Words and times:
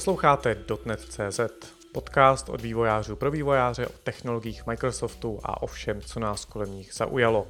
Posloucháte 0.00 0.64
.NET.cz, 0.84 1.40
podcast 1.92 2.48
od 2.48 2.60
vývojářů 2.60 3.16
pro 3.16 3.30
vývojáře 3.30 3.86
o 3.86 3.92
technologiích 4.02 4.66
Microsoftu 4.66 5.40
a 5.42 5.62
o 5.62 5.66
všem, 5.66 6.00
co 6.00 6.20
nás 6.20 6.44
kolem 6.44 6.72
nich 6.72 6.94
zaujalo. 6.94 7.48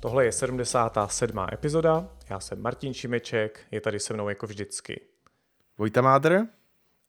Tohle 0.00 0.24
je 0.24 0.32
77. 0.32 1.46
epizoda, 1.52 2.08
já 2.30 2.40
jsem 2.40 2.62
Martin 2.62 2.94
Šimeček, 2.94 3.60
je 3.70 3.80
tady 3.80 4.00
se 4.00 4.14
mnou 4.14 4.28
jako 4.28 4.46
vždycky. 4.46 5.00
Vojta 5.78 6.00
Mádr. 6.00 6.46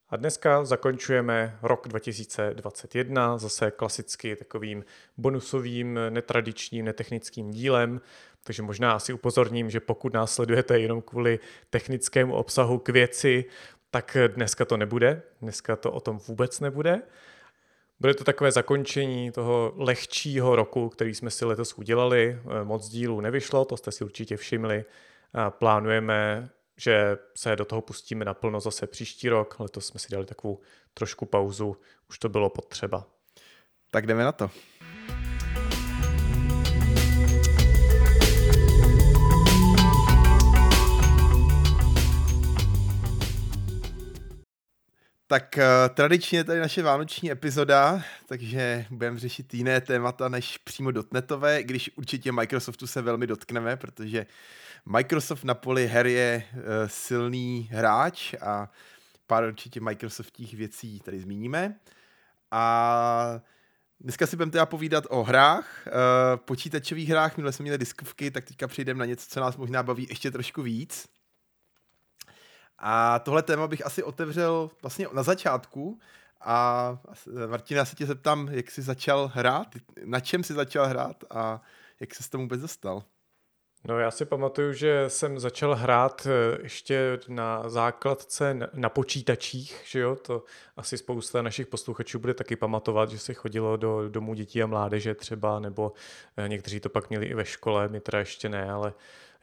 A 0.09 0.15
dneska 0.15 0.65
zakončujeme 0.65 1.57
rok 1.61 1.87
2021 1.87 3.37
zase 3.37 3.71
klasicky 3.71 4.35
takovým 4.35 4.85
bonusovým, 5.17 5.99
netradičním, 6.09 6.85
netechnickým 6.85 7.51
dílem, 7.51 8.01
takže 8.43 8.63
možná 8.63 8.91
asi 8.91 9.13
upozorním, 9.13 9.69
že 9.69 9.79
pokud 9.79 10.13
nás 10.13 10.33
sledujete 10.33 10.79
jenom 10.79 11.01
kvůli 11.01 11.39
technickému 11.69 12.33
obsahu 12.33 12.77
k 12.77 12.89
věci, 12.89 13.45
tak 13.91 14.17
dneska 14.27 14.65
to 14.65 14.77
nebude, 14.77 15.21
dneska 15.41 15.75
to 15.75 15.91
o 15.91 15.99
tom 15.99 16.17
vůbec 16.17 16.59
nebude. 16.59 17.01
Bude 17.99 18.13
to 18.13 18.23
takové 18.23 18.51
zakončení 18.51 19.31
toho 19.31 19.73
lehčího 19.75 20.55
roku, 20.55 20.89
který 20.89 21.15
jsme 21.15 21.31
si 21.31 21.45
letos 21.45 21.73
udělali. 21.73 22.39
Moc 22.63 22.89
dílů 22.89 23.21
nevyšlo, 23.21 23.65
to 23.65 23.77
jste 23.77 23.91
si 23.91 24.03
určitě 24.03 24.37
všimli. 24.37 24.85
Plánujeme, 25.49 26.49
že 26.77 27.17
se 27.35 27.55
do 27.55 27.65
toho 27.65 27.81
pustíme 27.81 28.25
naplno 28.25 28.59
zase 28.59 28.87
příští 28.87 29.29
rok. 29.29 29.59
Letos 29.59 29.87
jsme 29.87 29.99
si 29.99 30.11
dali 30.11 30.25
takovou 30.25 30.59
trošku 30.93 31.25
pauzu, 31.25 31.77
už 32.09 32.19
to 32.19 32.29
bylo 32.29 32.49
potřeba. 32.49 33.05
Tak 33.91 34.07
jdeme 34.07 34.23
na 34.23 34.31
to. 34.31 34.49
Tak 45.29 45.57
uh, 45.57 45.95
tradičně 45.95 46.43
tady 46.43 46.59
naše 46.59 46.83
vánoční 46.83 47.31
epizoda, 47.31 48.03
takže 48.25 48.85
budeme 48.89 49.19
řešit 49.19 49.53
jiné 49.53 49.81
témata 49.81 50.29
než 50.29 50.57
přímo 50.57 50.91
dotnetové, 50.91 51.63
když 51.63 51.91
určitě 51.95 52.31
Microsoftu 52.31 52.87
se 52.87 53.01
velmi 53.01 53.27
dotkneme, 53.27 53.77
protože 53.77 54.25
Microsoft 54.85 55.43
na 55.43 55.53
poli 55.53 55.87
her 55.87 56.07
je 56.07 56.43
uh, 56.53 56.61
silný 56.87 57.69
hráč 57.71 58.33
a 58.41 58.71
pár 59.27 59.43
určitě 59.43 59.81
Microsoftích 59.81 60.53
věcí 60.53 60.99
tady 60.99 61.19
zmíníme. 61.19 61.75
A 62.51 63.41
dneska 63.99 64.27
si 64.27 64.35
budeme 64.35 64.51
teda 64.51 64.65
povídat 64.65 65.03
o 65.09 65.23
hrách, 65.23 65.87
uh, 65.87 65.91
počítačových 66.37 67.09
hrách, 67.09 67.37
minule 67.37 67.51
jsme 67.51 67.63
měli 67.63 67.77
diskovky, 67.77 68.31
tak 68.31 68.45
teďka 68.45 68.67
přijdeme 68.67 68.99
na 68.99 69.05
něco, 69.05 69.25
co 69.29 69.39
nás 69.39 69.57
možná 69.57 69.83
baví 69.83 70.07
ještě 70.09 70.31
trošku 70.31 70.61
víc. 70.61 71.16
A 72.79 73.19
tohle 73.19 73.43
téma 73.43 73.67
bych 73.67 73.85
asi 73.85 74.03
otevřel 74.03 74.69
vlastně 74.81 75.07
na 75.13 75.23
začátku. 75.23 75.99
A 76.41 76.97
Martina, 77.47 77.85
se 77.85 77.95
tě 77.95 78.05
zeptám, 78.05 78.47
jak 78.51 78.71
jsi 78.71 78.81
začal 78.81 79.31
hrát, 79.33 79.67
na 80.05 80.19
čem 80.19 80.43
jsi 80.43 80.53
začal 80.53 80.87
hrát 80.87 81.23
a 81.29 81.61
jak 81.99 82.15
se 82.15 82.23
s 82.23 82.29
tomu 82.29 82.43
vůbec 82.43 82.61
dostal? 82.61 83.03
No 83.87 83.99
já 83.99 84.11
si 84.11 84.25
pamatuju, 84.25 84.73
že 84.73 85.05
jsem 85.07 85.39
začal 85.39 85.75
hrát 85.75 86.27
eh, 86.29 86.57
ještě 86.63 87.19
na 87.27 87.69
základce 87.69 88.69
na 88.73 88.89
počítačích, 88.89 89.81
že 89.85 89.99
jo, 89.99 90.15
to 90.15 90.43
asi 90.77 90.97
spousta 90.97 91.41
našich 91.41 91.67
posluchačů 91.67 92.19
bude 92.19 92.33
taky 92.33 92.55
pamatovat, 92.55 93.09
že 93.09 93.19
se 93.19 93.33
chodilo 93.33 93.77
do 93.77 94.09
domů 94.09 94.33
dětí 94.33 94.63
a 94.63 94.67
mládeže 94.67 95.15
třeba, 95.15 95.59
nebo 95.59 95.91
eh, 96.37 96.49
někteří 96.49 96.79
to 96.79 96.89
pak 96.89 97.09
měli 97.09 97.25
i 97.25 97.33
ve 97.33 97.45
škole, 97.45 97.87
my 97.87 97.99
teda 97.99 98.19
ještě 98.19 98.49
ne, 98.49 98.71
ale 98.71 98.93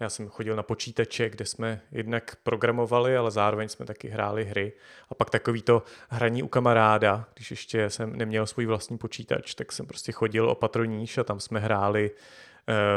já 0.00 0.10
jsem 0.10 0.28
chodil 0.28 0.56
na 0.56 0.62
počítače, 0.62 1.30
kde 1.30 1.44
jsme 1.44 1.80
jednak 1.92 2.36
programovali, 2.42 3.16
ale 3.16 3.30
zároveň 3.30 3.68
jsme 3.68 3.86
taky 3.86 4.08
hráli 4.08 4.44
hry. 4.44 4.72
A 5.08 5.14
pak 5.14 5.30
takový 5.30 5.62
to 5.62 5.82
hraní 6.08 6.42
u 6.42 6.48
kamaráda, 6.48 7.26
když 7.34 7.50
ještě 7.50 7.90
jsem 7.90 8.16
neměl 8.16 8.46
svůj 8.46 8.66
vlastní 8.66 8.98
počítač, 8.98 9.54
tak 9.54 9.72
jsem 9.72 9.86
prostě 9.86 10.12
chodil 10.12 10.50
o 10.50 10.54
patroníž 10.54 11.18
a 11.18 11.24
tam 11.24 11.40
jsme 11.40 11.60
hráli 11.60 12.10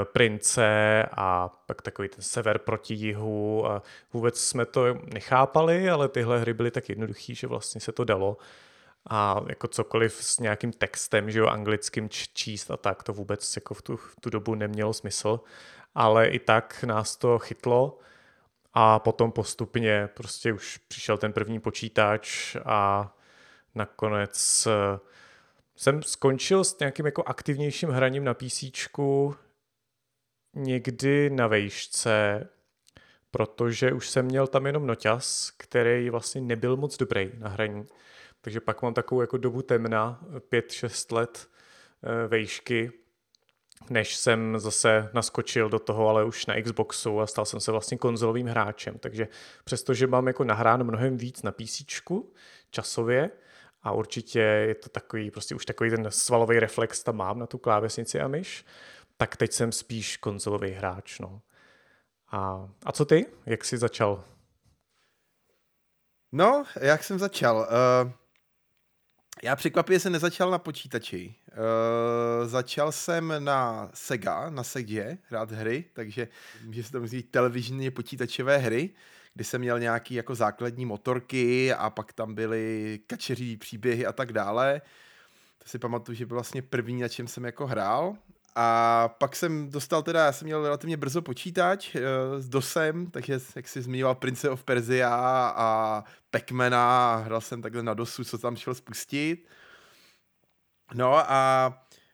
Prince 0.03 1.03
a 1.11 1.49
pak 1.65 1.81
takový 1.81 2.09
ten 2.09 2.21
sever 2.21 2.57
proti 2.57 2.93
jihu 2.93 3.67
a 3.67 3.81
vůbec 4.13 4.39
jsme 4.39 4.65
to 4.65 4.93
nechápali, 5.13 5.89
ale 5.89 6.09
tyhle 6.09 6.39
hry 6.39 6.53
byly 6.53 6.71
tak 6.71 6.89
jednoduchý, 6.89 7.35
že 7.35 7.47
vlastně 7.47 7.81
se 7.81 7.91
to 7.91 8.03
dalo. 8.03 8.37
A 9.09 9.41
jako 9.47 9.67
cokoliv 9.67 10.13
s 10.13 10.39
nějakým 10.39 10.71
textem, 10.71 11.31
že 11.31 11.39
jo, 11.39 11.47
anglickým 11.47 12.09
číst 12.09 12.71
a 12.71 12.77
tak, 12.77 13.03
to 13.03 13.13
vůbec 13.13 13.55
jako 13.55 13.73
v 13.73 13.81
tu, 13.81 13.97
v 13.97 14.15
tu 14.21 14.29
dobu 14.29 14.55
nemělo 14.55 14.93
smysl. 14.93 15.39
Ale 15.95 16.27
i 16.27 16.39
tak 16.39 16.83
nás 16.83 17.15
to 17.15 17.39
chytlo 17.39 17.99
a 18.73 18.99
potom 18.99 19.31
postupně 19.31 20.09
prostě 20.13 20.53
už 20.53 20.77
přišel 20.77 21.17
ten 21.17 21.33
první 21.33 21.59
počítač 21.59 22.55
a 22.65 23.13
nakonec 23.75 24.67
eh, 24.67 24.99
jsem 25.75 26.03
skončil 26.03 26.63
s 26.63 26.79
nějakým 26.79 27.05
jako 27.05 27.23
aktivnějším 27.23 27.89
hraním 27.89 28.23
na 28.23 28.33
PC 28.33 28.63
někdy 30.57 31.29
na 31.29 31.47
vejšce, 31.47 32.47
protože 33.31 33.93
už 33.93 34.09
jsem 34.09 34.25
měl 34.25 34.47
tam 34.47 34.65
jenom 34.65 34.87
noťas, 34.87 35.51
který 35.57 36.09
vlastně 36.09 36.41
nebyl 36.41 36.77
moc 36.77 36.97
dobrý 36.97 37.31
na 37.37 37.49
hraní. 37.49 37.85
Takže 38.41 38.59
pak 38.59 38.81
mám 38.81 38.93
takovou 38.93 39.21
jako 39.21 39.37
dobu 39.37 39.61
temna, 39.61 40.19
5-6 40.51 41.15
let 41.15 41.47
eh, 42.03 42.27
vejšky, 42.27 42.91
než 43.89 44.15
jsem 44.15 44.59
zase 44.59 45.09
naskočil 45.13 45.69
do 45.69 45.79
toho, 45.79 46.09
ale 46.09 46.25
už 46.25 46.45
na 46.45 46.61
Xboxu 46.61 47.19
a 47.19 47.27
stal 47.27 47.45
jsem 47.45 47.59
se 47.59 47.71
vlastně 47.71 47.97
konzolovým 47.97 48.47
hráčem. 48.47 48.97
Takže 48.99 49.27
přestože 49.63 50.07
mám 50.07 50.27
jako 50.27 50.43
nahrán 50.43 50.83
mnohem 50.83 51.17
víc 51.17 51.43
na 51.43 51.51
PC 51.51 51.81
časově 52.71 53.31
a 53.83 53.91
určitě 53.91 54.39
je 54.39 54.75
to 54.75 54.89
takový, 54.89 55.31
prostě 55.31 55.55
už 55.55 55.65
takový 55.65 55.89
ten 55.89 56.05
svalový 56.09 56.59
reflex 56.59 57.03
tam 57.03 57.15
mám 57.15 57.39
na 57.39 57.47
tu 57.47 57.57
klávesnici 57.57 58.19
a 58.19 58.27
myš, 58.27 58.65
tak 59.17 59.37
teď 59.37 59.53
jsem 59.53 59.71
spíš 59.71 60.17
konzolový 60.17 60.71
hráč. 60.71 61.19
No. 61.19 61.41
A, 62.31 62.69
a 62.83 62.91
co 62.91 63.05
ty? 63.05 63.25
Jak 63.45 63.65
jsi 63.65 63.77
začal? 63.77 64.23
No, 66.31 66.65
jak 66.81 67.03
jsem 67.03 67.19
začal? 67.19 67.57
Uh, 67.57 68.11
já 69.43 69.55
překvapivě 69.55 69.99
jsem 69.99 70.13
nezačal 70.13 70.51
na 70.51 70.59
počítači. 70.59 71.35
Uh, 71.47 72.47
začal 72.47 72.91
jsem 72.91 73.33
na 73.39 73.89
Sega, 73.93 74.49
na 74.49 74.63
Segě 74.63 75.17
hrát 75.29 75.51
hry, 75.51 75.85
takže 75.93 76.27
může 76.63 76.83
se 76.83 76.91
to 76.91 77.07
říct 77.07 77.31
televizní 77.31 77.91
počítačové 77.91 78.57
hry, 78.57 78.89
kdy 79.33 79.43
jsem 79.43 79.61
měl 79.61 79.79
nějaký 79.79 80.13
jako 80.13 80.35
základní 80.35 80.85
motorky 80.85 81.73
a 81.73 81.89
pak 81.89 82.13
tam 82.13 82.35
byly 82.35 82.99
kačeří 83.07 83.57
příběhy 83.57 84.05
a 84.05 84.13
tak 84.13 84.33
dále. 84.33 84.81
To 85.57 85.69
si 85.69 85.79
pamatuju, 85.79 86.15
že 86.15 86.25
byl 86.25 86.35
vlastně 86.35 86.61
první, 86.61 87.01
na 87.01 87.07
čem 87.07 87.27
jsem 87.27 87.45
jako 87.45 87.67
hrál. 87.67 88.17
A 88.59 89.07
pak 89.17 89.35
jsem 89.35 89.69
dostal 89.69 90.03
teda, 90.03 90.25
já 90.25 90.31
jsem 90.31 90.45
měl 90.45 90.63
relativně 90.63 90.97
brzo 90.97 91.21
počítač 91.21 91.95
uh, 91.95 92.01
s 92.39 92.49
DOSem, 92.49 93.11
takže 93.11 93.39
jak 93.55 93.67
jsi 93.67 93.81
zmiňoval 93.81 94.15
Prince 94.15 94.49
of 94.49 94.63
Persia 94.63 95.15
a 95.55 96.03
Pacmana, 96.31 97.15
hrál 97.15 97.41
jsem 97.41 97.61
takhle 97.61 97.83
na 97.83 97.93
DOSu, 97.93 98.23
co 98.23 98.37
tam 98.37 98.55
šel 98.55 98.73
spustit. 98.73 99.47
No 100.93 101.31
a 101.31 101.73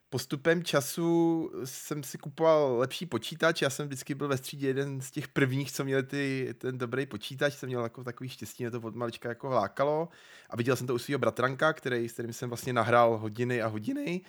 postupem 0.10 0.64
času 0.64 1.52
jsem 1.64 2.04
si 2.04 2.18
kupoval 2.18 2.78
lepší 2.78 3.06
počítač, 3.06 3.62
já 3.62 3.70
jsem 3.70 3.88
vždycky 3.88 4.16
byl 4.16 4.28
ve 4.28 4.38
střídě 4.38 4.68
jeden 4.68 5.02
z 5.02 5.12
těch 5.12 5.28
prvních, 5.28 5.72
co 5.72 5.84
měli 5.84 6.04
ty, 6.04 6.56
ten 6.58 6.78
dobrý 6.78 7.06
počítač, 7.06 7.54
jsem 7.54 7.68
měl 7.68 7.84
jako 7.84 8.04
takový 8.04 8.30
štěstí, 8.30 8.64
mě 8.64 8.72
to 8.72 8.82
od 8.82 8.96
malička 8.96 9.30
jako 9.30 9.50
lákalo. 9.50 10.10
A 10.50 10.56
viděl 10.56 10.76
jsem 10.76 10.88
to 10.88 10.96
u 10.96 10.98
svého 10.98 11.20
bratranka, 11.20 11.74
který, 11.74 12.10
s 12.10 12.14
kterým 12.14 12.34
jsem 12.34 12.50
vlastně 12.50 12.74
nahrál 12.74 13.18
hodiny 13.18 13.62
a 13.62 13.68
hodiny 13.68 14.22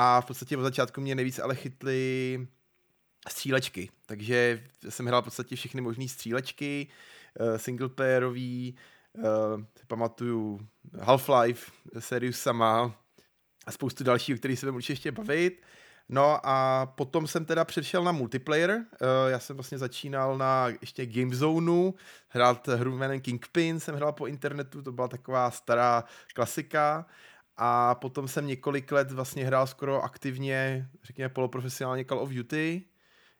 a 0.00 0.20
v 0.20 0.24
podstatě 0.24 0.56
od 0.56 0.62
začátku 0.62 1.00
mě 1.00 1.14
nejvíc 1.14 1.38
ale 1.38 1.54
chytly 1.54 2.48
střílečky, 3.28 3.90
takže 4.06 4.64
jsem 4.88 5.06
hrál 5.06 5.22
v 5.22 5.24
podstatě 5.24 5.56
všechny 5.56 5.80
možné 5.80 6.08
střílečky, 6.08 6.88
uh, 7.40 7.56
singleplayerový, 7.56 8.76
uh, 9.12 9.24
si 9.78 9.86
pamatuju 9.86 10.68
Half-Life, 10.98 11.72
Serious 11.98 12.36
sama, 12.36 12.94
a 13.66 13.72
spoustu 13.72 14.04
dalších, 14.04 14.34
o 14.34 14.38
kterých 14.38 14.58
se 14.58 14.66
budeme 14.66 14.76
určitě 14.76 14.92
ještě 14.92 15.12
bavit. 15.12 15.62
No 16.08 16.40
a 16.46 16.86
potom 16.86 17.26
jsem 17.26 17.44
teda 17.44 17.64
přešel 17.64 18.04
na 18.04 18.12
multiplayer. 18.12 18.70
Uh, 18.70 18.84
já 19.28 19.38
jsem 19.38 19.56
vlastně 19.56 19.78
začínal 19.78 20.38
na 20.38 20.68
ještě 20.80 21.06
Gamezone, 21.06 21.92
hrát 22.28 22.68
hru 22.68 22.96
jménem 22.96 23.20
Kingpin, 23.20 23.80
jsem 23.80 23.94
hrál 23.94 24.12
po 24.12 24.26
internetu, 24.26 24.82
to 24.82 24.92
byla 24.92 25.08
taková 25.08 25.50
stará 25.50 26.04
klasika. 26.34 27.06
A 27.60 27.94
potom 27.94 28.28
jsem 28.28 28.46
několik 28.46 28.92
let 28.92 29.12
vlastně 29.12 29.44
hrál 29.44 29.66
skoro 29.66 30.02
aktivně, 30.02 30.88
řekněme 31.02 31.28
poloprofesionálně 31.28 32.04
Call 32.04 32.20
of 32.20 32.30
Duty, 32.30 32.84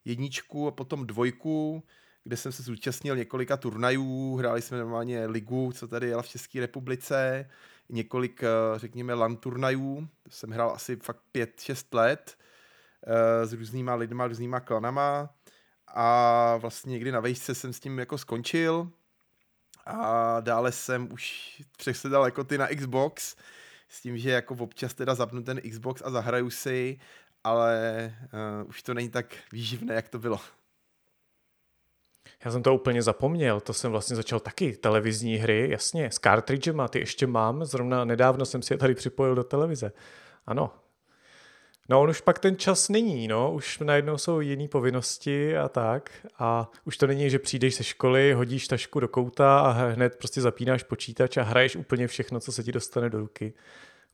jedničku 0.05 0.69
a 0.69 0.71
potom 0.71 1.07
dvojku, 1.07 1.83
kde 2.25 2.37
jsem 2.37 2.53
se 2.53 2.63
zúčastnil 2.63 3.17
několika 3.17 3.57
turnajů, 3.57 4.37
hráli 4.37 4.63
jsme 4.63 4.79
normálně 4.79 5.27
ligu, 5.27 5.73
co 5.73 5.89
tady 5.89 6.09
jela 6.09 6.23
v 6.23 6.29
České 6.29 6.61
republice, 6.61 7.49
několik, 7.89 8.43
eh, 8.43 8.49
řekněme, 8.77 9.15
LAN 9.15 9.37
turnajů, 9.37 10.09
jsem 10.29 10.51
hrál 10.51 10.71
asi 10.71 10.97
fakt 10.97 11.23
5-6 11.33 11.95
let 11.95 12.39
eh, 13.07 13.47
s 13.47 13.53
různýma 13.53 13.95
lidma, 13.95 14.27
různýma 14.27 14.61
klanama. 14.61 15.31
A 15.87 16.57
vlastně 16.57 16.91
někdy 16.91 17.13
na 17.13 17.21
vejšce 17.21 17.55
jsem 17.55 17.73
s 17.73 17.81
tím 17.81 17.99
jako 17.99 18.19
skončil. 18.19 18.91
A 19.87 20.41
dále 20.41 20.73
jsem 20.73 21.13
už 21.13 21.57
přesedal 21.77 22.25
jako 22.25 22.45
ty 22.45 22.59
na 22.59 22.67
Xbox, 22.67 23.37
s 23.89 24.01
tím, 24.01 24.19
že 24.19 24.31
jako 24.31 24.55
občas 24.55 24.95
teda 24.95 25.15
zapnu 25.15 25.43
ten 25.43 25.61
Xbox 25.61 26.03
a 26.05 26.11
zahraju 26.11 26.51
si, 26.51 26.99
ale 27.45 28.15
uh, 28.63 28.69
už 28.69 28.83
to 28.83 28.95
není 28.95 29.09
tak 29.09 29.37
výživné, 29.53 29.95
jak 29.95 30.09
to 30.09 30.19
bylo. 30.19 30.41
Já 32.45 32.51
jsem 32.51 32.63
to 32.63 32.75
úplně 32.75 33.03
zapomněl, 33.03 33.61
to 33.61 33.73
jsem 33.73 33.91
vlastně 33.91 34.17
začal 34.17 34.41
taky 34.41 34.73
televizní 34.73 35.37
hry, 35.37 35.69
jasně, 35.71 36.11
s 36.11 36.15
cartridgema, 36.15 36.89
ty 36.89 36.99
ještě 36.99 37.27
mám, 37.27 37.65
zrovna 37.65 38.05
nedávno 38.05 38.47
jsem 38.47 38.63
si 38.63 38.75
je 38.75 38.79
tady 38.79 38.95
připojil 38.95 39.35
do 39.35 39.45
televize. 39.45 39.93
Ano. 40.47 40.73
No 41.89 42.01
on 42.01 42.11
už 42.11 42.21
pak 42.21 42.39
ten 42.39 42.57
čas 42.57 42.89
není, 42.89 43.29
no, 43.29 43.53
už 43.53 43.79
najednou 43.79 44.19
jsou 44.19 44.41
jiné 44.41 44.69
povinnosti 44.69 45.57
a 45.57 45.69
tak 45.69 46.11
a 46.39 46.71
už 46.85 46.97
to 46.97 47.07
není, 47.07 47.31
že 47.31 47.39
přijdeš 47.39 47.77
ze 47.77 47.85
školy, 47.85 48.33
hodíš 48.33 48.69
tašku 48.69 49.01
do 49.01 49.09
kouta 49.09 49.61
a 49.61 49.71
hned 49.71 50.17
prostě 50.17 50.41
zapínáš 50.41 50.83
počítač 50.83 51.37
a 51.37 51.43
hraješ 51.43 51.77
úplně 51.77 52.07
všechno, 52.07 52.41
co 52.41 52.53
se 52.53 52.65
ti 52.65 52.73
dostane 52.73 53.11
do 53.11 53.19
ruky 53.19 53.55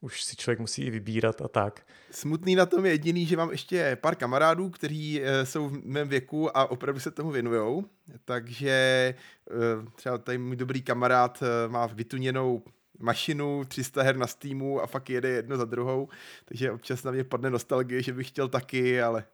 už 0.05 0.23
si 0.25 0.37
člověk 0.37 0.61
musí 0.61 0.83
i 0.83 0.91
vybírat 0.91 1.43
a 1.43 1.49
tak. 1.49 1.87
Smutný 2.11 2.55
na 2.55 2.67
tom 2.67 2.87
je 2.87 2.93
jediný, 2.93 3.27
že 3.27 3.37
mám 3.37 3.51
ještě 3.51 3.97
pár 4.01 4.15
kamarádů, 4.15 4.71
kteří 4.71 5.21
eh, 5.23 5.47
jsou 5.47 5.69
v 5.69 5.85
mém 5.85 6.09
věku 6.09 6.57
a 6.57 6.71
opravdu 6.71 7.01
se 7.01 7.11
tomu 7.11 7.31
věnují. 7.31 7.85
Takže 8.25 8.71
eh, 9.51 9.55
třeba 9.97 10.19
tady 10.19 10.39
můj 10.39 10.57
dobrý 10.57 10.83
kamarád 10.83 11.43
eh, 11.43 11.69
má 11.69 11.87
vytuněnou 11.87 12.63
mašinu, 12.99 13.65
300 13.65 14.03
her 14.03 14.17
na 14.17 14.27
Steamu 14.27 14.81
a 14.81 14.87
fakt 14.87 15.11
jede 15.11 15.29
jedno 15.29 15.57
za 15.57 15.65
druhou, 15.65 16.09
takže 16.45 16.73
občas 16.73 17.05
na 17.05 17.11
mě 17.11 17.25
padne 17.25 17.51
nostalgie, 17.51 18.03
že 18.03 18.13
bych 18.13 18.29
chtěl 18.29 18.49
taky, 18.49 19.03
ale 19.03 19.25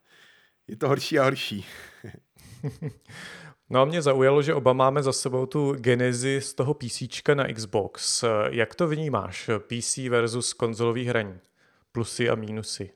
je 0.69 0.77
to 0.77 0.89
horší 0.89 1.19
a 1.19 1.25
horší. 1.25 1.67
No 3.73 3.81
a 3.81 3.85
mě 3.85 4.03
zaujalo, 4.03 4.43
že 4.43 4.55
oba 4.55 4.73
máme 4.73 5.03
za 5.03 5.13
sebou 5.13 5.47
tu 5.47 5.73
genezi 5.73 6.41
z 6.41 6.55
toho 6.55 6.75
PC 6.75 7.03
na 7.35 7.53
Xbox. 7.53 8.25
Jak 8.51 8.75
to 8.75 8.89
vnímáš? 8.89 9.51
PC 9.59 9.97
versus 9.97 10.53
konzolový 10.53 11.05
hraní? 11.05 11.39
Plusy 11.93 12.31
a 12.31 12.35
mínusy? 12.35 12.91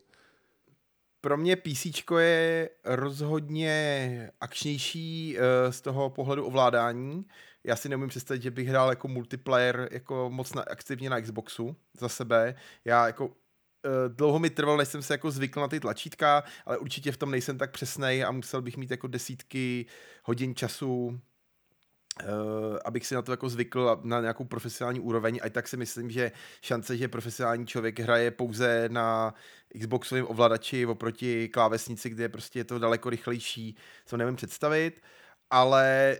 Pro 1.20 1.36
mě 1.36 1.56
PC 1.56 1.86
je 2.18 2.70
rozhodně 2.84 4.30
akčnější 4.40 5.36
eh, 5.38 5.72
z 5.72 5.80
toho 5.80 6.10
pohledu 6.10 6.46
ovládání. 6.46 7.26
Já 7.64 7.76
si 7.76 7.88
neumím 7.88 8.08
představit, 8.08 8.42
že 8.42 8.50
bych 8.50 8.68
hrál 8.68 8.88
jako 8.88 9.08
multiplayer 9.08 9.88
jako 9.92 10.30
moc 10.30 10.54
na, 10.54 10.62
aktivně 10.62 11.10
na 11.10 11.20
Xboxu 11.20 11.76
za 12.00 12.08
sebe. 12.08 12.54
Já 12.84 13.06
jako 13.06 13.30
Eh, 13.84 14.08
dlouho 14.08 14.38
mi 14.38 14.50
trvalo, 14.50 14.78
než 14.78 14.88
jsem 14.88 15.02
se 15.02 15.14
jako 15.14 15.30
zvykl 15.30 15.60
na 15.60 15.68
ty 15.68 15.80
tlačítka, 15.80 16.44
ale 16.66 16.78
určitě 16.78 17.12
v 17.12 17.16
tom 17.16 17.30
nejsem 17.30 17.58
tak 17.58 17.70
přesnej 17.70 18.24
a 18.24 18.30
musel 18.30 18.62
bych 18.62 18.76
mít 18.76 18.90
jako 18.90 19.06
desítky 19.06 19.86
hodin 20.24 20.54
času, 20.54 21.20
Uh, 22.22 22.78
abych 22.84 23.06
si 23.06 23.14
na 23.14 23.22
to 23.22 23.32
jako 23.32 23.48
zvykl 23.48 24.00
na 24.02 24.20
nějakou 24.20 24.44
profesionální 24.44 25.00
úroveň. 25.00 25.40
A 25.42 25.50
tak 25.50 25.68
si 25.68 25.76
myslím, 25.76 26.10
že 26.10 26.32
šance, 26.62 26.96
že 26.96 27.08
profesionální 27.08 27.66
člověk 27.66 28.00
hraje 28.00 28.30
pouze 28.30 28.88
na 28.88 29.34
Xboxovém 29.80 30.26
ovladači 30.28 30.86
oproti 30.86 31.48
klávesnici, 31.48 32.10
kde 32.10 32.28
prostě 32.28 32.58
je 32.58 32.64
to 32.64 32.78
daleko 32.78 33.10
rychlejší, 33.10 33.76
co 34.06 34.16
nevím 34.16 34.36
představit. 34.36 35.00
Ale 35.50 36.18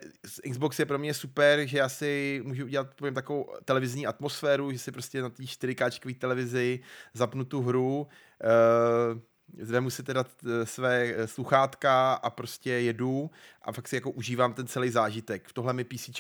Xbox 0.50 0.79
je 0.79 0.87
pro 0.87 0.99
mě 0.99 1.15
super, 1.15 1.67
že 1.67 1.79
já 1.79 1.88
si 1.88 2.43
můžu 2.44 2.65
udělat 2.65 2.94
povím, 2.94 3.15
takovou 3.15 3.49
televizní 3.65 4.06
atmosféru, 4.06 4.73
že 4.73 4.79
si 4.79 4.93
prostě 4.93 5.23
na 5.23 5.31
té 5.31 5.43
4K 5.43 6.19
televizi 6.19 6.81
zapnu 7.15 7.44
tu 7.44 7.62
hru, 7.62 8.00
uh, 8.00 9.21
Zvemu 9.59 9.91
si 9.91 10.03
teda 10.03 10.25
své 10.65 11.15
sluchátka 11.26 12.12
a 12.12 12.31
prostě 12.31 12.71
jedu 12.71 13.31
a 13.62 13.73
fakt 13.73 13.88
si 13.88 13.94
jako 13.94 14.11
užívám 14.11 14.55
ten 14.55 14.67
celý 14.67 14.91
zážitek. 14.91 15.49
V 15.49 15.53
tohle 15.53 15.73
mi 15.73 15.85
PC, 15.85 16.11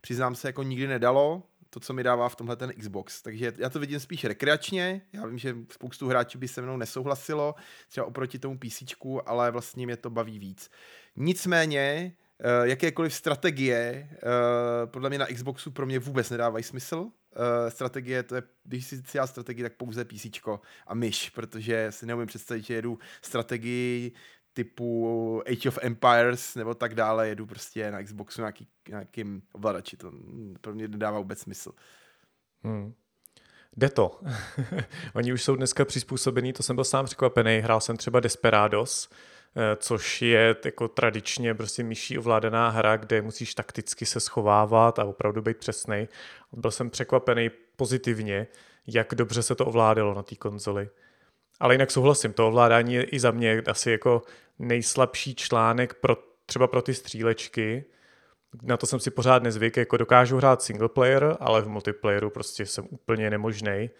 přiznám 0.00 0.34
se, 0.34 0.48
jako 0.48 0.62
nikdy 0.62 0.86
nedalo, 0.86 1.42
to, 1.70 1.80
co 1.80 1.92
mi 1.92 2.02
dává 2.02 2.28
v 2.28 2.36
tomhle 2.36 2.56
ten 2.56 2.72
Xbox. 2.78 3.22
Takže 3.22 3.52
já 3.56 3.70
to 3.70 3.78
vidím 3.80 4.00
spíš 4.00 4.24
rekreačně. 4.24 5.02
Já 5.12 5.26
vím, 5.26 5.38
že 5.38 5.56
spoustu 5.72 6.08
hráčů 6.08 6.38
by 6.38 6.48
se 6.48 6.62
mnou 6.62 6.76
nesouhlasilo, 6.76 7.54
třeba 7.88 8.06
oproti 8.06 8.38
tomu 8.38 8.58
PC, 8.58 8.82
ale 9.26 9.50
vlastně 9.50 9.86
mě 9.86 9.96
to 9.96 10.10
baví 10.10 10.38
víc. 10.38 10.70
Nicméně, 11.16 12.12
jakékoliv 12.62 13.14
strategie 13.14 14.08
uh, 14.12 14.90
podle 14.90 15.08
mě 15.08 15.18
na 15.18 15.26
Xboxu 15.26 15.70
pro 15.70 15.86
mě 15.86 15.98
vůbec 15.98 16.30
nedávají 16.30 16.64
smysl. 16.64 16.96
Uh, 16.96 17.10
strategie, 17.68 18.22
to 18.22 18.34
je, 18.34 18.42
když 18.64 18.86
si 18.86 19.02
dělá 19.12 19.26
strategii, 19.26 19.62
tak 19.62 19.72
pouze 19.72 20.04
PC 20.04 20.26
a 20.86 20.94
myš, 20.94 21.30
protože 21.30 21.86
si 21.90 22.06
neumím 22.06 22.26
představit, 22.26 22.64
že 22.64 22.74
jedu 22.74 22.98
strategii 23.22 24.12
typu 24.52 25.42
Age 25.46 25.68
of 25.68 25.78
Empires 25.82 26.54
nebo 26.54 26.74
tak 26.74 26.94
dále, 26.94 27.28
jedu 27.28 27.46
prostě 27.46 27.90
na 27.90 28.02
Xboxu 28.02 28.40
nějaký, 28.40 28.68
nějakým 28.88 29.42
ovladači. 29.52 29.96
To 29.96 30.12
pro 30.60 30.74
mě 30.74 30.88
nedává 30.88 31.18
vůbec 31.18 31.38
smysl. 31.38 31.72
Hmm. 32.62 32.94
Jde 33.76 33.88
to. 33.88 34.20
Oni 35.14 35.32
už 35.32 35.42
jsou 35.42 35.56
dneska 35.56 35.84
přizpůsobení, 35.84 36.52
to 36.52 36.62
jsem 36.62 36.76
byl 36.76 36.84
sám 36.84 37.04
překvapený. 37.04 37.58
Hrál 37.58 37.80
jsem 37.80 37.96
třeba 37.96 38.20
Desperados, 38.20 39.08
Eh, 39.08 39.37
což 39.76 40.22
je 40.22 40.56
jako 40.64 40.88
tradičně 40.88 41.54
prostě 41.54 41.82
myší 41.82 42.18
ovládaná 42.18 42.68
hra, 42.68 42.96
kde 42.96 43.22
musíš 43.22 43.54
takticky 43.54 44.06
se 44.06 44.20
schovávat 44.20 44.98
a 44.98 45.04
opravdu 45.04 45.42
být 45.42 45.56
přesný. 45.56 46.08
Byl 46.52 46.70
jsem 46.70 46.90
překvapený 46.90 47.50
pozitivně, 47.76 48.46
jak 48.86 49.14
dobře 49.14 49.42
se 49.42 49.54
to 49.54 49.66
ovládalo 49.66 50.14
na 50.14 50.22
té 50.22 50.36
konzoli. 50.36 50.88
Ale 51.60 51.74
jinak 51.74 51.90
souhlasím, 51.90 52.32
to 52.32 52.48
ovládání 52.48 52.94
je 52.94 53.02
i 53.02 53.20
za 53.20 53.30
mě 53.30 53.62
asi 53.66 53.90
jako 53.90 54.22
nejslabší 54.58 55.34
článek 55.34 55.94
pro, 55.94 56.16
třeba 56.46 56.66
pro 56.66 56.82
ty 56.82 56.94
střílečky. 56.94 57.84
Na 58.62 58.76
to 58.76 58.86
jsem 58.86 59.00
si 59.00 59.10
pořád 59.10 59.42
nezvyk, 59.42 59.76
jako 59.76 59.96
dokážu 59.96 60.36
hrát 60.36 60.62
single 60.62 60.88
player, 60.88 61.36
ale 61.40 61.62
v 61.62 61.68
multiplayeru 61.68 62.30
prostě 62.30 62.66
jsem 62.66 62.86
úplně 62.90 63.30
nemožný. 63.30 63.90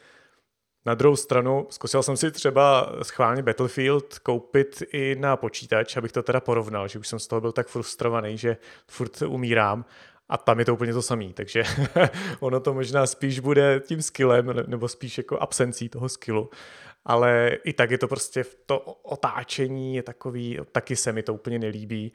Na 0.88 0.94
druhou 0.94 1.16
stranu, 1.16 1.66
zkusil 1.70 2.02
jsem 2.02 2.16
si 2.16 2.30
třeba 2.30 2.92
schválně 3.02 3.42
Battlefield 3.42 4.18
koupit 4.18 4.82
i 4.92 5.16
na 5.18 5.36
počítač, 5.36 5.96
abych 5.96 6.12
to 6.12 6.22
teda 6.22 6.40
porovnal, 6.40 6.88
že 6.88 6.98
už 6.98 7.08
jsem 7.08 7.18
z 7.18 7.26
toho 7.26 7.40
byl 7.40 7.52
tak 7.52 7.68
frustrovaný, 7.68 8.38
že 8.38 8.56
furt 8.86 9.22
umírám 9.22 9.84
a 10.28 10.36
tam 10.36 10.58
je 10.58 10.64
to 10.64 10.74
úplně 10.74 10.92
to 10.92 11.02
samé, 11.02 11.32
takže 11.34 11.62
ono 12.40 12.60
to 12.60 12.74
možná 12.74 13.06
spíš 13.06 13.40
bude 13.40 13.80
tím 13.80 14.02
skillem, 14.02 14.54
nebo 14.66 14.88
spíš 14.88 15.18
jako 15.18 15.38
absencí 15.38 15.88
toho 15.88 16.08
skillu, 16.08 16.50
ale 17.04 17.50
i 17.64 17.72
tak 17.72 17.90
je 17.90 17.98
to 17.98 18.08
prostě 18.08 18.44
to 18.66 18.78
otáčení 19.02 19.96
je 19.96 20.02
takový, 20.02 20.58
taky 20.72 20.96
se 20.96 21.12
mi 21.12 21.22
to 21.22 21.34
úplně 21.34 21.58
nelíbí, 21.58 22.12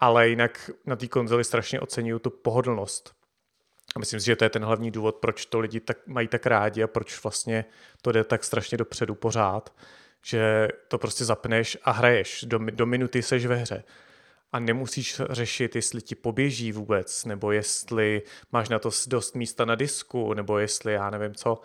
ale 0.00 0.28
jinak 0.28 0.70
na 0.86 0.96
té 0.96 1.08
konzoli 1.08 1.44
strašně 1.44 1.80
oceňuju 1.80 2.18
tu 2.18 2.30
pohodlnost, 2.30 3.14
a 3.94 3.98
myslím 3.98 4.20
si, 4.20 4.26
že 4.26 4.36
to 4.36 4.44
je 4.44 4.50
ten 4.50 4.64
hlavní 4.64 4.90
důvod, 4.90 5.16
proč 5.16 5.46
to 5.46 5.60
lidi 5.60 5.80
tak, 5.80 5.96
mají 6.06 6.28
tak 6.28 6.46
rádi 6.46 6.82
a 6.82 6.86
proč 6.86 7.22
vlastně 7.22 7.64
to 8.02 8.12
jde 8.12 8.24
tak 8.24 8.44
strašně 8.44 8.78
dopředu 8.78 9.14
pořád, 9.14 9.74
že 10.22 10.68
to 10.88 10.98
prostě 10.98 11.24
zapneš 11.24 11.78
a 11.82 11.90
hraješ. 11.90 12.44
Do, 12.48 12.58
do 12.58 12.86
minuty 12.86 13.22
seš 13.22 13.46
ve 13.46 13.56
hře. 13.56 13.84
A 14.52 14.58
nemusíš 14.58 15.20
řešit, 15.30 15.76
jestli 15.76 16.02
ti 16.02 16.14
poběží 16.14 16.72
vůbec, 16.72 17.24
nebo 17.24 17.52
jestli 17.52 18.22
máš 18.52 18.68
na 18.68 18.78
to 18.78 18.90
dost 19.06 19.34
místa 19.34 19.64
na 19.64 19.74
disku, 19.74 20.34
nebo 20.34 20.58
jestli 20.58 20.92
já 20.92 21.10
nevím 21.10 21.34
co. 21.34 21.60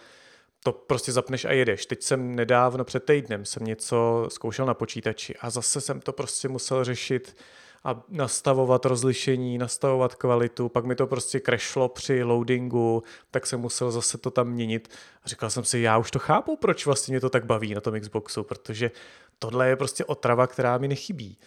To 0.63 0.71
prostě 0.71 1.11
zapneš 1.11 1.45
a 1.45 1.51
jedeš. 1.51 1.85
Teď 1.85 2.03
jsem 2.03 2.35
nedávno 2.35 2.83
před 2.83 3.03
týdnem 3.03 3.45
jsem 3.45 3.65
něco 3.65 4.27
zkoušel 4.31 4.65
na 4.65 4.73
počítači 4.73 5.35
a 5.35 5.49
zase 5.49 5.81
jsem 5.81 6.01
to 6.01 6.13
prostě 6.13 6.47
musel 6.47 6.83
řešit 6.83 7.35
a 7.83 8.03
nastavovat 8.09 8.85
rozlišení, 8.85 9.57
nastavovat 9.57 10.15
kvalitu, 10.15 10.69
pak 10.69 10.85
mi 10.85 10.95
to 10.95 11.07
prostě 11.07 11.39
crashlo 11.39 11.89
při 11.89 12.23
loadingu, 12.23 13.03
tak 13.31 13.45
jsem 13.45 13.59
musel 13.59 13.91
zase 13.91 14.17
to 14.17 14.31
tam 14.31 14.47
měnit. 14.47 14.87
A 15.23 15.27
říkal 15.29 15.49
jsem 15.49 15.63
si, 15.63 15.79
já 15.79 15.97
už 15.97 16.11
to 16.11 16.19
chápu, 16.19 16.55
proč 16.55 16.85
vlastně 16.85 17.11
mě 17.11 17.19
to 17.19 17.29
tak 17.29 17.45
baví 17.45 17.73
na 17.73 17.81
tom 17.81 17.99
Xboxu, 17.99 18.43
protože 18.43 18.91
tohle 19.39 19.69
je 19.69 19.75
prostě 19.75 20.05
otrava, 20.05 20.47
která 20.47 20.77
mi 20.77 20.87
nechybí. 20.87 21.37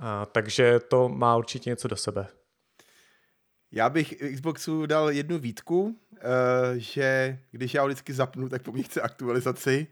A, 0.00 0.26
takže 0.26 0.80
to 0.80 1.08
má 1.08 1.36
určitě 1.36 1.70
něco 1.70 1.88
do 1.88 1.96
sebe. 1.96 2.26
Já 3.72 3.88
bych 3.88 4.14
Xboxu 4.34 4.86
dal 4.86 5.10
jednu 5.10 5.38
výtku, 5.38 5.82
uh, 5.82 5.90
že 6.76 7.38
když 7.50 7.74
já 7.74 7.82
ho 7.82 7.88
vždycky 7.88 8.12
zapnu, 8.12 8.48
tak 8.48 8.62
po 8.62 8.72
mně 8.72 8.82
chce 8.82 9.00
aktualizaci, 9.00 9.86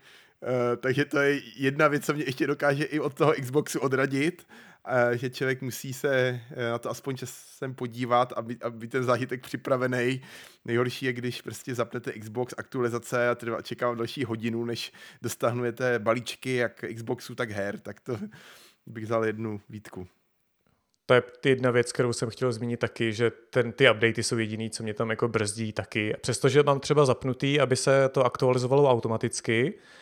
takže 0.80 1.04
to 1.04 1.18
je 1.18 1.40
jedna 1.56 1.88
věc, 1.88 2.06
co 2.06 2.14
mě 2.14 2.24
ještě 2.24 2.46
dokáže 2.46 2.84
i 2.84 3.00
od 3.00 3.14
toho 3.14 3.32
Xboxu 3.32 3.80
odradit 3.80 4.46
že 5.12 5.30
člověk 5.30 5.62
musí 5.62 5.92
se 5.92 6.40
eh, 6.50 6.70
na 6.70 6.78
to 6.78 6.90
aspoň 6.90 7.16
časem 7.16 7.74
podívat, 7.74 8.32
aby, 8.32 8.56
aby 8.62 8.88
ten 8.88 9.04
zážitek 9.04 9.42
připravený. 9.42 10.20
Nejhorší 10.64 11.06
je, 11.06 11.12
když 11.12 11.42
prostě 11.42 11.74
zapnete 11.74 12.12
Xbox 12.12 12.54
aktualizace 12.58 13.28
a 13.28 13.34
trvá, 13.34 13.62
čekám 13.62 13.96
další 13.96 14.24
hodinu, 14.24 14.64
než 14.64 14.92
dostahnujete 15.22 15.98
balíčky 15.98 16.54
jak 16.54 16.84
Xboxu, 16.94 17.34
tak 17.34 17.50
her, 17.50 17.78
tak 17.78 18.00
to 18.00 18.18
bych 18.86 19.04
vzal 19.04 19.24
jednu 19.24 19.60
výtku. 19.68 20.06
To 21.06 21.14
je 21.14 21.22
jedna 21.44 21.70
věc, 21.70 21.92
kterou 21.92 22.12
jsem 22.12 22.30
chtěl 22.30 22.52
zmínit 22.52 22.80
taky, 22.80 23.12
že 23.12 23.30
ten, 23.30 23.72
ty 23.72 23.90
updaty 23.90 24.22
jsou 24.22 24.38
jediný, 24.38 24.70
co 24.70 24.82
mě 24.82 24.94
tam 24.94 25.10
jako 25.10 25.28
brzdí 25.28 25.72
taky. 25.72 26.14
Přestože 26.20 26.62
mám 26.62 26.80
třeba 26.80 27.06
zapnutý, 27.06 27.60
aby 27.60 27.76
se 27.76 28.08
to 28.08 28.24
aktualizovalo 28.24 28.90
automaticky, 28.90 29.74
Eh, 29.74 29.94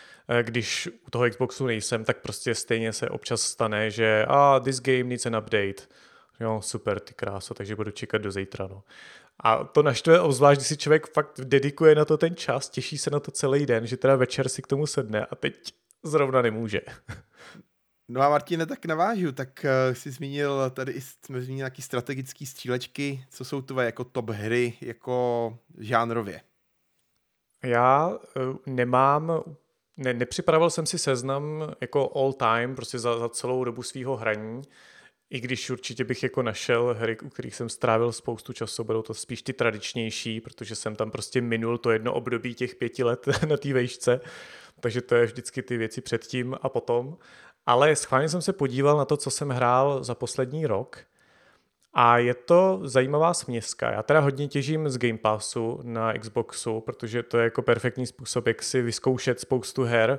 když 0.43 0.88
u 1.07 1.11
toho 1.11 1.31
Xboxu 1.31 1.67
nejsem, 1.67 2.05
tak 2.05 2.21
prostě 2.21 2.55
stejně 2.55 2.93
se 2.93 3.09
občas 3.09 3.43
stane, 3.43 3.91
že 3.91 4.25
a 4.29 4.57
ah, 4.57 4.61
this 4.61 4.81
game 4.81 5.05
needs 5.05 5.26
an 5.26 5.37
update. 5.37 5.83
Jo, 6.41 6.61
super, 6.62 7.00
ty 7.00 7.14
kráso, 7.14 7.55
takže 7.55 7.76
budu 7.76 7.91
čekat 7.91 8.23
do 8.23 8.33
zítra. 8.33 8.67
No. 8.71 8.83
A 9.41 9.64
to 9.64 9.83
naštve 9.83 10.21
obzvlášť, 10.21 10.61
když 10.61 10.69
si 10.69 10.76
člověk 10.76 11.12
fakt 11.12 11.41
dedikuje 11.41 11.95
na 11.95 12.05
to 12.05 12.19
ten 12.19 12.37
čas, 12.37 12.69
těší 12.69 12.99
se 12.99 13.11
na 13.11 13.21
to 13.21 13.31
celý 13.31 13.67
den, 13.67 13.87
že 13.87 13.97
teda 13.97 14.17
večer 14.17 14.49
si 14.49 14.62
k 14.62 14.67
tomu 14.67 14.87
sedne 14.87 15.26
a 15.26 15.35
teď 15.35 15.73
zrovna 16.02 16.43
nemůže. 16.43 16.81
No 18.09 18.23
a 18.23 18.29
Martine, 18.29 18.67
tak 18.67 18.87
navážu, 18.87 19.33
tak 19.33 19.64
uh, 19.64 19.95
jsi 19.95 20.11
zmínil, 20.11 20.71
tady 20.71 21.00
jsme 21.00 21.41
zmínili 21.41 21.57
nějaký 21.57 21.83
strategický 21.83 22.47
střílečky, 22.47 23.25
co 23.31 23.45
jsou 23.45 23.62
tvoje 23.62 23.87
jako 23.87 24.05
top 24.05 24.31
hry, 24.31 24.75
jako 24.81 25.59
žánrově? 25.79 26.41
Já 27.64 28.09
uh, 28.09 28.57
nemám, 28.67 29.43
ne, 29.97 30.15
nepřipravil 30.15 30.71
jsem 30.71 30.87
si 30.87 30.99
seznam 30.99 31.75
jako 31.81 32.13
all 32.15 32.33
time, 32.33 32.75
prostě 32.75 32.99
za, 32.99 33.19
za 33.19 33.29
celou 33.29 33.65
dobu 33.65 33.83
svého 33.83 34.17
hraní, 34.17 34.63
i 35.31 35.41
když 35.41 35.71
určitě 35.71 36.05
bych 36.05 36.23
jako 36.23 36.43
našel 36.43 36.97
hry, 36.99 37.17
u 37.23 37.29
kterých 37.29 37.55
jsem 37.55 37.69
strávil 37.69 38.13
spoustu 38.13 38.53
času, 38.53 38.85
budou 38.85 39.03
to 39.03 39.15
spíš 39.15 39.43
ty 39.43 39.53
tradičnější, 39.53 40.41
protože 40.41 40.75
jsem 40.75 40.97
tam 40.97 41.11
prostě 41.11 41.41
minul 41.41 41.79
to 41.79 41.91
jedno 41.91 42.15
období 42.15 42.55
těch 42.55 42.75
pěti 42.75 43.05
let 43.05 43.29
na 43.49 43.57
té 43.57 43.73
vejšce, 43.73 44.21
takže 44.81 45.03
to 45.03 45.15
je 45.15 45.27
vždycky 45.27 45.63
ty 45.63 45.77
věci 45.77 46.01
předtím 46.01 46.57
a 46.63 46.69
potom. 46.69 47.17
Ale 47.67 47.97
schválně 47.97 48.29
jsem 48.29 48.43
se 48.43 48.53
podíval 48.53 48.99
na 48.99 49.05
to, 49.05 49.17
co 49.17 49.31
jsem 49.31 49.49
hrál 49.49 50.05
za 50.05 50.15
poslední 50.15 50.67
rok 50.67 51.05
a 51.95 52.19
je 52.19 52.35
to 52.35 52.81
zajímavá 52.83 53.35
směska. 53.35 53.91
Já 53.91 54.03
teda 54.03 54.21
hodně 54.21 54.49
těžím 54.49 54.89
z 54.89 54.99
Game 54.99 55.19
Passu 55.19 55.81
na 55.83 56.13
Xboxu, 56.13 56.81
protože 56.81 57.23
to 57.23 57.39
je 57.39 57.45
jako 57.45 57.63
perfektní 57.63 58.07
způsob, 58.07 58.47
jak 58.47 58.63
si 58.63 58.83
vyzkoušet 58.83 59.41
spoustu 59.41 59.83
her 59.83 60.19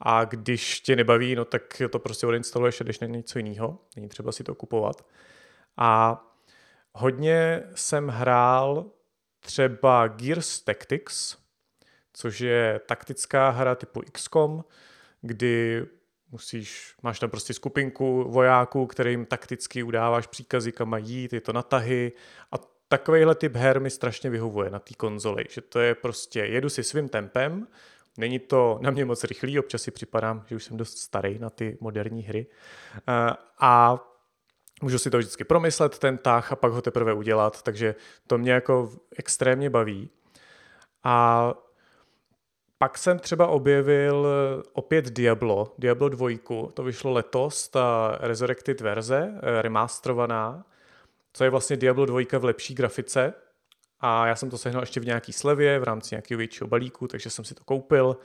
a 0.00 0.24
když 0.24 0.80
tě 0.80 0.96
nebaví, 0.96 1.34
no 1.34 1.44
tak 1.44 1.82
to 1.90 1.98
prostě 1.98 2.26
odinstaluješ 2.26 2.80
a 2.80 2.84
jdeš 2.84 3.00
na 3.00 3.06
něco 3.06 3.38
jiného. 3.38 3.78
Není 3.96 4.08
třeba 4.08 4.32
si 4.32 4.44
to 4.44 4.54
kupovat. 4.54 5.06
A 5.76 6.20
hodně 6.92 7.62
jsem 7.74 8.08
hrál 8.08 8.86
třeba 9.40 10.08
Gears 10.08 10.60
Tactics, 10.60 11.36
což 12.12 12.40
je 12.40 12.80
taktická 12.86 13.50
hra 13.50 13.74
typu 13.74 14.02
XCOM, 14.12 14.64
kdy 15.20 15.86
musíš, 16.34 16.94
máš 17.02 17.18
tam 17.18 17.30
prostě 17.30 17.54
skupinku 17.54 18.24
vojáků, 18.28 18.86
kterým 18.86 19.26
takticky 19.26 19.82
udáváš 19.82 20.26
příkazy, 20.26 20.72
kam 20.72 20.88
mají 20.88 21.08
jít, 21.08 21.32
je 21.32 21.40
to 21.40 21.52
natahy 21.52 22.12
a 22.52 22.56
takovýhle 22.88 23.34
typ 23.34 23.56
her 23.56 23.80
mi 23.80 23.90
strašně 23.90 24.30
vyhovuje 24.30 24.70
na 24.70 24.78
té 24.78 24.94
konzoli, 24.94 25.44
že 25.50 25.60
to 25.60 25.80
je 25.80 25.94
prostě, 25.94 26.40
jedu 26.40 26.68
si 26.68 26.84
svým 26.84 27.08
tempem, 27.08 27.66
není 28.18 28.38
to 28.38 28.78
na 28.82 28.90
mě 28.90 29.04
moc 29.04 29.24
rychlý, 29.24 29.58
občas 29.58 29.82
si 29.82 29.90
připadám, 29.90 30.44
že 30.46 30.56
už 30.56 30.64
jsem 30.64 30.76
dost 30.76 30.98
starý 30.98 31.38
na 31.38 31.50
ty 31.50 31.78
moderní 31.80 32.22
hry 32.22 32.46
eh, 32.96 33.36
a 33.58 33.98
můžu 34.82 34.98
si 34.98 35.10
to 35.10 35.18
vždycky 35.18 35.44
promyslet, 35.44 35.98
ten 35.98 36.18
tah 36.18 36.52
a 36.52 36.56
pak 36.56 36.72
ho 36.72 36.82
teprve 36.82 37.12
udělat, 37.12 37.62
takže 37.62 37.94
to 38.26 38.38
mě 38.38 38.52
jako 38.52 38.92
extrémně 39.16 39.70
baví. 39.70 40.10
A 41.04 41.54
pak 42.84 42.98
jsem 42.98 43.18
třeba 43.18 43.46
objevil 43.46 44.26
eh, 44.26 44.62
opět 44.72 45.04
Diablo, 45.04 45.74
Diablo 45.78 46.08
2, 46.08 46.28
to 46.74 46.82
vyšlo 46.82 47.12
letos, 47.12 47.68
ta 47.68 48.18
Resurrected 48.20 48.80
verze, 48.80 49.34
eh, 49.34 49.62
remasterovaná, 49.62 50.64
co 51.32 51.44
je 51.44 51.50
vlastně 51.50 51.76
Diablo 51.76 52.06
2 52.06 52.38
v 52.38 52.44
lepší 52.44 52.74
grafice. 52.74 53.34
A 54.00 54.26
já 54.26 54.36
jsem 54.36 54.50
to 54.50 54.58
sehnal 54.58 54.82
ještě 54.82 55.00
v 55.00 55.06
nějaký 55.06 55.32
slevě, 55.32 55.78
v 55.78 55.82
rámci 55.82 56.14
nějakého 56.14 56.38
většího 56.38 56.68
balíku, 56.68 57.08
takže 57.08 57.30
jsem 57.30 57.44
si 57.44 57.54
to 57.54 57.64
koupil. 57.64 58.16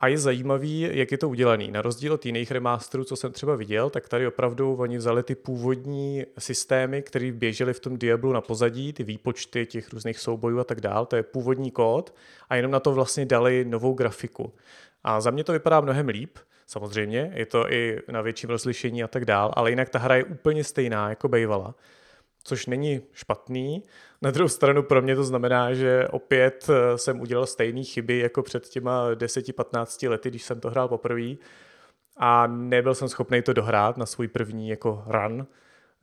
A 0.00 0.08
je 0.08 0.18
zajímavý, 0.18 0.88
jak 0.92 1.12
je 1.12 1.18
to 1.18 1.28
udělaný. 1.28 1.70
Na 1.70 1.82
rozdíl 1.82 2.12
od 2.12 2.26
jiných 2.26 2.50
remasterů, 2.50 3.04
co 3.04 3.16
jsem 3.16 3.32
třeba 3.32 3.56
viděl, 3.56 3.90
tak 3.90 4.08
tady 4.08 4.26
opravdu 4.26 4.74
oni 4.74 4.98
vzali 4.98 5.22
ty 5.22 5.34
původní 5.34 6.24
systémy, 6.38 7.02
které 7.02 7.32
běžely 7.32 7.74
v 7.74 7.80
tom 7.80 7.98
Diablu 7.98 8.32
na 8.32 8.40
pozadí, 8.40 8.92
ty 8.92 9.04
výpočty 9.04 9.66
těch 9.66 9.92
různých 9.92 10.18
soubojů 10.18 10.58
a 10.58 10.64
tak 10.64 10.80
dál. 10.80 11.06
To 11.06 11.16
je 11.16 11.22
původní 11.22 11.70
kód 11.70 12.14
a 12.48 12.56
jenom 12.56 12.72
na 12.72 12.80
to 12.80 12.92
vlastně 12.92 13.26
dali 13.26 13.64
novou 13.64 13.94
grafiku. 13.94 14.52
A 15.04 15.20
za 15.20 15.30
mě 15.30 15.44
to 15.44 15.52
vypadá 15.52 15.80
mnohem 15.80 16.08
líp, 16.08 16.38
samozřejmě, 16.66 17.32
je 17.34 17.46
to 17.46 17.72
i 17.72 17.98
na 18.08 18.22
větším 18.22 18.50
rozlišení 18.50 19.02
a 19.02 19.08
tak 19.08 19.24
dál, 19.24 19.52
ale 19.56 19.70
jinak 19.70 19.88
ta 19.88 19.98
hra 19.98 20.16
je 20.16 20.24
úplně 20.24 20.64
stejná, 20.64 21.08
jako 21.08 21.28
bývala 21.28 21.74
což 22.48 22.66
není 22.66 23.00
špatný. 23.12 23.82
Na 24.22 24.30
druhou 24.30 24.48
stranu 24.48 24.82
pro 24.82 25.02
mě 25.02 25.16
to 25.16 25.24
znamená, 25.24 25.74
že 25.74 26.08
opět 26.08 26.70
eh, 26.70 26.98
jsem 26.98 27.20
udělal 27.20 27.46
stejné 27.46 27.84
chyby 27.84 28.18
jako 28.18 28.42
před 28.42 28.68
těma 28.68 29.10
10-15 29.10 30.10
lety, 30.10 30.30
když 30.30 30.42
jsem 30.42 30.60
to 30.60 30.70
hrál 30.70 30.88
poprvé 30.88 31.34
a 32.16 32.46
nebyl 32.46 32.94
jsem 32.94 33.08
schopný 33.08 33.42
to 33.42 33.52
dohrát 33.52 33.96
na 33.96 34.06
svůj 34.06 34.28
první 34.28 34.68
jako 34.68 35.04
run. 35.06 35.46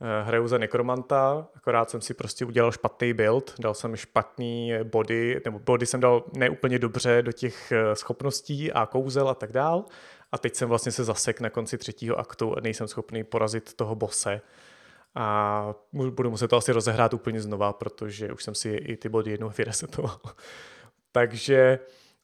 Eh, 0.00 0.24
hraju 0.24 0.48
za 0.48 0.58
nekromanta, 0.58 1.48
akorát 1.54 1.90
jsem 1.90 2.00
si 2.00 2.14
prostě 2.14 2.44
udělal 2.44 2.72
špatný 2.72 3.12
build, 3.12 3.54
dal 3.58 3.74
jsem 3.74 3.96
špatný 3.96 4.72
body, 4.84 5.40
nebo 5.44 5.58
body 5.58 5.86
jsem 5.86 6.00
dal 6.00 6.24
neúplně 6.36 6.78
dobře 6.78 7.22
do 7.22 7.32
těch 7.32 7.72
eh, 7.72 7.96
schopností 7.96 8.72
a 8.72 8.86
kouzel 8.86 9.28
a 9.28 9.34
tak 9.34 9.52
dál. 9.52 9.84
A 10.32 10.38
teď 10.38 10.54
jsem 10.54 10.68
vlastně 10.68 10.92
se 10.92 11.04
zasek 11.04 11.40
na 11.40 11.50
konci 11.50 11.78
třetího 11.78 12.18
aktu 12.18 12.56
a 12.56 12.60
nejsem 12.60 12.88
schopný 12.88 13.24
porazit 13.24 13.74
toho 13.74 13.94
bose 13.94 14.40
a 15.16 15.74
budu 15.92 16.30
muset 16.30 16.48
to 16.48 16.56
asi 16.56 16.72
rozehrát 16.72 17.14
úplně 17.14 17.40
znova, 17.40 17.72
protože 17.72 18.32
už 18.32 18.44
jsem 18.44 18.54
si 18.54 18.68
i 18.68 18.96
ty 18.96 19.08
body 19.08 19.30
jednou 19.30 19.48
vyresetoval. 19.58 20.20
Takže 21.12 21.78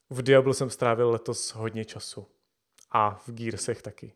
v 0.09 0.21
Diablo 0.21 0.53
jsem 0.53 0.69
strávil 0.69 1.09
letos 1.09 1.49
hodně 1.55 1.85
času. 1.85 2.27
A 2.91 3.09
v 3.27 3.29
Gearsech 3.29 3.81
taky. 3.81 4.13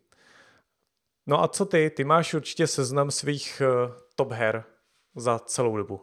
No 1.26 1.42
a 1.42 1.48
co 1.48 1.64
ty? 1.66 1.90
Ty 1.90 2.04
máš 2.04 2.34
určitě 2.34 2.66
seznam 2.66 3.10
svých 3.10 3.62
uh, 3.64 3.94
top 4.14 4.32
her 4.32 4.64
za 5.16 5.38
celou 5.38 5.76
dobu. 5.76 6.00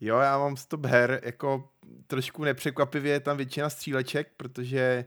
Jo, 0.00 0.18
já 0.18 0.38
mám 0.38 0.56
top 0.68 0.86
her, 0.86 1.20
jako 1.24 1.68
trošku 2.06 2.44
nepřekvapivě 2.44 3.20
tam 3.20 3.36
většina 3.36 3.70
stříleček, 3.70 4.32
protože 4.36 5.04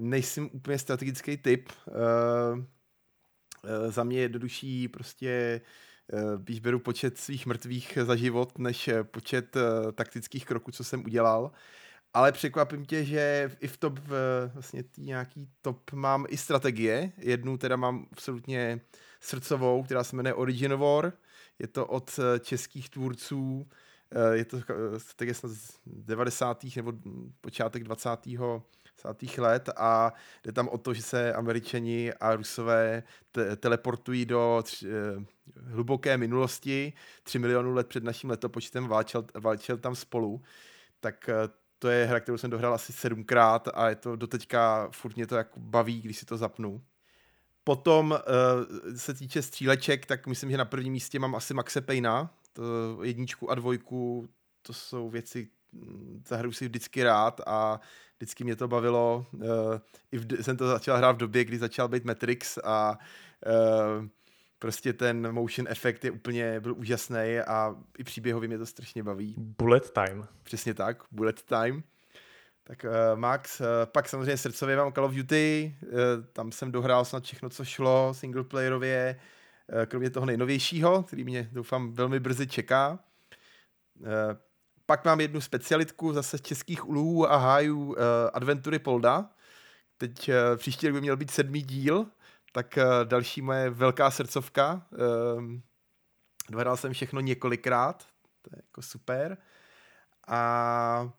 nejsem 0.00 0.50
úplně 0.52 0.78
strategický 0.78 1.36
typ. 1.36 1.68
Uh, 1.86 1.94
Eh, 1.94 2.64
za 3.88 4.04
mě 4.04 4.20
jednodušší 4.20 4.88
prostě 4.88 5.60
když 6.36 6.58
eh, 6.58 6.60
beru 6.60 6.78
počet 6.78 7.18
svých 7.18 7.46
mrtvých 7.46 7.98
za 8.02 8.16
život, 8.16 8.58
než 8.58 8.88
eh, 8.88 9.04
počet 9.04 9.56
taktických 9.94 10.44
kroků, 10.46 10.70
co 10.70 10.84
jsem 10.84 11.04
udělal. 11.04 11.50
Ale 12.14 12.32
překvapím 12.32 12.84
tě, 12.84 13.04
že 13.04 13.50
i 13.60 13.68
v 13.68 13.76
top, 13.76 14.00
vlastně 14.54 14.82
tý 14.82 15.02
nějaký 15.02 15.48
top 15.62 15.92
mám 15.92 16.26
i 16.28 16.36
strategie. 16.36 17.12
Jednu 17.18 17.58
teda 17.58 17.76
mám 17.76 18.06
absolutně 18.12 18.80
srdcovou, 19.20 19.82
která 19.82 20.04
se 20.04 20.16
jmenuje 20.16 20.34
Origin 20.34 20.74
War. 20.74 21.12
Je 21.58 21.66
to 21.66 21.86
od 21.86 22.20
českých 22.40 22.90
tvůrců, 22.90 23.68
je 24.32 24.44
to 24.44 24.58
strategie 24.98 25.34
z 25.34 25.80
90. 25.86 26.64
nebo 26.76 26.92
počátek 27.40 27.84
20 27.84 28.26
let 29.38 29.70
a 29.76 30.12
jde 30.44 30.52
tam 30.52 30.68
o 30.68 30.78
to, 30.78 30.94
že 30.94 31.02
se 31.02 31.32
američani 31.32 32.12
a 32.12 32.36
rusové 32.36 33.02
te- 33.32 33.56
teleportují 33.56 34.26
do 34.26 34.60
tři, 34.62 34.88
eh, 34.88 35.24
hluboké 35.56 36.16
minulosti, 36.16 36.92
3 37.22 37.38
milionů 37.38 37.74
let 37.74 37.88
před 37.88 38.04
naším 38.04 38.30
letopočtem, 38.30 38.88
válčel, 38.88 39.24
válčel 39.34 39.76
tam 39.76 39.94
spolu, 39.94 40.42
tak 41.00 41.28
eh, 41.28 41.34
to 41.78 41.88
je 41.88 42.06
hra, 42.06 42.20
kterou 42.20 42.38
jsem 42.38 42.50
dohrál 42.50 42.74
asi 42.74 42.92
sedmkrát 42.92 43.68
a 43.74 43.88
je 43.88 43.96
to 43.96 44.16
doteďka, 44.16 44.88
furt 44.92 45.16
mě 45.16 45.26
to 45.26 45.36
jako 45.36 45.60
baví, 45.60 46.02
když 46.02 46.18
si 46.18 46.26
to 46.26 46.36
zapnu. 46.36 46.82
Potom 47.64 48.10
uh, 48.10 48.96
se 48.96 49.14
týče 49.14 49.42
stříleček, 49.42 50.06
tak 50.06 50.26
myslím, 50.26 50.50
že 50.50 50.56
na 50.56 50.64
prvním 50.64 50.92
místě 50.92 51.18
mám 51.18 51.34
asi 51.34 51.54
Maxe 51.54 51.80
Payna, 51.80 52.34
to 52.52 52.62
jedničku 53.02 53.50
a 53.50 53.54
dvojku, 53.54 54.28
to 54.62 54.72
jsou 54.72 55.10
věci, 55.10 55.48
zahru 56.28 56.52
si 56.52 56.68
vždycky 56.68 57.02
rád 57.02 57.40
a 57.46 57.80
vždycky 58.24 58.44
mě 58.44 58.56
to 58.56 58.68
bavilo. 58.68 59.26
Uh, 59.32 59.42
I 60.12 60.18
v, 60.18 60.42
jsem 60.42 60.56
to 60.56 60.68
začal 60.68 60.96
hrát 60.96 61.12
v 61.12 61.16
době, 61.18 61.44
kdy 61.44 61.58
začal 61.58 61.88
být 61.88 62.04
Matrix 62.04 62.58
a 62.64 62.98
uh, 63.46 64.06
prostě 64.58 64.92
ten 64.92 65.32
motion 65.32 65.68
efekt 65.68 66.04
je 66.04 66.10
úplně, 66.10 66.60
byl 66.60 66.74
úžasný 66.74 67.38
a 67.46 67.76
i 67.98 68.04
příběhově 68.04 68.48
mě 68.48 68.58
to 68.58 68.66
strašně 68.66 69.02
baví. 69.02 69.34
Bullet 69.38 69.90
time. 69.90 70.26
Přesně 70.42 70.74
tak, 70.74 71.02
bullet 71.12 71.42
time. 71.42 71.82
Tak 72.64 72.84
uh, 72.84 73.18
Max, 73.18 73.60
uh, 73.60 73.66
pak 73.84 74.08
samozřejmě 74.08 74.36
srdcově 74.36 74.76
mám 74.76 74.92
Call 74.92 75.06
of 75.06 75.14
Duty, 75.14 75.76
uh, 75.82 75.90
tam 76.32 76.52
jsem 76.52 76.72
dohrál 76.72 77.04
snad 77.04 77.24
všechno, 77.24 77.50
co 77.50 77.64
šlo, 77.64 78.14
singleplayerově, 78.14 79.20
uh, 79.72 79.82
kromě 79.86 80.10
toho 80.10 80.26
nejnovějšího, 80.26 81.02
který 81.02 81.24
mě 81.24 81.48
doufám 81.52 81.92
velmi 81.92 82.20
brzy 82.20 82.46
čeká. 82.46 82.98
Uh, 84.00 84.08
pak 84.86 85.04
mám 85.04 85.20
jednu 85.20 85.40
specialitku 85.40 86.12
zase 86.12 86.38
z 86.38 86.42
českých 86.42 86.88
ulů 86.88 87.32
a 87.32 87.36
hájů 87.36 87.84
uh, 87.84 87.96
Adventury 88.32 88.78
Polda. 88.78 89.30
Teď 89.98 90.28
uh, 90.28 90.34
příští 90.56 90.86
rok 90.86 90.94
by 90.94 91.00
měl 91.00 91.16
být 91.16 91.30
sedmý 91.30 91.62
díl, 91.62 92.06
tak 92.52 92.78
uh, 92.78 92.84
další 93.04 93.42
moje 93.42 93.70
velká 93.70 94.10
srdcovka. 94.10 94.86
Uh, 94.92 95.44
dohrál 96.50 96.76
jsem 96.76 96.92
všechno 96.92 97.20
několikrát, 97.20 98.06
to 98.42 98.50
je 98.52 98.62
jako 98.66 98.82
super. 98.82 99.38
A 100.28 101.10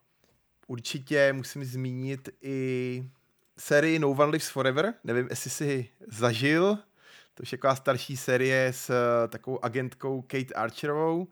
určitě 0.68 1.34
musím 1.34 1.66
zmínit 1.66 2.30
i 2.42 3.10
sérii 3.58 4.00
No 4.00 4.10
One 4.10 4.26
Lives 4.26 4.50
Forever. 4.50 4.94
Nevím, 5.04 5.28
jestli 5.30 5.50
si 5.50 5.90
zažil. 6.08 6.78
To 7.34 7.44
je 7.44 7.58
taková 7.58 7.76
starší 7.76 8.18
série 8.18 8.74
s 8.74 8.92
takovou 9.28 9.66
agentkou 9.66 10.22
Kate 10.22 10.54
Archerovou 10.54 11.28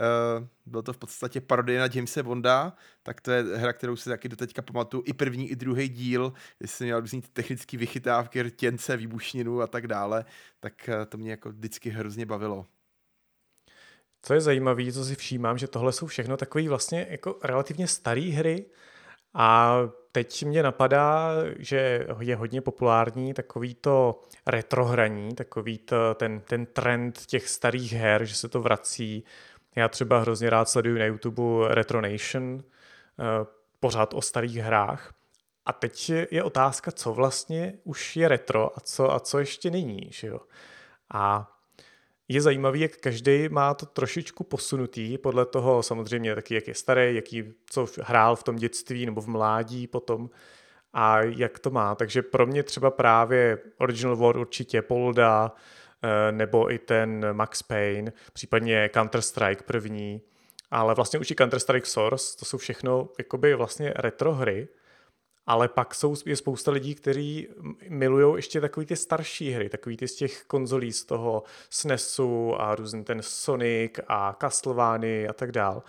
Uh, 0.00 0.46
byl 0.66 0.82
to 0.82 0.92
v 0.92 0.96
podstatě 0.98 1.40
parodie 1.40 1.80
na 1.80 1.88
Jamesa 1.94 2.22
Bonda, 2.22 2.72
tak 3.02 3.20
to 3.20 3.30
je 3.30 3.42
hra, 3.42 3.72
kterou 3.72 3.96
si 3.96 4.08
taky 4.08 4.28
doteďka 4.28 4.62
pamatuju. 4.62 5.02
I 5.06 5.12
první, 5.12 5.50
i 5.50 5.56
druhý 5.56 5.88
díl, 5.88 6.32
jestli 6.60 6.76
jsem 6.76 6.86
měl 6.86 7.00
různý 7.00 7.22
technické 7.22 7.76
vychytávky, 7.76 8.42
rtěnce, 8.42 8.96
výbušninu 8.96 9.60
a 9.60 9.66
tak 9.66 9.86
dále, 9.86 10.24
tak 10.60 10.72
uh, 10.88 11.04
to 11.04 11.18
mě 11.18 11.30
jako 11.30 11.48
vždycky 11.48 11.90
hrozně 11.90 12.26
bavilo. 12.26 12.66
Co 14.22 14.34
je 14.34 14.40
zajímavé, 14.40 14.92
co 14.92 15.04
si 15.04 15.14
všímám, 15.14 15.58
že 15.58 15.68
tohle 15.68 15.92
jsou 15.92 16.06
všechno 16.06 16.36
takové 16.36 16.68
vlastně 16.68 17.06
jako 17.10 17.38
relativně 17.42 17.88
staré 17.88 18.20
hry 18.20 18.66
a 19.34 19.78
teď 20.12 20.44
mě 20.44 20.62
napadá, 20.62 21.30
že 21.58 22.06
je 22.20 22.36
hodně 22.36 22.60
populární 22.60 23.34
takový 23.34 23.74
to 23.74 24.22
retrohraní, 24.46 25.34
takový 25.34 25.78
to, 25.78 26.14
ten, 26.14 26.40
ten 26.40 26.66
trend 26.66 27.26
těch 27.26 27.48
starých 27.48 27.92
her, 27.92 28.24
že 28.24 28.34
se 28.34 28.48
to 28.48 28.60
vrací. 28.60 29.24
Já 29.76 29.88
třeba 29.88 30.18
hrozně 30.18 30.50
rád 30.50 30.68
sleduju 30.68 30.98
na 30.98 31.04
YouTube 31.04 31.74
Retro 31.74 32.00
Nation, 32.00 32.62
eh, 32.62 33.46
pořád 33.80 34.14
o 34.14 34.22
starých 34.22 34.56
hrách. 34.56 35.14
A 35.66 35.72
teď 35.72 36.10
je 36.30 36.42
otázka, 36.42 36.92
co 36.92 37.12
vlastně 37.12 37.74
už 37.84 38.16
je 38.16 38.28
retro 38.28 38.78
a 38.78 38.80
co, 38.80 39.12
a 39.12 39.20
co 39.20 39.38
ještě 39.38 39.70
není. 39.70 40.08
Že 40.10 40.26
jo? 40.26 40.40
A 41.10 41.50
je 42.28 42.40
zajímavý, 42.40 42.80
jak 42.80 42.96
každý 42.96 43.48
má 43.48 43.74
to 43.74 43.86
trošičku 43.86 44.44
posunutý, 44.44 45.18
podle 45.18 45.46
toho 45.46 45.82
samozřejmě 45.82 46.34
taky, 46.34 46.54
jak 46.54 46.68
je 46.68 46.74
starý, 46.74 47.14
jaký, 47.14 47.44
co 47.70 47.86
hrál 48.02 48.36
v 48.36 48.42
tom 48.42 48.56
dětství 48.56 49.06
nebo 49.06 49.20
v 49.20 49.28
mládí 49.28 49.86
potom 49.86 50.30
a 50.92 51.22
jak 51.22 51.58
to 51.58 51.70
má. 51.70 51.94
Takže 51.94 52.22
pro 52.22 52.46
mě 52.46 52.62
třeba 52.62 52.90
právě 52.90 53.58
Original 53.78 54.16
War 54.16 54.36
určitě 54.36 54.82
Polda, 54.82 55.52
eh, 55.54 55.60
nebo 56.30 56.72
i 56.72 56.78
ten 56.78 57.32
Max 57.32 57.62
Payne, 57.62 58.12
případně 58.32 58.90
Counter-Strike 58.94 59.62
první, 59.62 60.20
ale 60.70 60.94
vlastně 60.94 61.18
už 61.18 61.30
i 61.30 61.34
Counter-Strike 61.34 61.84
Source, 61.84 62.38
to 62.38 62.44
jsou 62.44 62.58
všechno 62.58 63.08
jakoby 63.18 63.54
vlastně 63.54 63.92
retro 63.96 64.34
hry, 64.34 64.68
ale 65.46 65.68
pak 65.68 65.94
jsou, 65.94 66.16
je 66.26 66.36
spousta 66.36 66.70
lidí, 66.70 66.94
kteří 66.94 67.48
milují 67.88 68.36
ještě 68.36 68.60
takový 68.60 68.86
ty 68.86 68.96
starší 68.96 69.50
hry, 69.50 69.68
takový 69.68 69.96
ty 69.96 70.08
z 70.08 70.16
těch 70.16 70.44
konzolí 70.44 70.92
z 70.92 71.04
toho 71.04 71.42
SNESu 71.70 72.54
a 72.60 72.74
různý 72.74 73.04
ten 73.04 73.22
Sonic 73.22 73.92
a 74.08 74.36
Castlevany 74.40 75.28
a 75.28 75.32
tak 75.32 75.52
dál. 75.52 75.82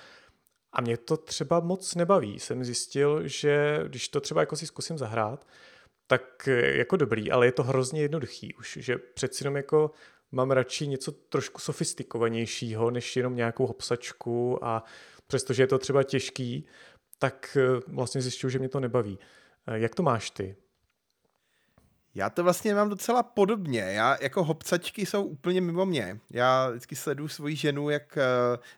A 0.74 0.82
mě 0.82 0.98
to 0.98 1.18
třeba 1.18 1.60
moc 1.60 1.96
nebaví. 1.96 2.40
Jsem 2.40 2.64
zjistil, 2.64 3.28
že 3.28 3.84
když 3.88 4.10
to 4.10 4.22
třeba 4.22 4.42
jako 4.42 4.56
si 4.56 4.68
zkusím 4.68 4.98
zahrát, 4.98 5.48
tak 6.08 6.50
jako 6.74 6.98
dobrý, 6.98 7.32
ale 7.32 7.46
je 7.46 7.52
to 7.52 7.64
hrozně 7.64 8.02
jednoduchý 8.02 8.56
už, 8.56 8.78
že 8.82 8.98
přeci 8.98 9.44
jenom 9.44 9.56
jako 9.56 9.92
mám 10.32 10.52
radši 10.52 10.88
něco 10.88 11.12
trošku 11.12 11.62
sofistikovanějšího, 11.62 12.92
než 12.92 13.16
jenom 13.16 13.36
nějakou 13.36 13.68
hopsačku 13.68 14.66
a 14.66 14.84
přestože 15.28 15.64
je 15.64 15.68
to 15.68 15.78
třeba 15.78 16.04
těžký, 16.04 16.68
tak 17.20 17.58
vlastně 17.88 18.22
zjišťuju, 18.22 18.52
že 18.52 18.60
mě 18.60 18.70
to 18.70 18.80
nebaví. 18.80 19.20
Eh, 19.68 19.80
jak 19.80 19.96
to 19.96 20.04
máš 20.04 20.30
ty? 20.30 20.56
Já 22.16 22.30
to 22.30 22.44
vlastně 22.44 22.76
mám 22.76 22.90
docela 22.90 23.24
podobně. 23.24 23.80
Já 23.80 24.18
jako 24.22 24.44
hopcačky 24.44 25.06
jsou 25.06 25.24
úplně 25.24 25.62
mimo 25.62 25.86
mě. 25.86 26.20
Já 26.30 26.70
vždycky 26.70 26.96
sleduju 26.96 27.28
svoji 27.28 27.56
ženu, 27.56 27.90
jak 27.90 28.18
eh, 28.18 28.24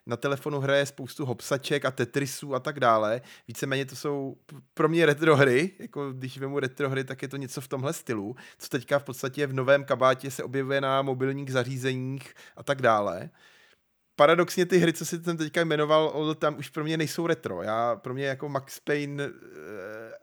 na 0.05 0.17
telefonu 0.17 0.59
hraje 0.59 0.85
spoustu 0.85 1.25
hopsaček 1.25 1.85
a 1.85 1.91
Tetrisů 1.91 2.55
a 2.55 2.59
tak 2.59 2.79
dále. 2.79 3.21
Víceméně 3.47 3.85
to 3.85 3.95
jsou 3.95 4.37
pro 4.73 4.89
mě 4.89 5.05
retro 5.05 5.35
hry. 5.35 5.71
Jako 5.79 6.11
když 6.11 6.37
vemu 6.37 6.59
retro 6.59 6.89
hry, 6.89 7.03
tak 7.03 7.21
je 7.21 7.27
to 7.27 7.37
něco 7.37 7.61
v 7.61 7.67
tomhle 7.67 7.93
stylu, 7.93 8.35
co 8.57 8.69
teďka 8.69 8.99
v 8.99 9.03
podstatě 9.03 9.47
v 9.47 9.53
novém 9.53 9.83
kabátě 9.83 10.31
se 10.31 10.43
objevuje 10.43 10.81
na 10.81 11.01
mobilních 11.01 11.51
zařízeních 11.51 12.33
a 12.55 12.63
tak 12.63 12.81
dále 12.81 13.29
paradoxně 14.17 14.65
ty 14.65 14.77
hry, 14.77 14.93
co 14.93 15.05
si 15.05 15.19
ten 15.19 15.37
teďka 15.37 15.61
jmenoval, 15.61 16.35
tam 16.35 16.57
už 16.57 16.69
pro 16.69 16.83
mě 16.83 16.97
nejsou 16.97 17.27
retro. 17.27 17.61
Já, 17.61 17.95
pro 17.95 18.13
mě 18.13 18.25
jako 18.25 18.49
Max 18.49 18.79
Payne 18.79 19.23
eh, 19.23 19.29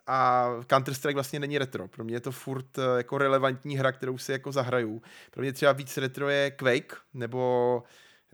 a 0.07 0.51
Counter-Strike 0.61 1.15
vlastně 1.15 1.41
není 1.41 1.59
retro. 1.59 1.89
Pro 1.89 2.05
mě 2.05 2.17
je 2.17 2.21
to 2.21 2.33
furt 2.33 2.79
eh, 2.79 2.83
jako 2.97 3.19
relevantní 3.19 3.77
hra, 3.77 3.93
kterou 3.93 4.19
si 4.19 4.33
jako 4.33 4.53
zahraju. 4.53 5.03
Pro 5.31 5.43
mě 5.43 5.53
třeba 5.53 5.73
víc 5.73 5.97
retro 5.97 6.29
je 6.29 6.51
Quake 6.51 6.97
nebo 7.15 7.83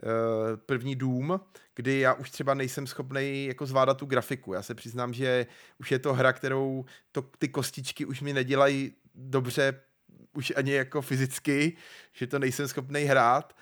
uh, 0.03 0.57
první 0.67 0.97
Doom, 0.97 1.41
kdy 1.75 2.01
já 2.01 2.15
už 2.15 2.31
třeba 2.31 2.55
nejsem 2.55 2.87
schopný 2.87 3.47
jako 3.47 3.67
zvládat 3.67 3.97
tu 3.97 4.07
grafiku. 4.07 4.53
Já 4.53 4.63
se 4.63 4.75
přiznám, 4.75 5.15
že 5.15 5.47
už 5.79 5.93
je 5.93 5.99
to 5.99 6.15
hra, 6.15 6.33
kterou 6.33 6.85
to, 7.13 7.23
ty 7.39 7.49
kostičky 7.49 8.05
už 8.05 8.21
mi 8.21 8.33
nedělají 8.33 8.93
dobře 9.15 9.81
už 10.33 10.53
ani 10.57 10.73
jako 10.73 11.03
fyzicky, 11.03 11.77
že 12.13 12.27
to 12.27 12.39
nejsem 12.39 12.69
schopný 12.69 13.03
hrát 13.03 13.57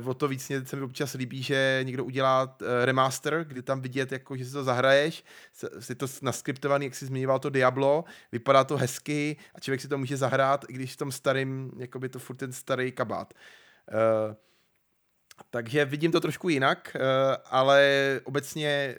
Uh, 0.00 0.08
o 0.08 0.14
to 0.14 0.28
víc 0.28 0.48
mě 0.48 0.66
se 0.66 0.76
mi 0.76 0.82
občas 0.82 1.14
líbí, 1.14 1.42
že 1.42 1.80
někdo 1.82 2.04
udělá 2.04 2.42
uh, 2.42 2.66
remaster, 2.84 3.44
kdy 3.48 3.62
tam 3.62 3.80
vidět, 3.80 4.12
jako, 4.12 4.36
že 4.36 4.44
si 4.44 4.52
to 4.52 4.64
zahraješ, 4.64 5.24
si 5.78 5.94
to 5.94 6.06
naskriptovaný, 6.22 6.86
jak 6.86 6.94
si 6.94 7.06
zmiňoval 7.06 7.38
to 7.38 7.50
Diablo, 7.50 8.04
vypadá 8.32 8.64
to 8.64 8.76
hezky 8.76 9.36
a 9.54 9.60
člověk 9.60 9.80
si 9.80 9.88
to 9.88 9.98
může 9.98 10.16
zahrát, 10.16 10.64
i 10.68 10.72
když 10.72 10.92
v 10.92 10.96
tom 10.96 11.12
starým, 11.12 11.70
jako 11.78 11.98
by 11.98 12.08
to 12.08 12.18
furt 12.18 12.36
ten 12.36 12.52
starý 12.52 12.92
kabát. 12.92 13.34
Uh, 13.92 14.34
takže 15.50 15.84
vidím 15.84 16.12
to 16.12 16.20
trošku 16.20 16.48
jinak, 16.48 16.96
ale 17.50 18.20
obecně 18.24 18.96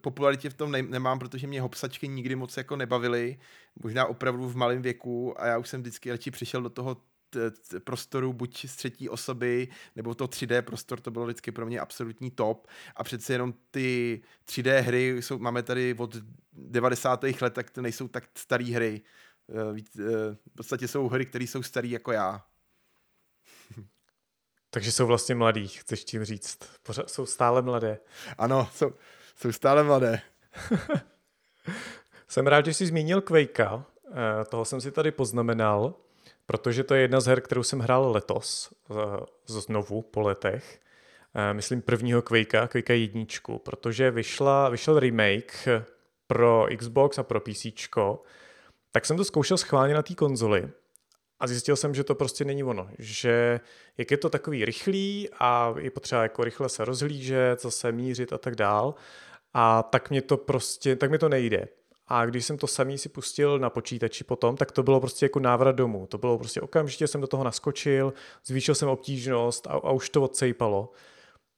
popularitě 0.00 0.50
v 0.50 0.54
tom 0.54 0.72
nemám, 0.72 1.18
protože 1.18 1.46
mě 1.46 1.60
hopsačky 1.60 2.08
nikdy 2.08 2.36
moc 2.36 2.56
jako 2.56 2.76
nebavily, 2.76 3.38
možná 3.82 4.06
opravdu 4.06 4.48
v 4.48 4.56
malém 4.56 4.82
věku 4.82 5.40
a 5.40 5.46
já 5.46 5.58
už 5.58 5.68
jsem 5.68 5.80
vždycky 5.80 6.10
radši 6.10 6.30
přišel 6.30 6.62
do 6.62 6.70
toho 6.70 6.96
prostoru 7.84 8.32
buď 8.32 8.66
z 8.66 8.76
třetí 8.76 9.08
osoby, 9.08 9.68
nebo 9.96 10.14
to 10.14 10.26
3D 10.26 10.62
prostor, 10.62 11.00
to 11.00 11.10
bylo 11.10 11.24
vždycky 11.24 11.52
pro 11.52 11.66
mě 11.66 11.80
absolutní 11.80 12.30
top. 12.30 12.66
A 12.96 13.04
přece 13.04 13.32
jenom 13.32 13.54
ty 13.70 14.22
3D 14.48 14.80
hry, 14.80 15.16
jsou, 15.22 15.38
máme 15.38 15.62
tady 15.62 15.94
od 15.98 16.16
90. 16.52 17.24
let, 17.40 17.54
tak 17.54 17.70
to 17.70 17.82
nejsou 17.82 18.08
tak 18.08 18.24
staré 18.34 18.64
hry. 18.64 19.02
Eh, 19.48 19.82
eh, 20.00 20.04
v 20.34 20.56
podstatě 20.56 20.88
jsou 20.88 21.08
hry, 21.08 21.26
které 21.26 21.44
jsou 21.44 21.62
staré 21.62 21.88
jako 21.88 22.12
já. 22.12 22.44
Takže 24.70 24.92
jsou 24.92 25.06
vlastně 25.06 25.34
mladí, 25.34 25.68
chceš 25.68 26.04
tím 26.04 26.24
říct. 26.24 26.58
Pořád 26.82 27.10
jsou 27.10 27.26
stále 27.26 27.62
mladé. 27.62 27.98
Ano, 28.38 28.68
jsou, 28.74 28.92
jsou 29.36 29.52
stále 29.52 29.84
mladé. 29.84 30.20
jsem 32.28 32.46
rád, 32.46 32.64
že 32.64 32.74
jsi 32.74 32.86
zmínil 32.86 33.20
Quakea. 33.20 33.84
Eh, 34.10 34.44
toho 34.44 34.64
jsem 34.64 34.80
si 34.80 34.92
tady 34.92 35.10
poznamenal 35.10 35.94
protože 36.46 36.84
to 36.84 36.94
je 36.94 37.00
jedna 37.00 37.20
z 37.20 37.26
her, 37.26 37.40
kterou 37.40 37.62
jsem 37.62 37.78
hrál 37.78 38.12
letos, 38.12 38.72
znovu 39.46 40.02
po 40.02 40.20
letech. 40.20 40.80
Eh, 41.34 41.54
myslím 41.54 41.82
prvního 41.82 42.22
Quakea, 42.22 42.68
Quakea 42.68 42.96
jedničku, 42.96 43.58
protože 43.58 44.10
vyšla, 44.10 44.68
vyšel 44.68 44.98
remake 44.98 45.68
pro 46.26 46.66
Xbox 46.76 47.18
a 47.18 47.22
pro 47.22 47.40
PC, 47.40 47.66
tak 48.90 49.06
jsem 49.06 49.16
to 49.16 49.24
zkoušel 49.24 49.56
schválně 49.56 49.94
na 49.94 50.02
té 50.02 50.14
konzoli 50.14 50.68
a 51.40 51.46
zjistil 51.46 51.76
jsem, 51.76 51.94
že 51.94 52.04
to 52.04 52.14
prostě 52.14 52.44
není 52.44 52.64
ono, 52.64 52.88
že 52.98 53.60
jak 53.98 54.10
je 54.10 54.16
to 54.16 54.30
takový 54.30 54.64
rychlý 54.64 55.28
a 55.38 55.74
je 55.78 55.90
potřeba 55.90 56.22
jako 56.22 56.44
rychle 56.44 56.68
se 56.68 56.84
rozhlížet, 56.84 57.62
zase 57.62 57.92
mířit 57.92 58.32
a 58.32 58.38
tak 58.38 58.56
dál, 58.56 58.94
a 59.54 59.82
tak 59.82 60.10
mě 60.10 60.22
to 60.22 60.36
prostě, 60.36 60.96
tak 60.96 61.10
mi 61.10 61.18
to 61.18 61.28
nejde. 61.28 61.68
A 62.08 62.26
když 62.26 62.44
jsem 62.46 62.58
to 62.58 62.66
samý 62.66 62.98
si 62.98 63.08
pustil 63.08 63.58
na 63.58 63.70
počítači 63.70 64.24
potom, 64.24 64.56
tak 64.56 64.72
to 64.72 64.82
bylo 64.82 65.00
prostě 65.00 65.24
jako 65.24 65.40
návrat 65.40 65.72
domů. 65.72 66.06
To 66.06 66.18
bylo 66.18 66.38
prostě 66.38 66.60
okamžitě 66.60 67.06
jsem 67.06 67.20
do 67.20 67.26
toho 67.26 67.44
naskočil, 67.44 68.12
zvýšil 68.44 68.74
jsem 68.74 68.88
obtížnost 68.88 69.66
a, 69.66 69.70
a 69.70 69.90
už 69.90 70.10
to 70.10 70.22
odsejpalo. 70.22 70.92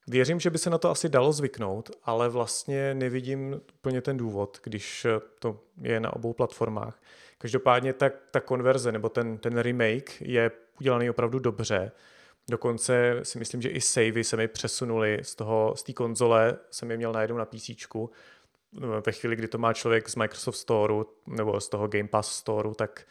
Věřím, 0.06 0.40
že 0.40 0.50
by 0.50 0.58
se 0.58 0.70
na 0.70 0.78
to 0.78 0.90
asi 0.90 1.08
dalo 1.08 1.32
zvyknout, 1.32 1.90
ale 2.04 2.28
vlastně 2.28 2.94
nevidím 2.94 3.61
úplně 3.74 4.00
ten 4.00 4.16
důvod, 4.16 4.58
když 4.62 5.06
to 5.38 5.61
je 5.82 6.00
na 6.00 6.16
obou 6.16 6.32
platformách. 6.32 7.00
Každopádně 7.38 7.92
ta, 7.92 8.11
ta 8.30 8.40
konverze 8.40 8.92
nebo 8.92 9.08
ten, 9.08 9.38
ten 9.38 9.58
remake 9.58 10.20
je 10.20 10.50
udělaný 10.80 11.11
opravdu 11.11 11.38
dobře. 11.38 11.92
Dokonce 12.50 13.20
si 13.22 13.38
myslím, 13.38 13.62
že 13.62 13.68
i 13.68 13.80
savey 13.80 14.24
se 14.24 14.37
mi 14.37 14.48
přesunuly 14.48 15.18
z 15.22 15.34
toho, 15.34 15.74
z 15.76 15.82
té 15.82 15.92
konzole, 15.92 16.56
jsem 16.70 16.90
je 16.90 16.96
měl 16.96 17.12
najednou 17.12 17.37
na 17.37 17.44
PC, 17.44 17.70
ve 18.72 19.12
chvíli, 19.12 19.37
kdy 19.37 19.48
to 19.48 19.59
má 19.59 19.72
člověk 19.72 20.09
z 20.09 20.16
Microsoft 20.16 20.57
Store 20.57 20.94
nebo 21.26 21.61
z 21.61 21.68
toho 21.68 21.88
Game 21.88 22.09
Pass 22.09 22.37
Store, 22.37 22.68
tak 22.74 23.07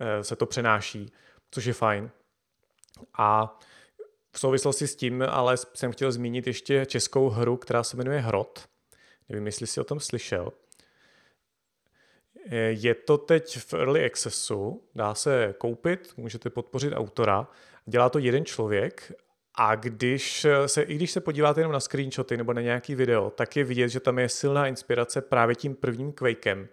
eh, 0.00 0.24
se 0.24 0.36
to 0.36 0.46
přenáší, 0.46 1.12
což 1.50 1.64
je 1.64 1.72
fajn. 1.72 2.10
A 3.18 3.58
v 4.32 4.40
souvislosti 4.40 4.86
s 4.86 4.96
tím 4.96 5.24
ale 5.28 5.56
jsem 5.56 5.92
chtěl 5.92 6.12
zmínit 6.12 6.46
ještě 6.46 6.86
českou 6.86 7.28
hru, 7.28 7.56
která 7.56 7.82
se 7.82 7.96
jmenuje 7.96 8.20
Hrot. 8.20 8.68
Nevím, 9.28 9.46
jestli 9.46 9.66
jsi 9.66 9.80
o 9.80 9.84
tom 9.84 10.00
slyšel. 10.00 10.52
Eh, 12.50 12.56
je 12.56 12.94
to 12.94 13.18
teď 13.18 13.58
v 13.58 13.74
Early 13.74 14.04
Accessu, 14.04 14.82
dá 14.94 15.14
se 15.14 15.54
koupit, 15.58 16.12
můžete 16.16 16.50
podpořit 16.50 16.92
autora. 16.92 17.48
Dělá 17.86 18.08
to 18.08 18.18
jeden 18.18 18.44
člověk 18.44 19.12
a 19.62 19.74
když 19.74 20.46
se, 20.66 20.82
i 20.82 20.94
když 20.94 21.10
se 21.10 21.20
podíváte 21.20 21.60
jenom 21.60 21.72
na 21.72 21.80
screenshoty 21.80 22.36
nebo 22.36 22.52
na 22.52 22.60
nějaký 22.60 22.94
video, 22.94 23.30
tak 23.30 23.56
je 23.56 23.64
vidět, 23.64 23.88
že 23.88 24.00
tam 24.00 24.18
je 24.18 24.28
silná 24.28 24.66
inspirace 24.66 25.20
právě 25.20 25.54
tím 25.54 25.74
prvním 25.74 26.12
Quakem. 26.12 26.68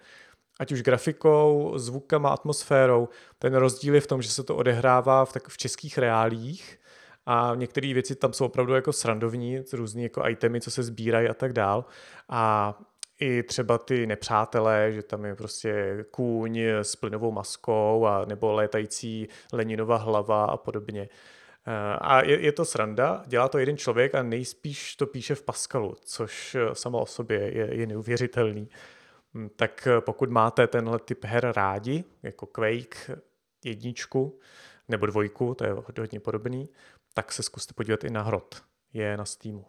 Ať 0.60 0.71
už 0.71 0.82
grafikou, 0.82 1.73
zvukama, 1.76 2.30
atmosférou. 2.30 3.10
Ten 3.39 3.56
rozdíl 3.56 3.95
je 3.95 4.02
v 4.02 4.08
tom, 4.08 4.21
že 4.21 4.30
se 4.30 4.43
to 4.43 4.56
odehrává 4.56 5.26
v, 5.26 5.34
tak, 5.34 5.47
v 5.47 5.58
českých 5.58 5.97
reálích 5.97 6.80
a 7.26 7.52
některé 7.56 7.93
věci 7.93 8.15
tam 8.15 8.34
jsou 8.34 8.45
opravdu 8.45 8.73
jako 8.73 8.93
srandovní, 8.93 9.63
různý 9.73 10.04
jako 10.04 10.28
itemy, 10.28 10.62
co 10.62 10.71
se 10.71 10.84
sbírají 10.84 11.30
a 11.30 11.34
tak 11.34 11.54
dál. 11.54 11.86
A 12.30 12.73
i 13.19 13.43
třeba 13.43 13.78
ty 13.78 14.08
nepřátelé, 14.08 14.91
že 14.91 15.04
tam 15.04 15.26
je 15.26 15.36
prostě 15.36 16.06
kůň 16.12 16.60
s 16.67 16.95
plynovou 16.95 17.32
maskou 17.32 18.06
a 18.06 18.26
nebo 18.26 18.54
létající 18.54 19.28
Leninova 19.54 19.97
hlava 19.97 20.45
a 20.45 20.58
podobně. 20.58 21.10
Eh, 21.12 21.37
a 22.01 22.23
je, 22.23 22.41
je 22.41 22.51
to 22.51 22.65
sranda, 22.65 23.23
dělá 23.27 23.49
to 23.49 23.58
jeden 23.58 23.77
člověk 23.77 24.15
a 24.15 24.23
nejspíš 24.23 24.95
to 24.95 25.08
píše 25.08 25.36
v 25.36 25.43
Pascalu, 25.43 25.95
což 26.06 26.56
eh, 26.56 26.75
samo 26.75 27.01
o 27.01 27.06
sobě 27.06 27.39
je, 27.58 27.75
je 27.75 27.88
neuvěřitelný. 27.88 28.69
Hm, 29.34 29.49
tak 29.56 29.88
eh, 29.88 30.01
pokud 30.01 30.30
máte 30.30 30.67
tenhle 30.67 30.99
typ 30.99 31.25
her 31.25 31.53
rádi, 31.56 32.03
jako 32.23 32.45
Quake 32.45 33.10
jedničku 33.65 34.39
nebo 34.88 35.06
dvojku, 35.06 35.56
to 35.56 35.63
je 35.63 35.75
hodně 35.97 36.19
podobný, 36.19 36.69
tak 37.13 37.32
se 37.32 37.43
zkuste 37.43 37.73
podívat 37.73 38.03
i 38.03 38.10
na 38.10 38.21
Hrot. 38.21 38.63
Je 38.93 39.17
na 39.17 39.25
Steamu. 39.25 39.65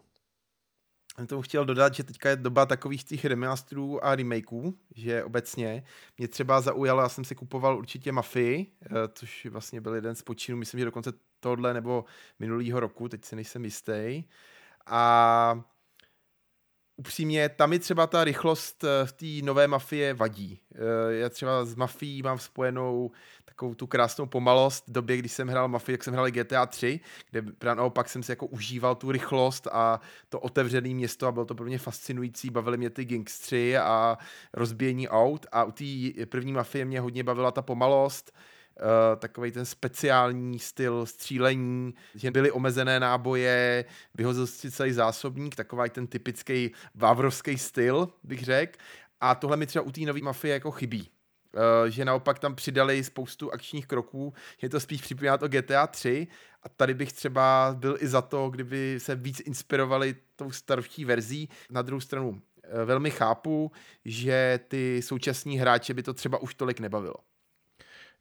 Tomu 1.27 1.41
chtěl 1.41 1.65
dodat, 1.65 1.93
že 1.93 2.03
teďka 2.03 2.29
je 2.29 2.35
doba 2.35 2.65
takových 2.65 3.03
těch 3.03 3.25
remasterů 3.25 4.05
a 4.05 4.15
remakeů, 4.15 4.77
že 4.95 5.23
obecně 5.23 5.83
mě 6.17 6.27
třeba 6.27 6.61
zaujalo, 6.61 7.01
já 7.01 7.09
jsem 7.09 7.23
si 7.23 7.35
kupoval 7.35 7.77
určitě 7.77 8.11
Mafii, 8.11 8.71
což 9.13 9.45
vlastně 9.45 9.81
byl 9.81 9.95
jeden 9.95 10.15
z 10.15 10.21
počínů, 10.21 10.57
myslím, 10.57 10.79
že 10.79 10.85
dokonce 10.85 11.13
tohle 11.39 11.73
nebo 11.73 12.05
minulýho 12.39 12.79
roku, 12.79 13.09
teď 13.09 13.25
si 13.25 13.35
nejsem 13.35 13.65
jistý. 13.65 14.23
A 14.85 15.63
upřímně, 16.99 17.49
tam 17.49 17.69
mi 17.69 17.79
třeba 17.79 18.07
ta 18.07 18.23
rychlost 18.23 18.83
eh, 18.83 19.05
v 19.05 19.11
té 19.11 19.45
nové 19.45 19.67
mafie 19.67 20.13
vadí. 20.13 20.59
Eh, 20.75 21.13
já 21.13 21.29
třeba 21.29 21.65
s 21.65 21.75
mafií 21.75 22.21
mám 22.21 22.39
spojenou 22.39 23.11
takovou 23.45 23.73
tu 23.73 23.87
krásnou 23.87 24.25
pomalost. 24.25 24.87
V 24.87 24.91
době, 24.91 25.17
když 25.17 25.31
jsem 25.31 25.47
hrál 25.47 25.67
mafii, 25.67 25.93
jak 25.93 26.03
jsem 26.03 26.13
hrál 26.13 26.31
GTA 26.31 26.65
3, 26.65 26.99
kde 27.31 27.41
právě 27.41 27.75
naopak 27.75 28.09
jsem 28.09 28.23
si 28.23 28.31
jako 28.31 28.45
užíval 28.45 28.95
tu 28.95 29.11
rychlost 29.11 29.67
a 29.71 30.01
to 30.29 30.39
otevřené 30.39 30.89
město 30.89 31.27
a 31.27 31.31
bylo 31.31 31.45
to 31.45 31.55
pro 31.55 31.65
mě 31.65 31.77
fascinující. 31.77 32.49
Bavily 32.49 32.77
mě 32.77 32.89
ty 32.89 33.05
gangstři 33.05 33.77
a 33.77 34.17
rozbíjení 34.53 35.09
aut 35.09 35.45
a 35.51 35.63
u 35.63 35.71
té 35.71 35.85
první 36.25 36.53
mafie 36.53 36.85
mě 36.85 36.99
hodně 36.99 37.23
bavila 37.23 37.51
ta 37.51 37.61
pomalost 37.61 38.31
takový 39.17 39.51
ten 39.51 39.65
speciální 39.65 40.59
styl 40.59 41.05
střílení, 41.05 41.93
že 42.15 42.31
byly 42.31 42.51
omezené 42.51 42.99
náboje, 42.99 43.85
vyhozil 44.15 44.47
si 44.47 44.71
celý 44.71 44.91
zásobník, 44.91 45.55
takový 45.55 45.89
ten 45.89 46.07
typický 46.07 46.71
vávrovský 46.95 47.57
styl, 47.57 48.09
bych 48.23 48.43
řekl. 48.43 48.79
A 49.21 49.35
tohle 49.35 49.57
mi 49.57 49.65
třeba 49.65 49.85
u 49.85 49.91
té 49.91 50.01
nové 50.01 50.21
mafie 50.21 50.53
jako 50.53 50.71
chybí. 50.71 51.09
Uh, 51.53 51.89
že 51.89 52.05
naopak 52.05 52.39
tam 52.39 52.55
přidali 52.55 53.03
spoustu 53.03 53.53
akčních 53.53 53.87
kroků, 53.87 54.33
je 54.61 54.69
to 54.69 54.79
spíš 54.79 55.01
připomíná 55.01 55.37
to 55.37 55.47
GTA 55.47 55.87
3 55.87 56.27
a 56.63 56.69
tady 56.69 56.93
bych 56.93 57.13
třeba 57.13 57.75
byl 57.79 57.97
i 57.99 58.07
za 58.07 58.21
to, 58.21 58.49
kdyby 58.49 58.95
se 58.97 59.15
víc 59.15 59.39
inspirovali 59.39 60.15
tou 60.35 60.51
starší 60.51 61.05
verzí. 61.05 61.49
Na 61.69 61.81
druhou 61.81 61.99
stranu 61.99 62.29
uh, 62.29 62.39
velmi 62.85 63.11
chápu, 63.11 63.71
že 64.05 64.59
ty 64.67 65.01
současní 65.01 65.59
hráče 65.59 65.93
by 65.93 66.03
to 66.03 66.13
třeba 66.13 66.37
už 66.37 66.55
tolik 66.55 66.79
nebavilo. 66.79 67.15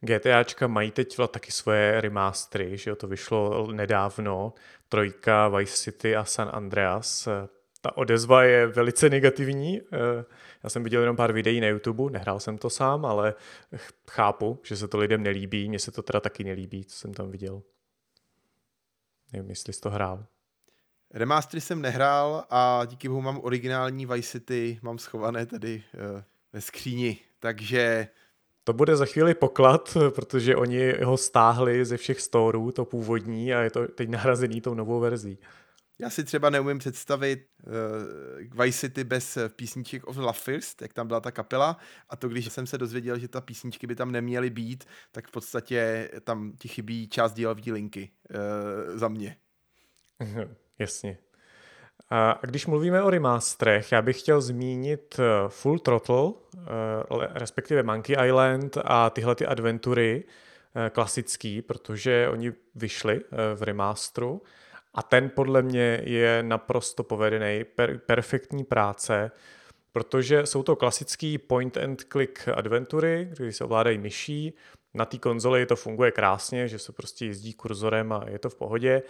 GTAčka 0.01 0.67
mají 0.67 0.91
teď 0.91 1.17
taky 1.31 1.53
svoje 1.53 2.01
remastery, 2.01 2.77
že 2.77 2.91
jo, 2.91 2.97
to 2.97 3.07
vyšlo 3.07 3.73
nedávno, 3.73 4.53
Trojka, 4.89 5.49
Vice 5.49 5.77
City 5.77 6.17
a 6.17 6.25
San 6.25 6.51
Andreas. 6.53 7.29
Ta 7.81 7.97
odezva 7.97 8.43
je 8.43 8.67
velice 8.67 9.11
negativní. 9.11 9.81
Já 10.63 10.71
jsem 10.71 10.85
viděl 10.85 11.01
jenom 11.01 11.17
pár 11.17 11.33
videí 11.33 11.61
na 11.61 11.67
YouTube, 11.67 12.13
nehrál 12.13 12.41
jsem 12.41 12.59
to 12.59 12.71
sám, 12.71 13.05
ale 13.05 13.35
chápu, 14.11 14.61
že 14.63 14.77
se 14.77 14.89
to 14.89 14.99
lidem 14.99 15.23
nelíbí. 15.23 15.69
Mně 15.69 15.79
se 15.79 15.91
to 15.91 16.03
teda 16.03 16.21
taky 16.21 16.45
nelíbí, 16.45 16.85
co 16.85 16.97
jsem 16.97 17.15
tam 17.15 17.31
viděl. 17.31 17.63
Nevím, 19.33 19.51
jestli 19.51 19.73
jsi 19.73 19.81
to 19.81 19.91
hrál. 19.91 20.27
Remastery 21.11 21.61
jsem 21.61 21.83
nehrál 21.83 22.45
a 22.51 22.85
díky 22.85 23.09
bohu 23.09 23.23
mám 23.23 23.41
originální 23.43 24.07
Vice 24.07 24.31
City, 24.31 24.79
mám 24.83 24.99
schované 24.99 25.47
tady 25.47 25.83
uh, 25.95 26.23
ve 26.53 26.61
skříni, 26.61 27.19
takže 27.39 28.09
to 28.69 28.73
bude 28.73 28.97
za 28.97 29.07
chvíli 29.07 29.35
poklad, 29.35 29.97
protože 30.15 30.57
oni 30.57 30.93
ho 30.93 31.17
stáhli 31.17 31.85
ze 31.85 31.97
všech 31.97 32.21
storů, 32.21 32.73
to 32.73 32.85
původní, 32.85 33.55
a 33.55 33.61
je 33.61 33.71
to 33.71 33.89
teď 33.89 34.09
nahrazený 34.09 34.61
tou 34.61 34.75
novou 34.75 35.01
verzí. 35.01 35.39
Já 35.99 36.11
si 36.11 36.25
třeba 36.25 36.51
neumím 36.51 36.79
představit 36.79 37.47
uh, 37.67 38.63
Vice 38.63 38.79
City 38.79 39.05
bez 39.05 39.39
písniček 39.57 40.07
of 40.07 40.17
Love 40.17 40.33
First, 40.33 40.83
jak 40.83 40.93
tam 40.93 41.07
byla 41.07 41.21
ta 41.21 41.31
kapela, 41.31 41.77
a 42.09 42.17
to 42.17 42.29
když 42.29 42.53
jsem 42.53 42.67
se 42.67 42.79
dozvěděl, 42.79 43.19
že 43.19 43.29
ta 43.29 43.41
písničky 43.41 43.87
by 43.87 43.95
tam 43.95 44.13
neměly 44.13 44.51
být, 44.51 44.85
tak 45.13 45.29
v 45.29 45.31
podstatě 45.31 46.11
tam 46.25 46.53
ti 46.59 46.69
chybí 46.69 47.09
část 47.09 47.33
dílový 47.33 47.73
linky 47.73 48.11
uh, 48.31 48.99
za 48.99 49.09
mě. 49.09 49.37
Jasně. 50.79 51.19
A 52.11 52.39
když 52.43 52.67
mluvíme 52.67 53.03
o 53.03 53.11
remasterech, 53.11 53.93
já 53.93 54.03
bych 54.03 54.21
chtěl 54.21 54.41
zmínit 54.41 55.17
eh, 55.19 55.49
Full 55.49 55.79
Throttle, 55.79 56.33
eh, 56.57 57.29
respektive 57.35 57.83
Monkey 57.83 58.17
Island 58.27 58.79
a 58.85 59.11
tyhle 59.11 59.35
ty 59.35 59.47
adventury 59.47 60.25
eh, 60.75 60.91
klasický, 60.91 61.63
protože 61.63 62.29
oni 62.29 62.53
vyšli 62.75 63.21
v 63.55 63.63
remasteru 63.63 64.43
a 64.95 65.03
ten 65.03 65.31
podle 65.31 65.63
mě 65.63 66.01
je 66.05 66.43
naprosto 66.43 67.03
povedený, 67.03 67.65
per, 67.75 67.99
perfektní 67.99 68.65
práce, 68.65 69.31
protože 69.93 70.47
jsou 70.47 70.63
to 70.63 70.77
klasický 70.77 71.39
point 71.39 71.77
and 71.77 72.03
click 72.13 72.49
adventury, 72.49 73.29
kdy 73.37 73.53
se 73.53 73.65
ovládají 73.65 73.99
myší, 73.99 74.55
na 74.95 75.05
té 75.05 75.19
konzoli 75.19 75.67
to 75.67 75.77
funguje 75.77 76.11
krásně, 76.11 76.69
že 76.69 76.79
se 76.79 76.93
prostě 76.93 77.27
jezdí 77.27 77.53
kurzorem 77.55 78.13
a 78.13 78.25
je 78.29 78.39
to 78.39 78.51
v 78.51 78.55
pohodě. 78.55 79.03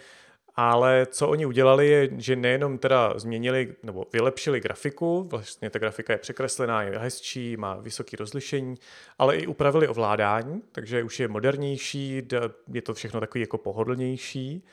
Ale 0.61 1.07
co 1.11 1.27
oni 1.27 1.45
udělali 1.45 1.87
je, 1.87 2.09
že 2.17 2.35
nejenom 2.35 2.77
teda 2.77 3.13
změnili 3.15 3.75
nebo 3.83 4.05
vylepšili 4.13 4.59
grafiku, 4.59 5.23
vlastně 5.23 5.69
ta 5.69 5.79
grafika 5.79 6.13
je 6.13 6.19
překreslená, 6.19 6.81
je 6.83 6.99
hezčí, 6.99 7.57
má 7.57 7.75
vysoké 7.75 8.17
rozlišení, 8.17 8.75
ale 9.17 9.37
i 9.37 9.47
upravili 9.47 9.87
ovládání, 9.87 10.61
takže 10.71 11.03
už 11.03 11.19
je 11.19 11.27
modernější, 11.27 12.27
je 12.73 12.81
to 12.81 12.93
všechno 12.93 13.19
takový 13.19 13.41
jako 13.41 13.57
pohodlnější. 13.57 14.65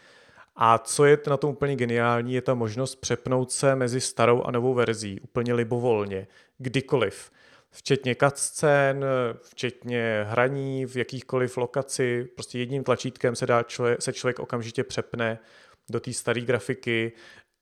A 0.57 0.79
co 0.79 1.05
je 1.05 1.19
na 1.27 1.37
tom 1.37 1.51
úplně 1.51 1.77
geniální, 1.77 2.35
je 2.35 2.43
ta 2.43 2.55
možnost 2.55 2.95
přepnout 2.95 3.53
se 3.53 3.75
mezi 3.75 4.01
starou 4.01 4.43
a 4.43 4.51
novou 4.51 4.75
verzí 4.75 5.21
úplně 5.21 5.55
libovolně, 5.55 6.27
kdykoliv. 6.59 7.31
Včetně 7.71 8.15
cutscén, 8.15 9.05
včetně 9.43 10.27
hraní 10.29 10.87
v 10.87 10.97
jakýchkoliv 10.97 11.57
lokaci, 11.57 12.29
prostě 12.35 12.59
jedním 12.59 12.85
tlačítkem 12.85 13.37
se, 13.37 13.47
dá 13.47 13.63
člověk, 13.63 14.03
se 14.03 14.13
člověk 14.13 14.39
okamžitě 14.39 14.85
přepne 14.85 15.39
do 15.91 16.01
té 16.01 16.13
staré 16.13 16.41
grafiky, 16.41 17.13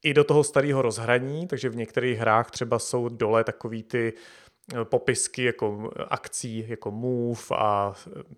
i 0.05 0.15
do 0.15 0.25
toho 0.25 0.45
starého 0.45 0.83
rozhraní, 0.83 1.47
takže 1.47 1.69
v 1.69 1.77
některých 1.77 2.19
hrách 2.19 2.51
třeba 2.51 2.79
jsou 2.79 3.09
dole 3.09 3.45
takový 3.45 3.83
ty 3.83 4.13
eh, 4.75 4.85
popisky 4.85 5.45
jako 5.45 5.91
akcí, 6.09 6.65
jako 6.69 6.91
move 6.91 7.43
a 7.57 7.95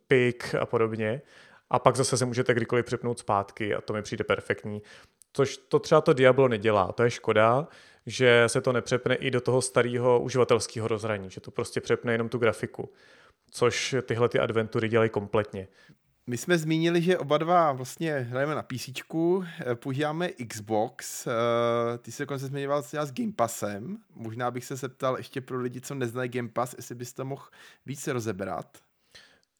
pick 0.08 0.54
a 0.54 0.66
podobně. 0.66 1.22
A 1.70 1.78
pak 1.78 1.96
zase 1.96 2.16
se 2.16 2.24
můžete 2.24 2.54
kdykoliv 2.54 2.86
přepnout 2.86 3.18
zpátky 3.18 3.74
a 3.74 3.80
to 3.80 3.92
mi 3.92 4.02
přijde 4.02 4.24
perfektní. 4.24 4.82
Což 5.32 5.56
to 5.56 5.78
třeba 5.78 6.00
to 6.00 6.12
Diablo 6.12 6.48
nedělá. 6.48 6.92
To 6.92 7.02
je 7.02 7.10
škoda, 7.10 7.68
že 8.06 8.44
se 8.46 8.60
to 8.60 8.72
nepřepne 8.72 9.14
i 9.14 9.30
do 9.30 9.40
toho 9.40 9.62
starého 9.62 10.20
uživatelského 10.20 10.88
rozhraní, 10.88 11.30
že 11.30 11.40
to 11.40 11.50
prostě 11.50 11.80
přepne 11.80 12.12
jenom 12.12 12.28
tu 12.28 12.38
grafiku. 12.38 12.92
Což 13.50 13.94
tyhle 14.02 14.28
ty 14.28 14.38
adventury 14.38 14.88
dělají 14.88 15.10
kompletně. 15.10 15.68
My 16.26 16.36
jsme 16.36 16.58
zmínili, 16.58 17.02
že 17.02 17.18
oba 17.18 17.38
dva 17.38 17.72
vlastně 17.72 18.14
hrajeme 18.14 18.54
na 18.54 18.62
PC, 18.62 18.90
eh, 19.66 19.74
používáme 19.74 20.28
Xbox, 20.28 21.26
eh, 21.26 21.30
ty 21.98 22.12
jsi 22.12 22.22
dokonce 22.22 22.46
zmiňoval 22.46 22.82
s 22.82 23.12
Game 23.12 23.32
Passem, 23.32 23.98
možná 24.14 24.50
bych 24.50 24.64
se 24.64 24.76
zeptal 24.76 25.16
ještě 25.16 25.40
pro 25.40 25.60
lidi, 25.60 25.80
co 25.80 25.94
neznají 25.94 26.30
Game 26.30 26.48
Pass, 26.48 26.74
jestli 26.76 26.94
byste 26.94 27.24
mohl 27.24 27.44
více 27.86 28.12
rozebrat. 28.12 28.78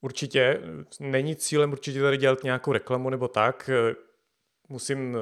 Určitě, 0.00 0.60
není 1.00 1.36
cílem 1.36 1.72
určitě 1.72 2.00
tady 2.00 2.16
dělat 2.16 2.44
nějakou 2.44 2.72
reklamu 2.72 3.10
nebo 3.10 3.28
tak, 3.28 3.70
musím 4.68 5.16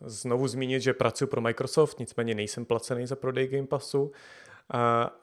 znovu 0.00 0.48
zmínit, 0.48 0.80
že 0.80 0.92
pracuji 0.92 1.26
pro 1.26 1.40
Microsoft, 1.40 1.98
nicméně 1.98 2.34
nejsem 2.34 2.64
placený 2.64 3.06
za 3.06 3.16
prodej 3.16 3.48
Game 3.48 3.66
Passu 3.66 4.12
eh, 4.74 4.76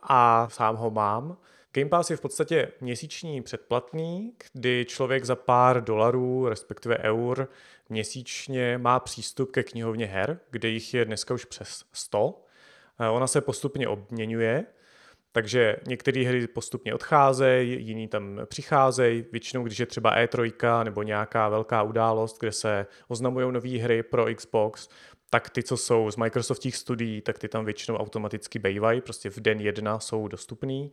a 0.03 0.47
sám 0.49 0.75
ho 0.75 0.91
mám. 0.91 1.38
Game 1.75 1.89
Pass 1.89 2.09
je 2.09 2.17
v 2.17 2.21
podstatě 2.21 2.71
měsíční 2.81 3.41
předplatný, 3.41 4.33
kdy 4.53 4.85
člověk 4.89 5.25
za 5.25 5.35
pár 5.35 5.83
dolarů, 5.83 6.49
respektive 6.49 6.97
eur, 6.97 7.49
měsíčně 7.89 8.77
má 8.77 8.99
přístup 8.99 9.51
ke 9.51 9.63
knihovně 9.63 10.05
her, 10.05 10.39
kde 10.49 10.69
jich 10.69 10.93
je 10.93 11.05
dneska 11.05 11.33
už 11.33 11.45
přes 11.45 11.85
100. 11.93 12.45
Eh, 12.99 13.09
ona 13.09 13.27
se 13.27 13.41
postupně 13.41 13.88
obměňuje, 13.88 14.65
takže 15.31 15.75
některé 15.88 16.23
hry 16.23 16.47
postupně 16.47 16.93
odcházejí, 16.93 17.88
jiný 17.88 18.07
tam 18.07 18.41
přicházejí. 18.45 19.25
Většinou, 19.31 19.63
když 19.63 19.79
je 19.79 19.85
třeba 19.85 20.17
E3 20.17 20.83
nebo 20.83 21.03
nějaká 21.03 21.49
velká 21.49 21.83
událost, 21.83 22.39
kde 22.39 22.51
se 22.51 22.85
oznamují 23.07 23.51
nové 23.51 23.77
hry 23.77 24.03
pro 24.03 24.25
Xbox, 24.35 24.89
tak 25.29 25.49
ty, 25.49 25.63
co 25.63 25.77
jsou 25.77 26.11
z 26.11 26.15
Microsoftích 26.15 26.75
studií, 26.75 27.21
tak 27.21 27.39
ty 27.39 27.47
tam 27.47 27.65
většinou 27.65 27.97
automaticky 27.97 28.59
bejvají, 28.59 29.01
prostě 29.01 29.29
v 29.29 29.39
den 29.39 29.61
jedna 29.61 29.99
jsou 29.99 30.27
dostupný. 30.27 30.91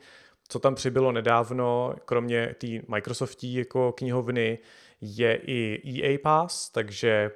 Co 0.48 0.58
tam 0.58 0.74
přibylo 0.74 1.12
nedávno, 1.12 1.94
kromě 2.04 2.54
té 2.58 2.66
Microsoftí 2.88 3.54
jako 3.54 3.92
knihovny, 3.92 4.58
je 5.00 5.34
i 5.34 6.02
EA 6.02 6.18
Pass, 6.22 6.70
takže 6.70 7.30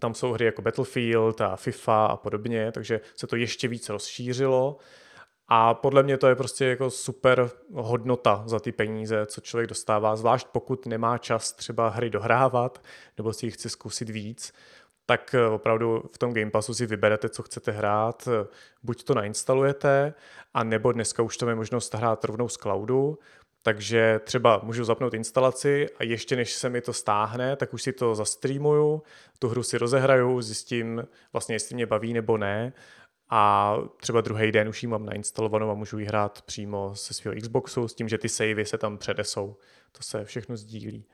Tam 0.00 0.14
jsou 0.14 0.32
hry 0.32 0.44
jako 0.44 0.62
Battlefield 0.62 1.40
a 1.40 1.56
FIFA 1.56 2.06
a 2.06 2.16
podobně, 2.16 2.72
takže 2.72 3.00
se 3.14 3.26
to 3.26 3.36
ještě 3.36 3.68
víc 3.68 3.88
rozšířilo. 3.88 4.76
A 5.48 5.74
podle 5.74 6.02
mě 6.02 6.18
to 6.18 6.26
je 6.26 6.34
prostě 6.34 6.64
jako 6.64 6.90
super 6.90 7.50
hodnota 7.72 8.42
za 8.46 8.60
ty 8.60 8.72
peníze, 8.72 9.26
co 9.26 9.40
člověk 9.40 9.68
dostává, 9.68 10.16
zvlášť 10.16 10.46
pokud 10.52 10.86
nemá 10.86 11.18
čas 11.18 11.52
třeba 11.52 11.88
hry 11.88 12.10
dohrávat, 12.10 12.82
nebo 13.18 13.32
si 13.32 13.46
ji 13.46 13.50
chce 13.50 13.68
zkusit 13.68 14.10
víc, 14.10 14.52
tak 15.10 15.34
eh, 15.34 15.46
opravdu 15.46 16.02
v 16.12 16.18
tom 16.18 16.34
Game 16.34 16.50
Passu 16.50 16.74
si 16.74 16.86
vyberete, 16.86 17.28
co 17.28 17.42
chcete 17.42 17.72
hrát, 17.72 18.28
buď 18.82 19.04
to 19.04 19.14
nainstalujete, 19.14 20.14
a 20.54 20.64
nebo 20.64 20.92
dneska 20.92 21.22
už 21.22 21.36
to 21.36 21.48
je 21.48 21.54
možnost 21.54 21.94
hrát 21.94 22.24
rovnou 22.24 22.48
z 22.48 22.56
cloudu, 22.56 23.18
takže 23.62 24.20
třeba 24.24 24.60
můžu 24.62 24.84
zapnout 24.84 25.14
instalaci 25.14 25.86
a 25.98 26.04
ještě 26.04 26.36
než 26.36 26.52
se 26.52 26.68
mi 26.68 26.80
to 26.80 26.92
stáhne, 26.92 27.56
tak 27.56 27.74
už 27.74 27.82
si 27.82 27.92
to 27.92 28.14
zastreamuju, 28.14 29.02
tu 29.38 29.48
hru 29.48 29.62
si 29.62 29.78
rozehraju, 29.78 30.42
zjistím 30.42 31.04
vlastně, 31.32 31.54
jestli 31.54 31.74
mě 31.74 31.86
baví 31.86 32.12
nebo 32.12 32.36
ne 32.38 32.72
a 33.30 33.76
třeba 33.96 34.20
druhý 34.20 34.52
den 34.52 34.68
už 34.68 34.82
ji 34.82 34.88
mám 34.88 35.06
nainstalovanou 35.06 35.70
a 35.70 35.74
můžu 35.74 35.98
ji 35.98 36.06
hrát 36.06 36.42
přímo 36.42 36.94
se 36.94 37.14
svého 37.14 37.36
Xboxu 37.40 37.88
s 37.88 37.94
tím, 37.94 38.08
že 38.08 38.18
ty 38.18 38.28
savey 38.28 38.66
se 38.66 38.78
tam 38.78 38.98
předesou. 38.98 39.56
To 39.92 40.02
se 40.02 40.24
všechno 40.24 40.56
sdílí. 40.56 41.04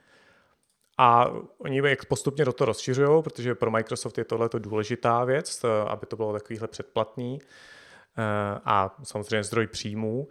A 0.97 1.31
oni 1.57 1.81
jak 1.89 2.05
postupně 2.05 2.45
do 2.45 2.53
toho 2.53 2.65
rozšiřují, 2.65 3.23
protože 3.23 3.55
pro 3.55 3.71
Microsoft 3.71 4.17
je 4.17 4.23
tohle 4.23 4.49
důležitá 4.57 5.23
věc, 5.23 5.65
aby 5.87 6.05
to 6.05 6.15
bylo 6.15 6.33
takovýhle 6.33 6.67
předplatný 6.67 7.39
eh, 7.41 8.23
a 8.65 8.95
samozřejmě 9.03 9.43
zdroj 9.43 9.67
příjmů, 9.67 10.27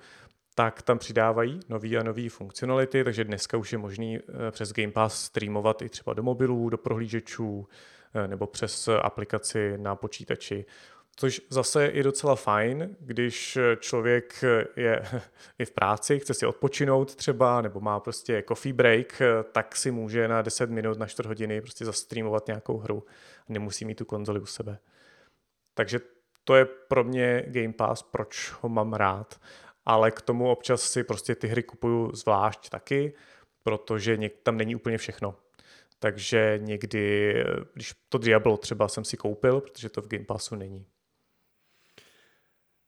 tak 0.55 0.83
tam 0.83 0.99
přidávají 0.99 1.61
nový 1.69 1.97
a 1.97 2.03
nový 2.03 2.29
funkcionality, 2.29 3.05
takže 3.05 3.25
dneska 3.25 3.57
už 3.57 3.73
je 3.73 3.79
možný 3.79 4.19
eh, 4.19 4.51
přes 4.51 4.73
Game 4.73 4.93
Pass 4.93 5.25
streamovat 5.25 5.83
i 5.83 5.89
třeba 5.89 6.15
do 6.15 6.23
mobilů, 6.23 6.69
do 6.71 6.79
prohlížečů 6.79 7.69
eh, 8.15 8.29
nebo 8.29 8.47
přes 8.47 8.89
aplikaci 8.89 9.79
na 9.79 9.97
počítači. 9.97 10.65
Což 11.19 11.43
zase 11.51 11.85
je 11.85 12.03
docela 12.03 12.37
fajn, 12.37 12.97
když 13.01 13.59
člověk 13.79 14.45
je, 14.77 15.03
je 15.59 15.67
v 15.67 15.71
práci, 15.71 16.19
chce 16.19 16.35
si 16.35 16.47
odpočinout 16.47 17.15
třeba, 17.15 17.61
nebo 17.61 17.81
má 17.81 18.01
prostě 18.01 18.45
coffee 18.49 18.73
break, 18.73 19.23
tak 19.53 19.77
si 19.77 19.91
může 19.91 20.29
na 20.29 20.43
10 20.43 20.71
minut, 20.71 20.99
na 20.99 21.07
4 21.07 21.29
hodiny 21.29 21.61
prostě 21.61 21.85
zastreamovat 21.85 22.47
nějakou 22.47 22.79
hru. 22.79 23.05
Nemusí 23.49 23.85
mít 23.85 23.95
tu 23.95 24.05
konzoli 24.05 24.41
u 24.41 24.47
sebe. 24.47 24.79
Takže 25.75 26.01
to 26.45 26.55
je 26.55 26.65
pro 26.65 27.05
mě 27.05 27.45
Game 27.47 27.73
Pass, 27.73 28.03
proč 28.03 28.53
ho 28.61 28.69
mám 28.69 28.93
rád. 28.93 29.41
Ale 29.85 30.11
k 30.11 30.21
tomu 30.21 30.51
občas 30.51 30.83
si 30.83 31.05
prostě 31.05 31.35
ty 31.35 31.49
hry 31.49 31.63
kupuju 31.63 32.11
zvlášť 32.15 32.69
taky, 32.69 33.15
protože 33.63 34.19
tam 34.43 34.57
není 34.57 34.77
úplně 34.77 34.99
všechno. 34.99 35.35
Takže 35.99 36.59
někdy, 36.63 37.35
když 37.75 37.95
to 38.09 38.19
Diablo 38.19 38.57
třeba 38.57 38.89
jsem 38.89 39.05
si 39.05 39.17
koupil, 39.17 39.61
protože 39.61 39.89
to 39.89 40.03
v 40.03 40.09
Game 40.09 40.25
Passu 40.25 40.57
není. 40.57 40.87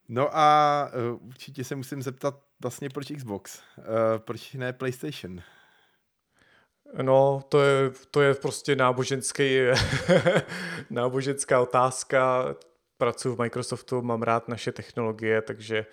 No 0.09 0.37
a 0.37 0.90
uh, 1.12 1.27
určitě 1.27 1.64
se 1.64 1.77
musím 1.77 2.03
zeptat 2.03 2.40
vlastně 2.62 2.88
proč 2.90 3.12
Xbox, 3.12 3.62
uh, 3.79 3.85
proč 4.18 4.55
ne 4.55 4.73
PlayStation? 4.73 5.42
No, 7.03 7.42
to 7.49 7.62
je, 7.62 7.90
to 8.11 8.21
je 8.21 8.35
prostě 8.35 8.77
náboženský, 8.77 9.59
náboženská 10.90 11.61
otázka. 11.61 12.44
Pracuji 12.99 13.37
v 13.37 13.38
Microsoftu, 13.38 14.03
mám 14.03 14.23
rád 14.23 14.49
naše 14.49 14.73
technologie, 14.73 15.42
takže 15.42 15.87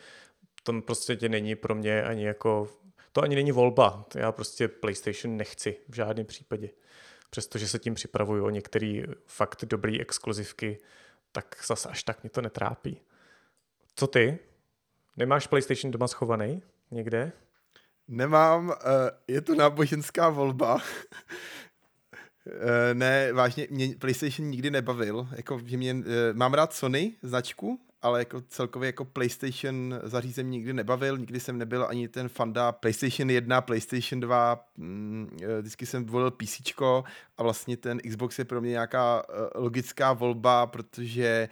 to 0.64 0.82
prostě 0.82 1.16
tě 1.16 1.30
není 1.30 1.56
pro 1.56 1.76
mě 1.76 2.04
ani 2.04 2.26
jako, 2.26 2.68
to 3.12 3.22
ani 3.22 3.36
není 3.36 3.52
volba. 3.52 4.06
Já 4.16 4.32
prostě 4.32 4.68
PlayStation 4.68 5.38
nechci 5.38 5.78
v 5.90 5.96
žádném 5.96 6.26
případě. 6.26 6.70
Přestože 7.30 7.68
se 7.68 7.80
tím 7.80 7.94
připravuju 7.94 8.46
o 8.46 8.50
některé 8.50 9.04
fakt 9.26 9.66
dobrý 9.66 10.02
exkluzivky, 10.02 10.78
tak 11.32 11.56
zase 11.68 11.90
až 11.90 12.04
tak 12.04 12.24
mě 12.24 12.30
to 12.30 12.42
netrápí. 12.42 13.02
Co 13.96 14.08
ty? 14.08 14.40
Nemáš 15.18 15.48
PlayStation 15.48 15.92
doma 15.92 16.08
schovaný 16.08 16.62
někde? 16.92 17.32
Nemám, 18.08 18.72
eh, 18.72 19.12
je 19.28 19.42
to 19.42 19.56
náboženská 19.56 20.30
volba. 20.30 20.82
Eh, 22.48 22.94
ne, 22.94 23.34
vážně, 23.34 23.68
mě 23.70 23.96
PlayStation 24.00 24.50
nikdy 24.50 24.72
nebavil. 24.72 25.28
Jako, 25.36 25.62
že 25.66 25.78
mě, 25.78 25.96
eh, 26.06 26.34
mám 26.34 26.54
rád 26.54 26.74
Sony 26.74 27.14
značku, 27.22 27.80
ale 28.02 28.20
jako 28.20 28.42
celkově 28.42 28.88
jako 28.88 29.06
PlayStation 29.06 30.00
zařízení 30.04 30.50
nikdy 30.50 30.74
nebavil, 30.74 31.18
nikdy 31.18 31.40
jsem 31.40 31.58
nebyl 31.58 31.86
ani 31.90 32.08
ten 32.08 32.30
fanda 32.30 32.72
PlayStation 32.72 33.30
1, 33.30 33.62
PlayStation 33.62 34.20
2, 34.20 34.66
mm, 34.78 35.38
vždycky 35.60 35.86
jsem 35.86 36.06
volil 36.06 36.32
PC 36.32 36.62
a 37.38 37.44
vlastně 37.44 37.78
ten 37.78 38.00
Xbox 38.00 38.40
je 38.40 38.46
pro 38.46 38.62
mě 38.62 38.70
nějaká 38.70 39.24
logická 39.56 40.14
volba, 40.14 40.68
protože 40.68 41.50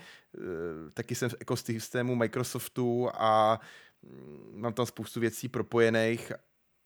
taky 0.94 1.16
jsem 1.16 1.30
v 1.30 1.36
ekosystému 1.40 2.16
Microsoftu 2.16 3.10
a 3.14 3.60
mm, 4.02 4.54
mám 4.56 4.74
tam 4.74 4.86
spoustu 4.86 5.20
věcí 5.20 5.50
propojených 5.50 6.32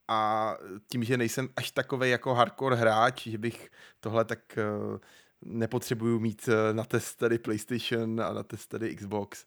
a 0.07 0.53
tím, 0.91 1.03
že 1.03 1.17
nejsem 1.17 1.49
až 1.55 1.71
takový 1.71 2.09
jako 2.09 2.33
hardcore 2.33 2.75
hráč, 2.75 3.27
že 3.27 3.37
bych 3.37 3.69
tohle 3.99 4.25
tak 4.25 4.57
eh, 4.57 4.99
nepotřebuju 5.41 6.19
mít 6.19 6.49
eh, 6.49 6.73
na 6.73 6.83
test 6.83 7.15
tady 7.15 7.37
PlayStation 7.37 8.21
a 8.21 8.33
na 8.33 8.43
test 8.43 8.67
tady 8.67 8.95
Xbox. 8.95 9.45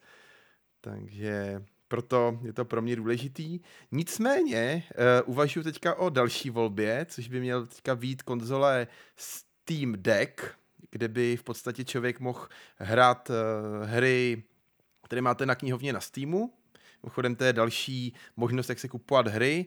Takže 0.80 1.64
proto 1.88 2.38
je 2.42 2.52
to 2.52 2.64
pro 2.64 2.82
mě 2.82 2.96
důležitý. 2.96 3.60
Nicméně 3.92 4.84
uh, 5.24 5.30
uvažuji 5.30 5.62
teďka 5.62 5.94
o 5.94 6.10
další 6.10 6.50
volbě, 6.50 7.06
což 7.08 7.28
by 7.28 7.40
měl 7.40 7.66
teďka 7.66 7.96
být 7.96 8.22
konzole 8.22 8.86
Steam 9.16 9.92
Deck, 9.96 10.59
kde 10.90 11.08
by 11.08 11.36
v 11.36 11.42
podstatě 11.42 11.84
člověk 11.84 12.20
mohl 12.20 12.48
hrát 12.76 13.30
uh, 13.30 13.36
hry, 13.88 14.42
které 15.04 15.22
máte 15.22 15.46
na 15.46 15.54
knihovně 15.54 15.92
na 15.92 16.00
Steamu. 16.00 16.54
Mimochodem 17.02 17.36
to 17.36 17.44
je 17.44 17.52
další 17.52 18.14
možnost, 18.36 18.68
jak 18.68 18.78
se 18.78 18.88
kupovat 18.88 19.28
hry. 19.28 19.66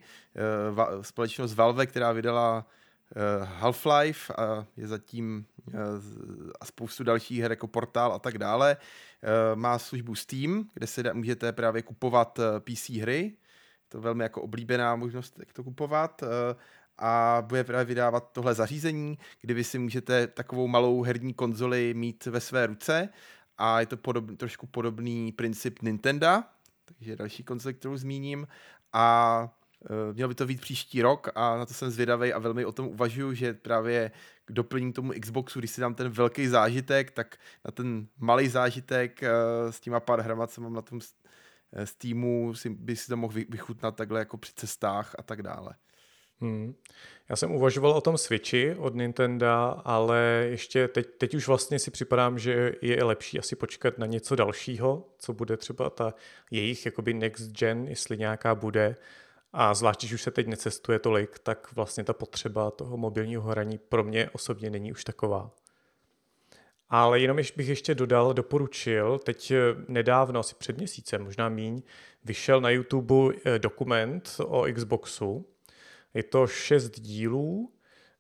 Uh, 0.76 1.02
společnost 1.02 1.54
Valve, 1.54 1.86
která 1.86 2.12
vydala 2.12 2.66
uh, 2.66 3.48
Half-Life 3.48 4.34
a 4.38 4.66
je 4.78 4.88
zatím 4.88 5.46
a 6.62 6.66
spoustu 6.66 7.04
dalších 7.04 7.40
her 7.40 7.52
jako 7.52 7.68
Portál 7.68 8.14
a 8.14 8.20
tak 8.20 8.38
dále, 8.38 8.78
má 9.56 9.80
službu 9.80 10.16
Steam, 10.16 10.70
kde 10.74 10.88
se 10.88 11.04
da, 11.04 11.14
můžete 11.14 11.52
právě 11.52 11.82
kupovat 11.82 12.40
PC 12.60 12.90
hry. 12.90 13.38
To 13.90 13.98
je 13.98 14.02
velmi 14.02 14.24
jako 14.24 14.42
oblíbená 14.42 14.96
možnost, 14.96 15.40
jak 15.40 15.54
to 15.54 15.64
kupovat. 15.64 16.24
A 16.98 17.44
bude 17.48 17.64
právě 17.64 17.86
vydávat 17.86 18.32
tohle 18.32 18.54
zařízení, 18.54 19.18
kdy 19.42 19.54
vy 19.54 19.64
si 19.64 19.80
můžete 19.80 20.28
takovou 20.28 20.68
malou 20.68 21.02
herní 21.02 21.34
konzoli 21.34 21.94
mít 21.94 22.26
ve 22.26 22.40
své 22.40 22.68
ruce 22.68 23.10
a 23.58 23.80
je 23.80 23.86
to 23.86 23.98
podob, 23.98 24.26
trošku 24.38 24.68
podobný 24.68 25.32
princip 25.32 25.82
Nintendo, 25.82 26.44
takže 26.86 27.16
další 27.16 27.44
konzole, 27.44 27.74
kterou 27.74 27.98
zmíním 27.98 28.48
a 28.94 29.50
uh, 29.80 30.16
měl 30.16 30.28
by 30.28 30.36
to 30.36 30.46
být 30.46 30.62
příští 30.62 31.02
rok 31.02 31.30
a 31.36 31.58
na 31.58 31.66
to 31.66 31.74
jsem 31.74 31.92
zvědavý 31.92 32.34
a 32.34 32.40
velmi 32.40 32.66
o 32.66 32.72
tom 32.72 32.88
uvažuji, 32.88 33.34
že 33.34 33.54
právě 33.54 34.12
k 34.46 34.52
doplním 34.52 34.94
tomu 34.94 35.14
Xboxu, 35.22 35.60
když 35.60 35.72
si 35.72 35.82
dám 35.82 35.96
ten 35.96 36.10
velký 36.10 36.48
zážitek, 36.48 37.12
tak 37.12 37.38
na 37.66 37.72
ten 37.72 38.08
malý 38.18 38.50
zážitek 38.50 39.22
uh, 39.22 39.72
s 39.72 39.80
těma 39.80 40.00
pár 40.00 40.20
hrama, 40.20 40.48
co 40.48 40.62
mám 40.62 40.74
na 40.74 40.82
tom 40.82 41.00
Steamu, 41.84 42.54
si, 42.56 42.70
by 42.70 42.96
si 42.96 43.08
to 43.08 43.18
mohl 43.18 43.34
vychutnat 43.50 43.96
takhle 43.96 44.20
jako 44.20 44.38
při 44.38 44.52
cestách 44.56 45.16
a 45.20 45.24
tak 45.24 45.42
dále. 45.42 45.74
Hmm. 46.42 46.76
Já 47.30 47.36
jsem 47.36 47.52
uvažoval 47.52 47.92
o 47.92 48.02
tom 48.02 48.18
Switchi 48.18 48.76
od 48.76 48.96
Nintendo, 48.96 49.48
ale 49.86 50.48
ještě 50.50 50.88
teď, 50.88 51.08
teď 51.18 51.36
už 51.36 51.48
vlastně 51.48 51.80
si 51.80 51.92
připadám, 51.92 52.40
že 52.40 52.74
je 52.82 53.04
lepší 53.04 53.40
asi 53.40 53.56
počkat 53.56 53.98
na 53.98 54.06
něco 54.06 54.36
dalšího, 54.36 55.10
co 55.18 55.34
bude 55.34 55.58
třeba 55.58 55.90
ta 55.90 56.14
jejich 56.52 56.86
jakoby 56.86 57.14
next 57.14 57.52
gen, 57.52 57.88
jestli 57.88 58.18
nějaká 58.18 58.56
bude. 58.56 58.96
A 59.54 59.74
zvlášť, 59.74 60.02
když 60.02 60.14
už 60.14 60.22
se 60.22 60.32
teď 60.32 60.48
necestuje 60.48 61.00
tolik, 61.00 61.40
tak 61.40 61.76
vlastně 61.76 62.04
ta 62.04 62.14
potřeba 62.14 62.72
toho 62.72 62.98
mobilního 62.98 63.42
hraní 63.42 63.78
pro 63.78 64.04
mě 64.04 64.30
osobně 64.34 64.70
není 64.70 64.92
už 64.92 65.04
taková. 65.04 65.52
Ale 66.90 67.20
jenom 67.20 67.38
bych 67.56 67.68
ještě 67.68 67.96
dodal, 67.96 68.34
doporučil, 68.34 69.20
teď 69.20 69.52
eh, 69.52 69.58
nedávno, 69.88 70.40
asi 70.40 70.56
před 70.56 70.78
měsícem, 70.78 71.24
možná 71.24 71.50
míň, 71.50 71.82
vyšel 72.24 72.62
na 72.62 72.70
YouTube 72.70 73.36
eh, 73.46 73.60
dokument 73.60 74.36
o 74.46 74.66
Xboxu, 74.74 75.53
je 76.14 76.24
to 76.24 76.48
šest 76.48 77.00
dílů, 77.00 77.74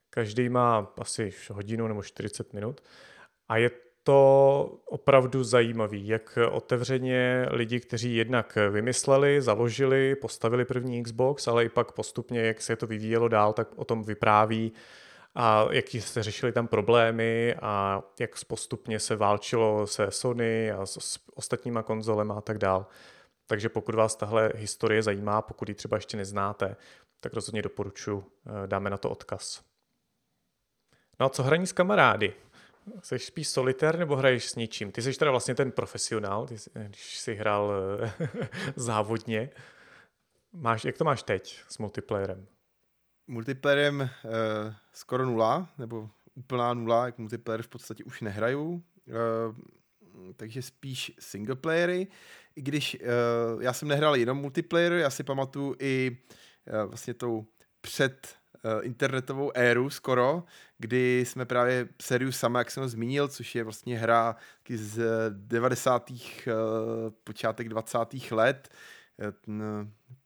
každý 0.10 0.49
má 0.49 0.93
asi 0.97 1.34
hodinu 1.51 1.88
nebo 1.88 2.03
40 2.03 2.53
minut 2.53 2.82
a 3.49 3.58
je 3.58 3.71
to 4.03 4.79
opravdu 4.86 5.43
zajímavý, 5.43 6.08
jak 6.08 6.38
otevřeně 6.51 7.45
lidi, 7.51 7.79
kteří 7.79 8.15
jednak 8.15 8.58
vymysleli, 8.69 9.41
založili, 9.41 10.15
postavili 10.15 10.65
první 10.65 11.03
Xbox, 11.03 11.47
ale 11.47 11.65
i 11.65 11.69
pak 11.69 11.91
postupně, 11.91 12.41
jak 12.41 12.62
se 12.62 12.75
to 12.75 12.88
vyvíjelo 12.88 13.27
dál, 13.27 13.53
tak 13.53 13.67
o 13.75 13.86
tom 13.86 14.03
vypráví 14.03 14.71
a 15.36 15.67
jaký 15.71 16.01
se 16.01 16.23
řešili 16.23 16.51
tam 16.51 16.67
problémy 16.67 17.56
a 17.62 18.03
jak 18.19 18.45
postupně 18.45 18.99
se 18.99 19.15
válčilo 19.15 19.88
se 19.88 20.12
Sony 20.12 20.71
a 20.71 20.86
s 20.86 21.19
ostatníma 21.34 21.84
konzolema 21.84 22.36
a 22.36 22.41
tak 22.41 22.58
dál. 22.58 22.88
Takže 23.47 23.69
pokud 23.69 23.95
vás 23.95 24.15
tahle 24.15 24.51
historie 24.56 25.03
zajímá, 25.03 25.41
pokud 25.41 25.69
ji 25.69 25.75
třeba 25.75 25.97
ještě 25.97 26.17
neznáte, 26.17 26.75
tak 27.23 27.33
rozhodně 27.33 27.62
doporučuji, 27.62 28.23
eh, 28.45 28.67
dáme 28.67 28.89
na 28.89 28.97
to 28.97 29.09
odkaz. 29.09 29.63
No 31.19 31.25
a 31.25 31.29
co 31.29 31.43
hraní 31.43 31.67
s 31.67 31.71
kamarády? 31.71 32.33
Jsi 33.01 33.19
spíš 33.19 33.47
solitér 33.47 33.99
nebo 33.99 34.15
hraješ 34.15 34.49
s 34.49 34.55
ničím? 34.55 34.91
Ty 34.91 35.01
jsi 35.01 35.13
teda 35.13 35.31
vlastně 35.31 35.55
ten 35.55 35.71
profesionál, 35.71 36.47
ty 36.47 36.57
jsi, 36.57 36.69
když 36.88 37.19
jsi 37.19 37.36
hrál 37.36 37.71
závodně. 38.75 39.49
Máš, 40.53 40.86
jak 40.86 40.97
to 40.97 41.03
máš 41.03 41.23
teď 41.23 41.62
s 41.69 41.77
multiplayerem? 41.77 42.47
Multiplayerem 43.27 44.01
uh, 44.01 44.09
skoro 44.93 45.25
nula, 45.25 45.69
nebo 45.77 46.09
úplná 46.36 46.73
nula, 46.73 47.05
jak 47.05 47.17
multiplayer 47.17 47.62
v 47.62 47.67
podstatě 47.67 48.03
už 48.03 48.21
nehraju. 48.21 48.69
Uh, 48.69 49.55
takže 50.36 50.62
spíš 50.62 51.12
singleplayery, 51.19 52.07
i 52.55 52.62
když 52.62 52.97
uh, 53.01 53.63
já 53.63 53.73
jsem 53.73 53.88
nehrál 53.88 54.15
jenom 54.15 54.38
multiplayer, 54.38 54.93
já 54.93 55.09
si 55.09 55.23
pamatuju 55.23 55.75
i 55.79 56.12
uh, 56.12 56.17
vlastně 56.86 57.13
tou 57.13 57.45
před 57.82 58.36
uh, 58.63 58.86
internetovou 58.86 59.52
éru 59.56 59.89
skoro, 59.89 60.43
kdy 60.78 61.26
jsme 61.26 61.45
právě 61.45 61.88
Serious 62.02 62.38
Sama, 62.38 62.60
jak 62.60 62.71
jsem 62.71 62.84
ho 62.84 62.89
zmínil, 62.89 63.28
což 63.28 63.56
je 63.56 63.63
vlastně 63.63 63.99
hra 63.99 64.36
z 64.76 65.04
90. 65.30 66.10
Uh, 66.10 66.15
počátek 67.23 67.69
20. 67.69 67.97
let, 68.32 68.69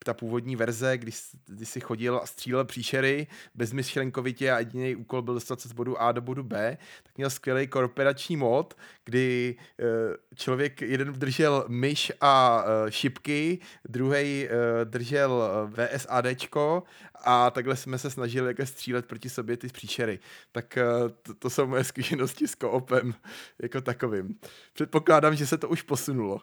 ta 0.04 0.14
původní 0.14 0.56
verze, 0.56 0.98
kdy, 0.98 1.12
kdy 1.46 1.66
si 1.66 1.80
chodil 1.80 2.20
a 2.24 2.26
střílel 2.26 2.66
příšery 2.66 3.28
bezmyšlenkovitě 3.56 4.52
a 4.52 4.60
jediný 4.60 4.96
úkol 4.96 5.22
byl 5.22 5.34
dostat 5.34 5.62
se 5.62 5.70
z 5.70 5.72
bodu 5.72 6.02
A 6.02 6.12
do 6.12 6.22
bodu 6.22 6.44
B, 6.44 6.78
tak 7.04 7.18
měl 7.18 7.30
skvělý 7.30 7.68
korporační 7.68 8.38
mod, 8.38 8.78
kdy 9.06 9.56
uh, 9.80 9.88
člověk 10.36 10.82
jeden 10.82 11.14
držel 11.14 11.66
myš 11.68 12.12
a 12.22 12.64
šipky, 12.90 13.60
druhý 13.90 14.48
uh, 14.48 14.86
držel 14.86 15.44
VSADčko 15.68 16.84
a 17.26 17.52
takhle 17.52 17.76
jsme 17.76 17.98
se 17.98 18.10
snažili 18.10 18.48
jako 18.48 18.66
střílet 18.66 19.06
proti 19.06 19.30
sobě 19.30 19.58
ty 19.58 19.68
příšery. 19.68 20.20
Tak 20.52 20.78
to, 21.22 21.34
to 21.34 21.50
jsou 21.50 21.68
moje 21.68 21.84
zkušenosti 21.84 22.48
s 22.48 22.56
koopem 22.56 23.14
jako 23.62 23.82
takovým. 23.82 24.40
Předpokládám, 24.74 25.36
že 25.36 25.48
se 25.48 25.58
to 25.58 25.70
už 25.70 25.82
posunulo. 25.82 26.42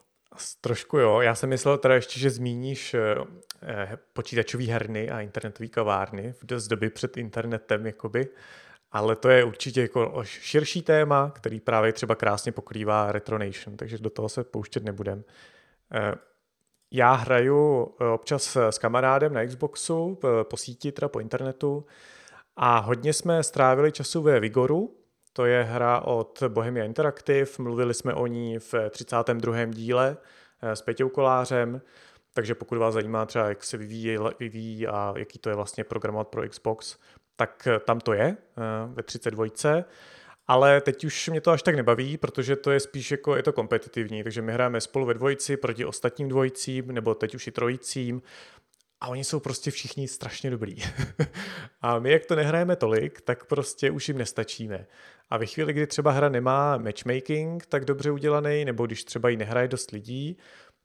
Trošku 0.60 0.98
jo. 0.98 1.20
Já 1.20 1.34
jsem 1.34 1.50
myslel 1.50 1.78
teda 1.78 1.94
ještě, 1.94 2.20
že 2.20 2.30
zmíníš 2.30 2.94
eh, 2.94 3.00
eh 3.62 3.98
počítačové 4.12 4.64
herny 4.64 5.10
a 5.10 5.20
internetové 5.20 5.68
kavárny 5.68 6.34
z 6.56 6.68
doby 6.68 6.90
před 6.90 7.16
internetem, 7.16 7.86
jakoby. 7.86 8.28
Ale 8.92 9.16
to 9.16 9.28
je 9.28 9.44
určitě 9.44 9.80
jako 9.80 10.24
širší 10.24 10.82
téma, 10.82 11.30
který 11.30 11.60
právě 11.60 11.92
třeba 11.92 12.14
krásně 12.14 12.52
pokrývá 12.52 13.12
Retronation, 13.12 13.76
takže 13.76 13.98
do 13.98 14.10
toho 14.10 14.28
se 14.28 14.44
pouštět 14.44 14.84
nebudem. 14.84 15.24
Eh, 15.92 16.14
já 16.90 17.12
hraju 17.12 17.94
eh, 18.00 18.04
občas 18.04 18.56
s 18.56 18.78
kamarádem 18.78 19.34
na 19.34 19.46
Xboxu, 19.46 20.18
po 20.42 20.56
síti, 20.56 20.92
teda 20.92 21.08
po 21.08 21.20
internetu, 21.20 21.86
a 22.56 22.78
hodně 22.78 23.12
jsme 23.12 23.42
strávili 23.42 23.92
času 23.92 24.22
ve 24.22 24.40
Vigoru, 24.40 25.03
to 25.36 25.46
je 25.46 25.62
hra 25.62 26.00
od 26.00 26.42
Bohemia 26.48 26.84
Interactive, 26.84 27.50
mluvili 27.58 27.94
jsme 27.94 28.14
o 28.14 28.26
ní 28.26 28.58
v 28.58 28.74
32. 28.90 29.64
díle 29.64 30.16
eh, 30.62 30.76
s 30.76 30.82
Peťou 30.82 31.08
Kolářem, 31.08 31.80
takže 32.34 32.54
pokud 32.54 32.78
vás 32.78 32.94
zajímá 32.94 33.26
třeba, 33.26 33.48
jak 33.48 33.64
se 33.64 33.76
vyvíjí, 33.76 34.18
vyvíjí 34.40 34.86
a 34.86 35.14
jaký 35.16 35.38
to 35.38 35.48
je 35.48 35.54
vlastně 35.54 35.84
programovat 35.84 36.28
pro 36.28 36.48
Xbox, 36.48 36.98
tak 37.36 37.66
eh, 37.66 37.78
tam 37.78 38.00
to 38.00 38.12
je 38.12 38.24
eh, 38.26 38.36
ve 38.86 39.02
32. 39.02 39.46
Ale 40.46 40.80
teď 40.80 41.04
už 41.04 41.28
mě 41.28 41.40
to 41.40 41.50
až 41.50 41.62
tak 41.62 41.74
nebaví, 41.74 42.16
protože 42.16 42.56
to 42.56 42.70
je 42.70 42.80
spíš 42.80 43.10
jako, 43.10 43.36
je 43.36 43.42
to 43.42 43.52
kompetitivní, 43.52 44.22
takže 44.22 44.42
my 44.42 44.52
hrajeme 44.52 44.80
spolu 44.80 45.06
ve 45.06 45.14
dvojici 45.14 45.56
proti 45.56 45.84
ostatním 45.84 46.28
dvojicím, 46.28 46.92
nebo 46.92 47.14
teď 47.14 47.34
už 47.34 47.46
i 47.46 47.50
trojicím 47.50 48.22
a 49.00 49.08
oni 49.08 49.24
jsou 49.24 49.40
prostě 49.40 49.70
všichni 49.70 50.08
strašně 50.08 50.50
dobrý. 50.50 50.76
a 51.80 51.98
my, 51.98 52.12
jak 52.12 52.26
to 52.26 52.34
nehrajeme 52.36 52.76
tolik, 52.76 53.20
tak 53.20 53.44
prostě 53.44 53.90
už 53.90 54.08
jim 54.08 54.18
nestačíme. 54.18 54.86
A 55.30 55.36
ve 55.36 55.46
chvíli, 55.46 55.72
kdy 55.72 55.86
třeba 55.86 56.10
hra 56.10 56.28
nemá 56.28 56.78
matchmaking 56.78 57.66
tak 57.66 57.84
dobře 57.84 58.10
udělaný, 58.10 58.64
nebo 58.64 58.86
když 58.86 59.04
třeba 59.04 59.28
ji 59.28 59.36
nehraje 59.36 59.68
dost 59.68 59.90
lidí, 59.90 60.36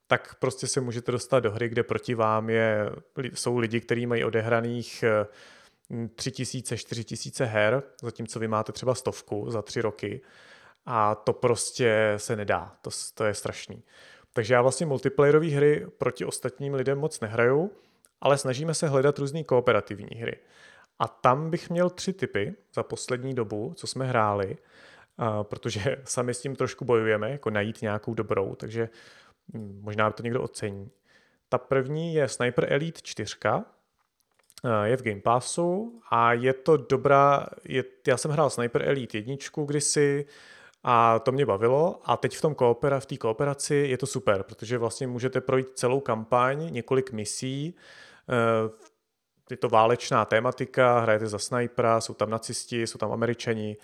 tak 0.08 0.36
prostě 0.36 0.68
se 0.68 0.82
můžete 0.82 1.12
dostat 1.12 1.40
do 1.40 1.52
hry, 1.52 1.70
kde 1.70 1.84
proti 1.84 2.16
vám 2.16 2.50
je, 2.50 2.90
jsou 3.34 3.58
lidi, 3.58 3.82
kteří 3.82 4.06
mají 4.06 4.24
odehraných 4.24 5.04
3000, 6.16 6.76
eh, 6.76 6.78
4000 6.78 7.46
her, 7.46 7.84
zatímco 8.02 8.40
vy 8.40 8.48
máte 8.48 8.72
třeba 8.72 8.96
stovku 8.96 9.52
za 9.52 9.62
tři 9.62 9.82
roky 9.82 10.22
a 10.86 11.16
to 11.16 11.34
prostě 11.34 12.14
se 12.18 12.36
nedá, 12.36 12.78
to, 12.82 12.90
to 13.14 13.26
je 13.26 13.34
strašný. 13.34 13.84
Takže 14.34 14.54
já 14.54 14.62
vlastně 14.62 14.86
multiplayerové 14.86 15.48
hry 15.48 15.88
proti 15.98 16.26
ostatním 16.26 16.74
lidem 16.74 17.00
moc 17.00 17.20
nehraju, 17.20 17.72
ale 18.22 18.38
snažíme 18.38 18.74
se 18.74 18.88
hledat 18.88 19.20
různé 19.20 19.44
kooperativní 19.44 20.22
hry. 20.22 20.38
A 21.00 21.08
tam 21.08 21.50
bych 21.50 21.70
měl 21.70 21.90
tři 21.90 22.14
typy 22.14 22.56
za 22.74 22.84
poslední 22.84 23.36
dobu, 23.36 23.74
co 23.76 23.88
jsme 23.88 24.06
hráli, 24.06 24.58
protože 25.44 25.98
sami 26.04 26.34
s 26.34 26.42
tím 26.42 26.56
trošku 26.56 26.86
bojujeme, 26.86 27.32
jako 27.32 27.50
najít 27.50 27.82
nějakou 27.82 28.14
dobrou, 28.14 28.56
takže 28.56 28.90
hm, 29.54 29.80
možná 29.82 30.12
to 30.12 30.24
někdo 30.24 30.42
ocení. 30.42 30.92
Ta 31.50 31.58
první 31.58 32.14
je 32.14 32.28
Sniper 32.28 32.74
Elite 32.74 33.02
4, 33.04 33.36
je 34.84 34.98
v 34.98 35.04
Game 35.04 35.22
Passu 35.22 36.02
a 36.10 36.34
je 36.34 36.54
to 36.54 36.78
dobrá, 36.78 37.48
je, 37.64 37.84
já 38.08 38.18
jsem 38.18 38.32
hrál 38.32 38.50
Sniper 38.50 38.90
Elite 38.90 39.18
jedničku 39.18 39.66
kdysi 39.66 40.26
a 40.84 41.20
to 41.20 41.32
mě 41.32 41.46
bavilo 41.46 42.02
a 42.04 42.18
teď 42.18 42.38
v 42.38 42.42
tom 42.42 42.56
koopera, 42.56 43.00
v 43.00 43.06
té 43.06 43.18
kooperaci 43.18 43.76
je 43.76 43.98
to 43.98 44.06
super, 44.06 44.44
protože 44.44 44.78
vlastně 44.78 45.08
můžete 45.08 45.42
projít 45.42 45.68
celou 45.74 46.00
kampaň, 46.00 46.74
několik 46.74 47.12
misí, 47.12 47.76
je 49.50 49.58
to 49.58 49.70
válečná 49.70 50.26
tématika, 50.26 51.00
hrajete 51.00 51.28
za 51.28 51.40
snajpera, 51.40 52.02
jsou 52.02 52.14
tam 52.14 52.30
nacisti, 52.30 52.88
jsou 52.88 52.98
tam 52.98 53.12
američani, 53.12 53.78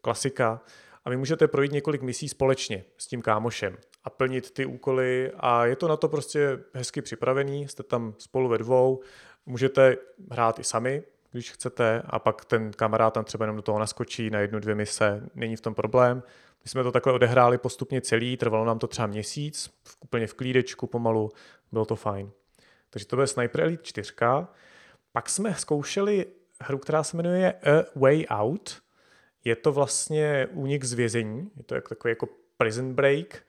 klasika. 0.00 0.60
A 1.04 1.10
vy 1.10 1.16
můžete 1.16 1.48
projít 1.48 1.72
několik 1.72 2.02
misí 2.02 2.28
společně 2.28 2.84
s 2.98 3.06
tím 3.06 3.22
kámošem 3.22 3.76
a 4.04 4.10
plnit 4.10 4.50
ty 4.50 4.66
úkoly 4.66 5.32
a 5.36 5.66
je 5.66 5.76
to 5.76 5.88
na 5.88 5.96
to 5.96 6.08
prostě 6.08 6.58
hezky 6.74 7.02
připravený, 7.02 7.68
jste 7.68 7.82
tam 7.82 8.14
spolu 8.18 8.48
ve 8.48 8.58
dvou, 8.58 9.00
můžete 9.46 9.96
hrát 10.30 10.58
i 10.58 10.64
sami, 10.64 11.02
když 11.32 11.52
chcete 11.52 12.02
a 12.06 12.18
pak 12.18 12.44
ten 12.44 12.72
kamarád 12.72 13.14
tam 13.14 13.24
třeba 13.24 13.44
jenom 13.44 13.56
do 13.56 13.62
toho 13.62 13.78
naskočí 13.78 14.30
na 14.30 14.40
jednu, 14.40 14.60
dvě 14.60 14.74
mise, 14.74 15.28
není 15.34 15.56
v 15.56 15.60
tom 15.60 15.74
problém. 15.74 16.22
My 16.64 16.70
jsme 16.70 16.82
to 16.82 16.92
takhle 16.92 17.12
odehráli 17.12 17.58
postupně 17.58 18.00
celý, 18.00 18.36
trvalo 18.36 18.64
nám 18.64 18.78
to 18.78 18.86
třeba 18.86 19.06
měsíc, 19.06 19.70
úplně 20.00 20.26
v 20.26 20.34
klídečku 20.34 20.86
pomalu, 20.86 21.30
bylo 21.72 21.84
to 21.84 21.96
fajn. 21.96 22.30
Takže 22.94 23.06
to 23.06 23.16
bude 23.16 23.26
Sniper 23.26 23.60
Elite 23.60 23.82
4. 23.82 24.14
Pak 25.12 25.30
jsme 25.30 25.54
zkoušeli 25.54 26.26
hru, 26.60 26.78
která 26.78 27.02
se 27.02 27.16
jmenuje 27.16 27.52
A 27.52 27.84
Way 27.96 28.24
Out. 28.30 28.82
Je 29.44 29.56
to 29.56 29.72
vlastně 29.72 30.48
únik 30.50 30.84
z 30.84 30.92
vězení, 30.92 31.50
je 31.56 31.62
to 31.62 31.74
jako 31.74 31.88
takový 31.88 32.12
jako 32.12 32.28
prison 32.56 32.94
break. 32.94 33.42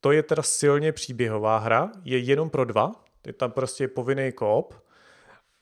To 0.00 0.12
je 0.12 0.22
teda 0.22 0.42
silně 0.42 0.92
příběhová 0.92 1.58
hra, 1.58 1.92
je 2.04 2.18
jenom 2.18 2.50
pro 2.50 2.64
dva, 2.64 3.04
je 3.26 3.32
tam 3.32 3.52
prostě 3.52 3.88
povinný 3.88 4.32
koop 4.32 4.74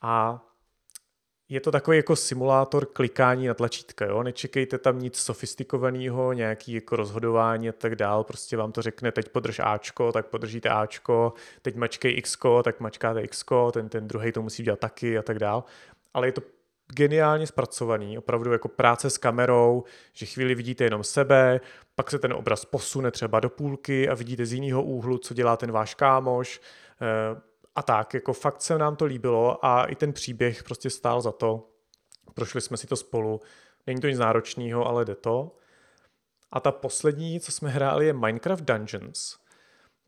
a 0.01 0.45
je 1.49 1.61
to 1.61 1.71
takový 1.71 1.97
jako 1.97 2.17
simulátor 2.17 2.87
klikání 2.87 3.47
na 3.47 3.55
tlačítka, 3.55 4.05
jo? 4.05 4.23
nečekejte 4.23 4.79
tam 4.79 4.99
nic 4.99 5.17
sofistikovaného, 5.17 6.33
nějaký 6.33 6.73
jako 6.73 6.97
rozhodování 6.97 7.69
a 7.69 7.73
tak 7.73 7.97
dál, 7.97 8.25
prostě 8.25 8.57
vám 8.57 8.73
to 8.73 8.83
řekne, 8.83 9.13
teď 9.13 9.29
podrž 9.29 9.61
Ačko, 9.65 10.13
tak 10.13 10.27
podržíte 10.27 10.69
Ačko, 10.69 11.33
teď 11.63 11.77
mačkej 11.77 12.23
Xko, 12.23 12.63
tak 12.63 12.81
mačkáte 12.81 13.27
Xko, 13.27 13.73
ten, 13.73 13.89
ten 13.89 14.09
druhý 14.09 14.33
to 14.33 14.43
musí 14.43 14.63
dělat 14.63 14.79
taky 14.79 15.19
a 15.19 15.23
tak 15.23 15.39
dál, 15.39 15.65
ale 16.15 16.29
je 16.29 16.33
to 16.33 16.43
geniálně 16.95 17.47
zpracovaný, 17.47 18.19
opravdu 18.19 18.53
jako 18.53 18.69
práce 18.69 19.11
s 19.11 19.19
kamerou, 19.19 19.85
že 20.13 20.27
chvíli 20.27 20.55
vidíte 20.55 20.85
jenom 20.85 21.05
sebe, 21.05 21.61
pak 21.95 22.11
se 22.11 22.19
ten 22.19 22.33
obraz 22.33 22.65
posune 22.65 23.11
třeba 23.11 23.41
do 23.41 23.51
půlky 23.51 24.09
a 24.09 24.15
vidíte 24.15 24.47
z 24.47 24.53
jiného 24.53 24.83
úhlu, 24.83 25.19
co 25.19 25.35
dělá 25.35 25.57
ten 25.57 25.73
váš 25.73 25.95
kámoš, 25.95 26.61
eh, 27.01 27.41
a 27.75 27.83
tak, 27.83 28.15
jako 28.15 28.33
fakt 28.33 28.63
se 28.63 28.79
nám 28.79 28.97
to 28.97 29.05
líbilo 29.05 29.65
a 29.65 29.85
i 29.85 29.95
ten 29.95 30.13
příběh 30.13 30.65
prostě 30.65 30.91
stál 30.91 31.21
za 31.21 31.33
to. 31.33 31.71
Prošli 32.35 32.61
jsme 32.61 32.77
si 32.77 32.87
to 32.87 32.97
spolu. 32.97 33.41
Není 33.87 34.01
to 34.01 34.09
nic 34.09 34.19
náročného, 34.19 34.87
ale 34.87 35.05
jde 35.05 35.15
to. 35.15 35.57
A 36.53 36.61
ta 36.61 36.73
poslední, 36.73 37.41
co 37.41 37.53
jsme 37.53 37.71
hráli, 37.71 38.07
je 38.07 38.13
Minecraft 38.13 38.65
Dungeons. 38.65 39.37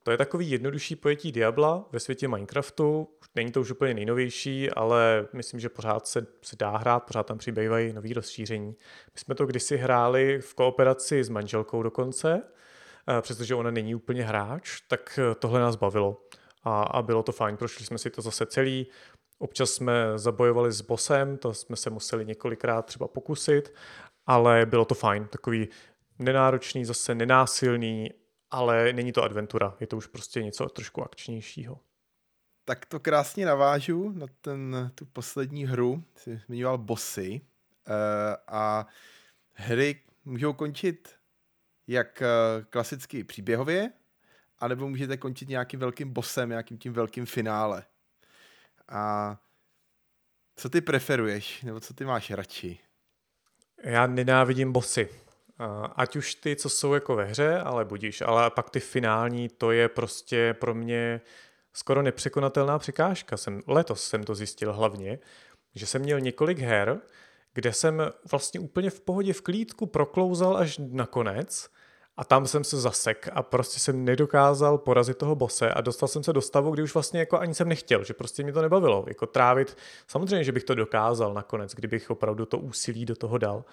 To 0.03 0.11
je 0.11 0.17
takový 0.17 0.51
jednodušší 0.51 0.97
pojetí 0.97 1.33
Diabla 1.33 1.89
ve 1.93 2.01
světě 2.01 2.29
Minecraftu. 2.29 3.09
Není 3.35 3.53
to 3.53 3.61
už 3.61 3.71
úplně 3.71 3.95
nejnovější, 3.95 4.71
ale 4.71 5.29
myslím, 5.33 5.61
že 5.61 5.69
pořád 5.69 6.07
se, 6.07 6.27
se 6.43 6.57
dá 6.57 6.77
hrát, 6.77 7.01
pořád 7.01 7.27
tam 7.27 7.39
přibývají 7.39 7.93
nový 7.93 8.13
rozšíření. 8.13 8.77
My 9.15 9.21
jsme 9.21 9.35
to 9.35 9.47
kdysi 9.47 9.77
hráli 9.77 10.41
v 10.41 10.55
kooperaci 10.55 11.25
s 11.25 11.29
manželkou 11.29 11.83
dokonce, 11.83 12.43
eh, 13.09 13.23
přestože 13.23 13.55
ona 13.55 13.71
není 13.71 13.95
úplně 13.95 14.23
hráč, 14.25 14.81
tak 14.89 15.19
eh, 15.23 15.35
tohle 15.35 15.61
nás 15.61 15.77
bavilo 15.77 16.21
a, 16.67 16.83
a 16.83 17.03
bylo 17.03 17.23
to 17.23 17.33
fajn. 17.33 17.57
Prošli 17.57 17.85
jsme 17.85 17.99
si 17.99 18.11
to 18.11 18.23
zase 18.23 18.47
celý. 18.47 18.87
Občas 19.39 19.71
jsme 19.71 20.19
zabojovali 20.19 20.73
s 20.73 20.81
bosem, 20.81 21.39
to 21.39 21.55
jsme 21.55 21.77
se 21.77 21.91
museli 21.91 22.25
několikrát 22.25 22.87
třeba 22.87 23.09
pokusit, 23.09 23.75
ale 24.27 24.67
bylo 24.67 24.85
to 24.85 24.95
fajn. 24.95 25.27
Takový 25.27 25.69
nenáročný, 26.19 26.85
zase 26.85 27.15
nenásilný, 27.15 28.11
ale 28.51 28.93
není 28.93 29.13
to 29.13 29.23
adventura, 29.23 29.77
je 29.81 29.87
to 29.87 29.97
už 29.97 30.07
prostě 30.07 30.43
něco 30.43 30.67
trošku 30.67 31.03
akčnějšího. 31.03 31.81
Tak 32.65 32.87
to 32.87 33.01
krásně 33.01 33.47
navážu 33.47 34.11
na 34.11 34.27
ten, 34.41 34.91
tu 34.95 35.07
poslední 35.07 35.67
hru, 35.67 36.05
jsi 36.15 36.41
zmiňoval 36.47 36.79
bossy 36.79 37.41
uh, 37.41 37.95
a 38.47 38.87
hry, 39.53 40.03
můžou 40.25 40.53
končit 40.53 41.17
jak 41.87 42.23
eh, 42.23 42.27
klasicky 42.71 43.25
příběhově, 43.25 43.93
anebo 44.59 44.89
můžete 44.89 45.17
končit 45.17 45.49
nějakým 45.49 45.81
velkým 45.81 46.13
bosem, 46.13 46.49
nějakým 46.49 46.79
tím 46.79 46.93
velkým 46.93 47.27
finále. 47.27 47.85
A 48.89 49.37
co 50.57 50.69
ty 50.69 50.81
preferuješ, 50.81 51.63
nebo 51.63 51.81
co 51.81 51.95
ty 51.95 52.05
máš 52.05 52.31
radši? 52.31 52.79
Já 53.83 54.07
nenávidím 54.07 54.73
bosy. 54.73 55.09
Ať 55.97 56.17
už 56.17 56.35
ty, 56.35 56.57
co 56.57 56.69
jsou 56.69 56.95
jako 56.95 57.17
ve 57.17 57.25
hře, 57.25 57.59
ale 57.59 57.85
budíš, 57.85 58.21
ale 58.21 58.51
pak 58.51 58.71
ty 58.71 58.81
finální, 58.81 59.49
to 59.49 59.71
je 59.71 59.89
prostě 59.89 60.55
pro 60.55 60.75
mě 60.75 61.21
skoro 61.73 62.03
nepřekonatelná 62.03 62.79
překážka. 62.79 63.37
Jsem, 63.37 63.61
letos 63.67 64.09
jsem 64.09 64.25
to 64.25 64.35
zjistil 64.35 64.73
hlavně, 64.73 65.19
že 65.75 65.87
jsem 65.87 66.03
měl 66.03 66.21
několik 66.21 66.59
her, 66.59 67.01
kde 67.55 67.73
jsem 67.73 68.03
vlastně 68.31 68.61
úplně 68.61 68.91
v 68.91 69.01
pohodě 69.01 69.33
v 69.33 69.41
klídku 69.41 69.87
proklouzal 69.87 70.57
až 70.57 70.79
na 70.79 71.07
konec 71.07 71.71
a 72.17 72.25
tam 72.25 72.47
jsem 72.47 72.65
se 72.65 72.81
zasek 72.81 73.29
a 73.33 73.43
prostě 73.43 73.81
jsem 73.81 74.05
nedokázal 74.05 74.79
porazit 74.79 75.19
toho 75.19 75.35
bose 75.35 75.71
a 75.71 75.81
dostal 75.81 76.09
jsem 76.09 76.23
se 76.23 76.33
do 76.33 76.41
stavu, 76.41 76.71
kdy 76.71 76.83
už 76.83 76.95
vlastně 76.95 77.21
jako 77.21 77.39
ani 77.39 77.55
jsem 77.55 77.69
nechtěl, 77.69 78.05
že 78.05 78.15
prostě 78.15 78.43
mě 78.43 78.53
to 78.53 78.63
nebavilo, 78.63 79.05
jako 79.09 79.27
trávit, 79.27 79.77
samozřejmě, 80.09 80.45
že 80.45 80.53
bych 80.53 80.65
to 80.65 80.75
dokázal 80.75 81.35
nakonec, 81.35 81.75
kdybych 81.75 82.11
opravdu 82.11 82.47
to 82.47 82.59
úsilí 82.59 83.05
do 83.07 83.17
toho 83.17 83.39
dal, 83.39 83.65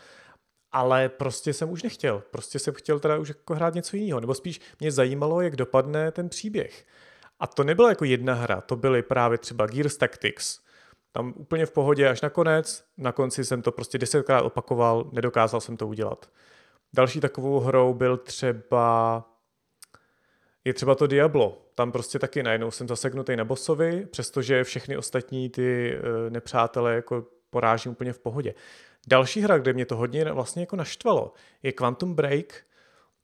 ale 0.72 1.10
prostě 1.10 1.54
jsem 1.54 1.72
už 1.72 1.84
nechtěl, 1.84 2.24
prostě 2.32 2.60
jsem 2.60 2.74
chtěl 2.74 3.00
teda 3.00 3.18
už 3.18 3.28
jako 3.28 3.56
hrát 3.56 3.74
něco 3.74 3.98
jiného, 3.98 4.20
nebo 4.20 4.34
spíš 4.34 4.62
mě 4.80 4.92
zajímalo, 4.92 5.42
jak 5.42 5.56
dopadne 5.56 6.12
ten 6.12 6.30
příběh. 6.30 6.86
A 7.40 7.48
to 7.48 7.64
nebyla 7.64 7.90
jako 7.90 8.06
jedna 8.06 8.34
hra, 8.34 8.62
to 8.62 8.76
byly 8.76 9.02
právě 9.02 9.38
třeba 9.38 9.66
Gears 9.66 9.98
Tactics, 9.98 10.60
tam 11.12 11.34
úplně 11.38 11.66
v 11.66 11.72
pohodě 11.72 12.10
až 12.10 12.22
nakonec, 12.22 12.86
na 12.98 13.12
konci 13.12 13.46
jsem 13.46 13.62
to 13.62 13.72
prostě 13.72 13.98
desetkrát 13.98 14.44
opakoval, 14.44 15.10
nedokázal 15.12 15.62
jsem 15.62 15.78
to 15.78 15.88
udělat. 15.88 16.30
Další 16.94 17.20
takovou 17.20 17.60
hrou 17.60 17.94
byl 17.94 18.18
třeba 18.18 19.24
je 20.66 20.74
třeba 20.74 20.96
to 20.96 21.08
Diablo. 21.08 21.62
Tam 21.76 21.92
prostě 21.92 22.20
taky 22.20 22.44
najednou 22.44 22.72
jsem 22.72 22.88
zaseknutý 22.88 23.36
na 23.36 23.46
bossovi, 23.46 24.06
přestože 24.06 24.64
všechny 24.64 24.98
ostatní 24.98 25.50
ty 25.50 25.94
eh, 25.94 26.30
nepřátelé 26.30 26.96
jako 26.96 27.26
porážím 27.50 27.92
úplně 27.92 28.14
v 28.14 28.20
pohodě. 28.20 28.54
Další 29.08 29.42
hra, 29.42 29.58
kde 29.58 29.74
mě 29.74 29.86
to 29.86 29.96
hodně 29.96 30.26
vlastně 30.26 30.62
jako 30.62 30.76
naštvalo, 30.76 31.34
je 31.64 31.72
Quantum 31.72 32.14
Break. 32.14 32.64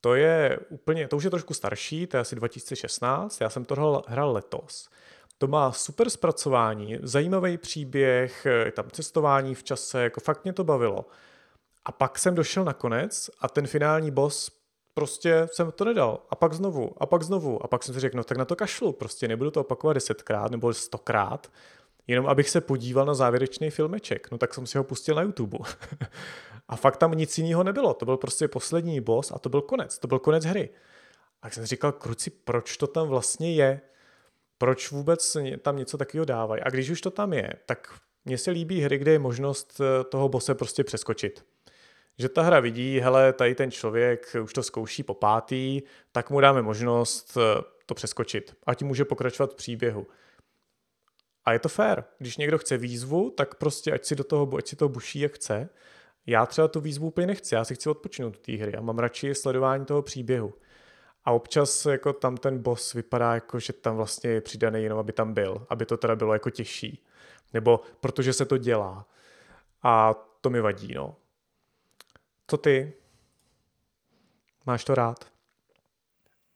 To 0.02 0.16
je 0.16 0.60
úplně, 0.70 1.08
to 1.08 1.18
už 1.18 1.24
je 1.24 1.30
trošku 1.30 1.54
starší, 1.54 2.08
to 2.08 2.18
je 2.18 2.22
asi 2.22 2.36
2016, 2.36 3.42
já 3.42 3.50
jsem 3.50 3.66
to 3.66 3.76
hrál, 3.76 4.04
hrál 4.08 4.32
letos. 4.32 4.90
To 5.38 5.48
má 5.48 5.72
super 5.72 6.10
zpracování, 6.10 6.98
zajímavý 7.02 7.58
příběh, 7.58 8.46
je 8.66 8.72
tam 8.72 8.90
cestování 8.92 9.56
v 9.56 9.64
čase, 9.64 10.04
jako 10.04 10.20
fakt 10.20 10.44
mě 10.44 10.54
to 10.54 10.64
bavilo. 10.64 11.06
A 11.90 11.92
pak 11.92 12.20
jsem 12.20 12.36
došel 12.36 12.64
na 12.64 12.74
konec 12.74 13.30
a 13.40 13.50
ten 13.50 13.68
finální 13.68 14.12
boss 14.12 14.52
prostě 14.94 15.48
jsem 15.52 15.72
to 15.72 15.86
nedal. 15.86 16.26
A 16.30 16.36
pak 16.36 16.54
znovu, 16.54 16.94
a 16.98 17.06
pak 17.06 17.24
znovu. 17.24 17.64
A 17.64 17.68
pak 17.68 17.84
jsem 17.84 17.94
si 17.94 18.00
řekl, 18.00 18.18
no 18.18 18.24
tak 18.24 18.38
na 18.38 18.46
to 18.46 18.56
kašlu, 18.56 18.92
prostě 18.92 19.28
nebudu 19.28 19.52
to 19.52 19.62
opakovat 19.62 19.94
desetkrát 19.94 20.52
nebo 20.52 20.74
stokrát, 20.74 21.52
jenom 22.08 22.28
abych 22.28 22.50
se 22.50 22.62
podíval 22.62 23.06
na 23.06 23.14
závěrečný 23.14 23.70
filmeček. 23.70 24.32
No 24.32 24.38
tak 24.38 24.54
jsem 24.54 24.68
si 24.68 24.78
ho 24.78 24.84
pustil 24.84 25.16
na 25.16 25.22
YouTube. 25.22 25.58
a 26.68 26.76
fakt 26.76 26.98
tam 26.98 27.12
nic 27.12 27.38
jiného 27.38 27.64
nebylo. 27.64 27.94
To 27.94 28.06
byl 28.06 28.18
prostě 28.18 28.48
poslední 28.48 29.02
boss 29.02 29.32
a 29.32 29.40
to 29.40 29.50
byl 29.50 29.62
konec. 29.62 30.00
To 30.00 30.08
byl 30.08 30.20
konec 30.20 30.46
hry. 30.46 30.70
A 31.42 31.50
jsem 31.50 31.64
si 31.64 31.68
říkal, 31.68 31.92
kruci, 31.92 32.30
proč 32.30 32.78
to 32.78 32.88
tam 32.88 33.08
vlastně 33.08 33.54
je? 33.54 33.82
Proč 34.58 34.92
vůbec 34.92 35.38
tam 35.62 35.78
něco 35.78 35.98
takového 35.98 36.26
dávají? 36.26 36.62
A 36.62 36.70
když 36.70 36.90
už 36.90 37.02
to 37.02 37.12
tam 37.12 37.34
je, 37.34 37.54
tak 37.66 38.00
mně 38.26 38.38
se 38.38 38.52
líbí 38.52 38.82
hry, 38.82 38.98
kde 38.98 39.12
je 39.12 39.20
možnost 39.20 39.82
eh, 39.82 40.04
toho 40.04 40.30
bose 40.30 40.56
prostě 40.56 40.84
přeskočit 40.84 41.46
že 42.20 42.30
ta 42.30 42.42
hra 42.42 42.60
vidí, 42.60 43.00
hele, 43.00 43.34
tady 43.34 43.56
ten 43.56 43.72
člověk 43.72 44.36
už 44.44 44.54
to 44.54 44.64
zkouší 44.64 45.04
po 45.04 45.14
pátý, 45.14 45.82
tak 46.12 46.30
mu 46.30 46.42
dáme 46.42 46.62
možnost 46.62 47.38
eh, 47.38 47.62
to 47.86 47.96
přeskočit 47.96 48.56
a 48.64 48.74
tím 48.74 48.88
může 48.88 49.06
pokračovat 49.06 49.52
v 49.52 49.56
příběhu. 49.56 50.08
A 51.46 51.54
je 51.54 51.60
to 51.60 51.70
fér. 51.70 52.04
Když 52.18 52.38
někdo 52.38 52.58
chce 52.58 52.78
výzvu, 52.78 53.30
tak 53.30 53.56
prostě 53.56 53.92
ať 53.92 54.06
si 54.06 54.16
do 54.16 54.24
toho, 54.24 54.58
ať 54.58 54.68
si 54.68 54.76
to 54.76 54.90
buší, 54.90 55.20
jak 55.20 55.34
chce. 55.34 55.70
Já 56.26 56.46
třeba 56.46 56.68
tu 56.68 56.80
výzvu 56.80 57.08
úplně 57.08 57.28
nechci, 57.28 57.56
já 57.56 57.66
si 57.66 57.76
chci 57.76 57.90
odpočinout 57.90 58.40
té 58.40 58.52
hry 58.52 58.76
a 58.76 58.82
mám 58.82 59.00
radši 59.00 59.36
sledování 59.36 59.86
toho 59.86 60.02
příběhu. 60.02 60.54
A 61.26 61.32
občas 61.32 61.86
jako 61.86 62.14
tam 62.14 62.38
ten 62.38 62.60
boss 62.60 62.94
vypadá 62.94 63.34
jako, 63.34 63.60
že 63.60 63.74
tam 63.74 63.96
vlastně 63.96 64.30
je 64.30 64.42
přidaný 64.42 64.84
jenom, 64.84 65.00
aby 65.00 65.14
tam 65.14 65.34
byl, 65.34 65.66
aby 65.70 65.86
to 65.86 65.98
teda 65.98 66.16
bylo 66.16 66.34
jako 66.34 66.50
těžší. 66.50 67.06
Nebo 67.54 67.80
protože 68.00 68.34
se 68.34 68.46
to 68.46 68.58
dělá. 68.58 69.08
A 69.84 70.14
to 70.42 70.50
mi 70.50 70.62
vadí, 70.62 70.94
no. 70.94 71.16
Co 72.50 72.58
ty? 72.58 72.94
Máš 74.66 74.84
to 74.84 74.96
rád? 74.96 75.26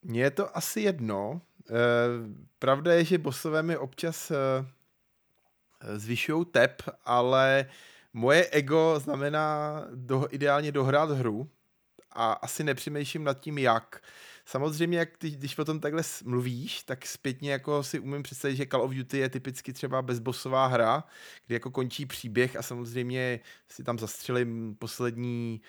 Mně 0.01 0.21
je 0.21 0.31
to 0.31 0.57
asi 0.57 0.81
jedno. 0.81 1.41
E, 1.69 1.73
pravda 2.59 2.93
je, 2.93 3.05
že 3.05 3.17
bosové 3.17 3.63
mi 3.63 3.77
občas 3.77 4.31
e, 4.31 4.35
zvyšují 5.97 6.45
tep, 6.45 6.81
ale 7.05 7.65
moje 8.13 8.49
ego 8.49 8.99
znamená 8.99 9.81
do, 9.95 10.27
ideálně 10.31 10.71
dohrát 10.71 11.11
hru 11.11 11.49
a 12.11 12.31
asi 12.31 12.63
nepřemýšlím 12.63 13.23
nad 13.23 13.39
tím, 13.39 13.57
jak. 13.57 14.01
Samozřejmě, 14.45 14.97
jak 14.97 15.17
ty, 15.17 15.29
když 15.29 15.55
potom 15.55 15.79
takhle 15.79 16.03
mluvíš, 16.25 16.83
tak 16.83 17.05
zpětně 17.05 17.51
jako 17.51 17.83
si 17.83 17.99
umím 17.99 18.23
představit, 18.23 18.55
že 18.55 18.65
Call 18.65 18.83
of 18.83 18.91
Duty 18.91 19.17
je 19.17 19.29
typicky 19.29 19.73
třeba 19.73 20.01
bezbosová 20.01 20.67
hra, 20.67 21.03
kdy 21.47 21.55
jako 21.55 21.71
končí 21.71 22.05
příběh 22.05 22.55
a 22.55 22.61
samozřejmě 22.61 23.39
si 23.69 23.83
tam 23.83 23.99
zastřelím 23.99 24.75
poslední 24.79 25.61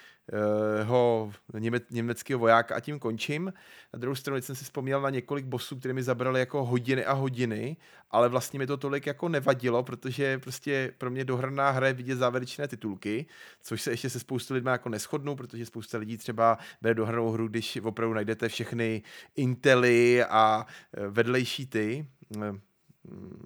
ho 0.84 1.32
něme, 1.58 1.80
německého 1.90 2.38
vojáka 2.38 2.74
a 2.74 2.80
tím 2.80 2.98
končím. 2.98 3.52
Na 3.92 3.98
druhou 3.98 4.14
stranu 4.14 4.42
jsem 4.42 4.56
si 4.56 4.64
vzpomněl 4.64 5.00
na 5.00 5.10
několik 5.10 5.44
bosů, 5.44 5.76
které 5.76 5.94
mi 5.94 6.02
zabrali 6.02 6.40
jako 6.40 6.64
hodiny 6.64 7.04
a 7.04 7.12
hodiny, 7.12 7.76
ale 8.10 8.28
vlastně 8.28 8.58
mi 8.58 8.66
to 8.66 8.76
tolik 8.76 9.06
jako 9.06 9.28
nevadilo, 9.28 9.82
protože 9.82 10.38
prostě 10.38 10.92
pro 10.98 11.10
mě 11.10 11.24
dohrná 11.24 11.70
hra 11.70 11.86
je 11.86 11.92
vidět 11.92 12.16
závěrečné 12.16 12.68
titulky, 12.68 13.26
což 13.62 13.82
se 13.82 13.90
ještě 13.90 14.10
se 14.10 14.20
spoustu 14.20 14.54
lidmi 14.54 14.70
jako 14.70 14.88
neschodnou, 14.88 15.36
protože 15.36 15.66
spousta 15.66 15.98
lidí 15.98 16.16
třeba 16.16 16.58
bere 16.82 16.94
dohranou 16.94 17.30
hru, 17.30 17.48
když 17.48 17.78
opravdu 17.82 18.14
najdete 18.14 18.48
všechny 18.48 19.02
intely 19.36 20.24
a 20.24 20.66
e, 20.96 21.08
vedlejší 21.08 21.66
ty 21.66 22.06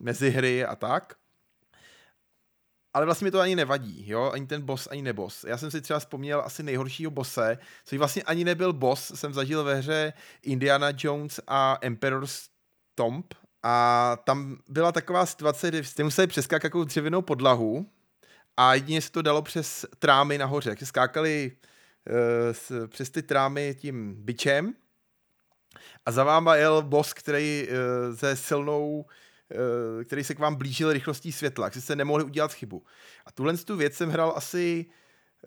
mezi 0.00 0.30
hry 0.30 0.64
a 0.64 0.76
tak 0.76 1.14
ale 2.99 3.05
vlastně 3.05 3.24
mi 3.24 3.30
to 3.30 3.40
ani 3.40 3.57
nevadí, 3.57 4.05
jo, 4.09 4.30
ani 4.30 4.46
ten 4.46 4.62
boss, 4.62 4.88
ani 4.90 5.03
nebos. 5.03 5.44
Já 5.49 5.59
jsem 5.59 5.70
si 5.70 5.80
třeba 5.80 5.99
vzpomněl 5.99 6.40
asi 6.40 6.62
nejhoršího 6.62 7.11
bose, 7.11 7.59
což 7.84 7.99
vlastně 7.99 8.22
ani 8.22 8.44
nebyl 8.44 8.72
boss, 8.72 9.12
jsem 9.14 9.34
zažil 9.34 9.64
ve 9.64 9.74
hře 9.74 10.12
Indiana 10.42 10.88
Jones 10.99 11.40
a 11.46 11.78
Emperor's 11.80 12.49
Tomb. 12.94 13.34
A 13.62 14.16
tam 14.24 14.57
byla 14.68 14.92
taková 14.92 15.26
situace, 15.26 15.68
kdy 15.68 15.84
jste 15.84 16.05
museli 16.05 16.26
přeskákat 16.26 16.62
takovou 16.62 16.84
dřevěnou 16.84 17.22
podlahu 17.22 17.90
a 18.57 18.74
jedině 18.74 19.03
se 19.03 19.11
to 19.11 19.22
dalo 19.22 19.42
přes 19.42 19.86
trámy 19.99 20.38
nahoře, 20.38 20.70
takže 20.70 20.86
skákali 20.86 21.53
uh, 22.11 22.86
přes 22.86 23.11
ty 23.11 23.22
trámy 23.22 23.76
tím 23.78 24.14
byčem 24.18 24.74
a 26.07 26.12
za 26.12 26.24
váma 26.24 26.57
jel 26.57 26.82
boss, 26.82 27.12
který 27.12 27.68
uh, 27.68 28.16
se 28.16 28.36
silnou 28.36 29.05
Eh, 29.05 29.27
který 30.05 30.24
se 30.24 30.34
k 30.34 30.38
vám 30.38 30.55
blížil 30.55 30.92
rychlostí 30.92 31.32
světla, 31.32 31.66
jak 31.66 31.74
jste 31.74 31.96
nemohli 31.96 32.24
udělat 32.24 32.53
chybu. 32.53 32.82
A 33.26 33.32
tuhle 33.32 33.57
tu 33.57 33.76
věc 33.76 33.94
jsem 33.94 34.11
hrál 34.11 34.32
asi 34.36 34.86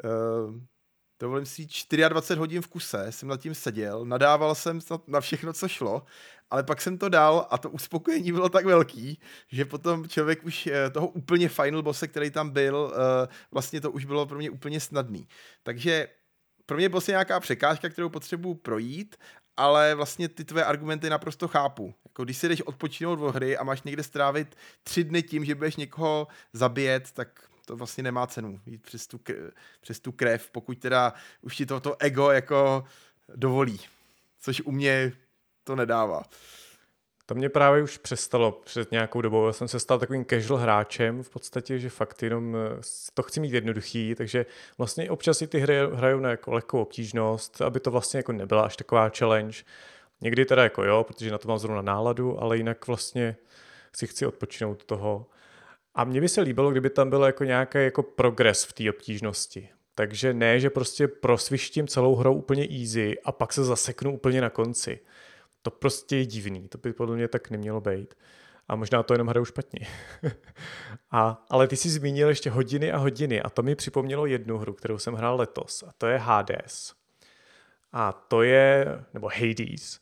uh, 0.04 0.56
dovolím 1.20 1.45
si 1.45 1.68
24 2.10 2.39
hodin 2.39 2.62
v 2.62 2.68
kuse, 2.68 3.12
jsem 3.12 3.30
nad 3.30 3.39
tím 3.39 3.56
seděl, 3.56 4.06
nadával 4.06 4.56
jsem 4.56 4.80
na 5.08 5.22
všechno, 5.22 5.54
co 5.54 5.68
šlo, 5.68 6.04
ale 6.49 6.64
pak 6.64 6.82
jsem 6.82 6.97
to 6.97 7.10
dal 7.10 7.47
a 7.49 7.58
to 7.58 7.70
uspokojení 7.70 8.32
bylo 8.32 8.49
tak 8.49 8.66
velký, 8.66 9.20
že 9.47 9.66
potom 9.66 10.08
člověk 10.08 10.43
už 10.43 10.68
eh, 10.68 10.89
toho 10.89 11.08
úplně 11.08 11.49
final 11.49 11.82
bosse, 11.82 12.08
který 12.08 12.32
tam 12.32 12.49
byl, 12.49 12.93
vlastně 13.52 13.82
to 13.82 13.91
už 13.91 14.06
bylo 14.06 14.26
pro 14.26 14.38
mě 14.38 14.49
úplně 14.49 14.80
snadný. 14.80 15.28
Takže 15.64 16.08
pro 16.66 16.78
mě 16.78 16.86
je 16.86 16.91
nějaká 17.08 17.39
překážka, 17.39 17.89
kterou 17.89 18.10
potřebuji 18.10 18.54
projít 18.54 19.16
ale 19.58 19.95
vlastně 19.95 20.30
ty 20.30 20.45
tvoje 20.45 20.66
argumenty 20.66 21.10
naprosto 21.10 21.47
chápu. 21.47 21.93
Jako 22.06 22.24
když 22.24 22.38
si 22.38 22.49
jdeš 22.49 22.62
odpočinout 22.62 23.20
od 23.20 23.36
hry 23.36 23.58
a 23.58 23.64
máš 23.64 23.82
někde 23.82 24.04
strávit 24.04 24.58
tři 24.84 25.04
dny 25.04 25.24
tím, 25.24 25.45
že 25.45 25.56
budeš 25.56 25.76
někoho 25.76 26.28
zabíjet, 26.54 27.12
tak 27.12 27.49
to 27.66 27.76
vlastně 27.76 28.04
nemá 28.04 28.28
cenu 28.28 28.62
jít 28.66 28.84
přes 28.84 29.08
tu, 29.08 29.20
přes 29.82 29.99
tu 29.99 30.12
krev, 30.12 30.49
pokud 30.52 30.80
teda 30.80 31.14
už 31.41 31.56
ti 31.56 31.66
toto 31.66 31.95
ego 31.99 32.32
jako 32.32 32.84
dovolí. 33.36 33.80
Což 34.41 34.62
u 34.62 34.72
mě 34.72 35.12
to 35.64 35.76
nedává. 35.76 36.24
To 37.26 37.36
mě 37.36 37.49
právě 37.49 37.84
už 37.84 37.97
přestalo 37.97 38.51
před 38.51 38.91
nějakou 38.91 39.22
dobou. 39.22 39.47
Já 39.47 39.53
jsem 39.53 39.67
se 39.67 39.80
stal 39.80 39.99
takovým 39.99 40.26
casual 40.26 40.59
hráčem 40.59 41.24
v 41.24 41.30
podstatě, 41.30 41.80
že 41.80 41.89
fakt 41.89 42.24
jenom 42.24 42.55
eh, 42.55 42.82
to 43.13 43.24
chci 43.24 43.39
mít 43.39 43.53
jednoduchý, 43.53 44.15
takže 44.15 44.45
vlastně 44.78 45.09
občas 45.09 45.41
i 45.41 45.47
ty 45.47 45.59
hry 45.59 45.76
hrajou 45.93 46.19
na 46.19 46.30
jako 46.30 46.51
lehkou 46.51 46.82
obtížnost, 46.82 47.61
aby 47.61 47.80
to 47.80 47.91
vlastně 47.91 48.17
jako 48.17 48.32
nebyla 48.32 48.61
až 48.61 48.78
taková 48.78 49.09
challenge. 49.17 49.57
Někdy 50.22 50.45
teda 50.45 50.63
jako 50.63 50.84
jo, 50.84 51.03
protože 51.03 51.32
na 51.32 51.38
to 51.38 51.47
mám 51.47 51.57
zrovna 51.57 51.82
náladu, 51.82 52.41
ale 52.41 52.57
jinak 52.57 52.88
vlastně 52.88 53.36
si 53.95 54.07
chci 54.07 54.26
odpočinout 54.26 54.84
toho. 54.86 55.26
A 55.95 56.03
mně 56.03 56.22
by 56.22 56.30
se 56.30 56.41
líbilo, 56.41 56.72
kdyby 56.72 56.89
tam 56.89 57.09
byl 57.09 57.24
jako 57.24 57.43
nějaký 57.43 57.78
jako 57.78 58.03
progres 58.03 58.63
v 58.63 58.74
té 58.74 58.89
obtížnosti. 58.89 59.69
Takže 59.95 60.34
ne, 60.34 60.59
že 60.59 60.69
prostě 60.69 61.07
prosvištím 61.07 61.88
celou 61.88 62.15
hrou 62.15 62.36
úplně 62.36 62.67
easy 62.82 63.17
a 63.26 63.32
pak 63.32 63.53
se 63.53 63.63
zaseknu 63.63 64.13
úplně 64.13 64.41
na 64.41 64.49
konci. 64.49 64.99
To 65.62 65.72
prostě 65.72 66.16
je 66.16 66.26
divný, 66.26 66.68
to 66.68 66.78
by 66.78 66.93
podle 66.93 67.16
mě 67.16 67.28
tak 67.28 67.49
nemělo 67.49 67.82
být. 67.82 68.14
A 68.68 68.76
možná 68.76 69.03
to 69.03 69.14
jenom 69.14 69.28
hraju 69.28 69.45
špatně. 69.45 69.88
a, 71.12 71.45
ale 71.49 71.68
ty 71.68 71.78
jsi 71.78 71.89
zmínil 71.89 72.30
ještě 72.30 72.49
hodiny 72.49 72.91
a 72.91 72.97
hodiny 72.97 73.41
a 73.41 73.49
to 73.49 73.64
mi 73.64 73.76
připomnělo 73.76 74.26
jednu 74.26 74.57
hru, 74.57 74.74
kterou 74.74 74.97
jsem 74.97 75.14
hrál 75.14 75.38
letos 75.38 75.84
a 75.88 75.91
to 75.97 76.07
je 76.07 76.18
Hades. 76.18 76.93
A 77.93 78.12
to 78.12 78.41
je, 78.41 78.86
nebo 79.14 79.30
Hades. 79.39 79.99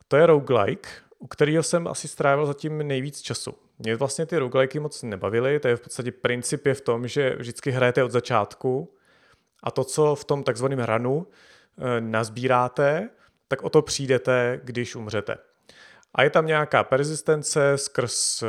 A 0.00 0.04
to 0.08 0.16
je 0.16 0.26
roguelike, 0.26 0.88
u 1.18 1.26
kterého 1.26 1.62
jsem 1.62 1.88
asi 1.88 2.08
strávil 2.08 2.46
zatím 2.46 2.78
nejvíc 2.78 3.20
času. 3.20 3.54
Mě 3.78 3.96
vlastně 3.96 4.26
ty 4.26 4.38
roguelike 4.38 4.80
moc 4.80 5.02
nebavily, 5.02 5.60
to 5.60 5.68
je 5.68 5.76
v 5.76 5.80
podstatě 5.80 6.12
princip 6.12 6.66
je 6.66 6.74
v 6.74 6.80
tom, 6.80 7.08
že 7.08 7.36
vždycky 7.36 7.70
hrajete 7.70 8.04
od 8.04 8.10
začátku 8.10 8.94
a 9.62 9.70
to, 9.70 9.84
co 9.84 10.14
v 10.14 10.24
tom 10.24 10.44
takzvaném 10.44 10.78
ranu 10.78 11.26
e, 11.78 12.00
nazbíráte, 12.00 13.10
tak 13.52 13.62
o 13.62 13.70
to 13.70 13.82
přijdete, 13.82 14.60
když 14.64 14.96
umřete. 14.96 15.36
A 16.14 16.22
je 16.22 16.30
tam 16.30 16.46
nějaká 16.46 16.84
persistence 16.84 17.78
skrz 17.78 18.44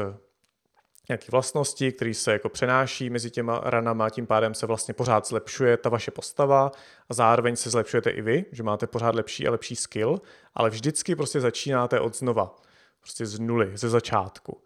nějaké 1.10 1.26
vlastnosti, 1.32 1.92
které 1.92 2.14
se 2.14 2.32
jako 2.32 2.50
přenáší 2.50 3.10
mezi 3.10 3.32
těma 3.32 3.62
ranama, 3.64 4.10
tím 4.10 4.28
pádem 4.28 4.54
se 4.54 4.66
vlastně 4.66 4.94
pořád 4.94 5.28
zlepšuje 5.28 5.78
ta 5.78 5.90
vaše 5.90 6.12
postava 6.12 6.72
a 7.10 7.14
zároveň 7.14 7.56
se 7.56 7.70
zlepšujete 7.70 8.10
i 8.10 8.22
vy, 8.22 8.46
že 8.52 8.64
máte 8.64 8.88
pořád 8.88 9.16
lepší 9.16 9.48
a 9.48 9.52
lepší 9.52 9.76
skill, 9.76 10.22
ale 10.54 10.70
vždycky 10.70 11.16
prostě 11.16 11.40
začínáte 11.40 12.00
od 12.00 12.16
znova, 12.16 12.56
prostě 13.02 13.26
z 13.26 13.40
nuly, 13.40 13.78
ze 13.78 13.90
začátku. 13.90 14.62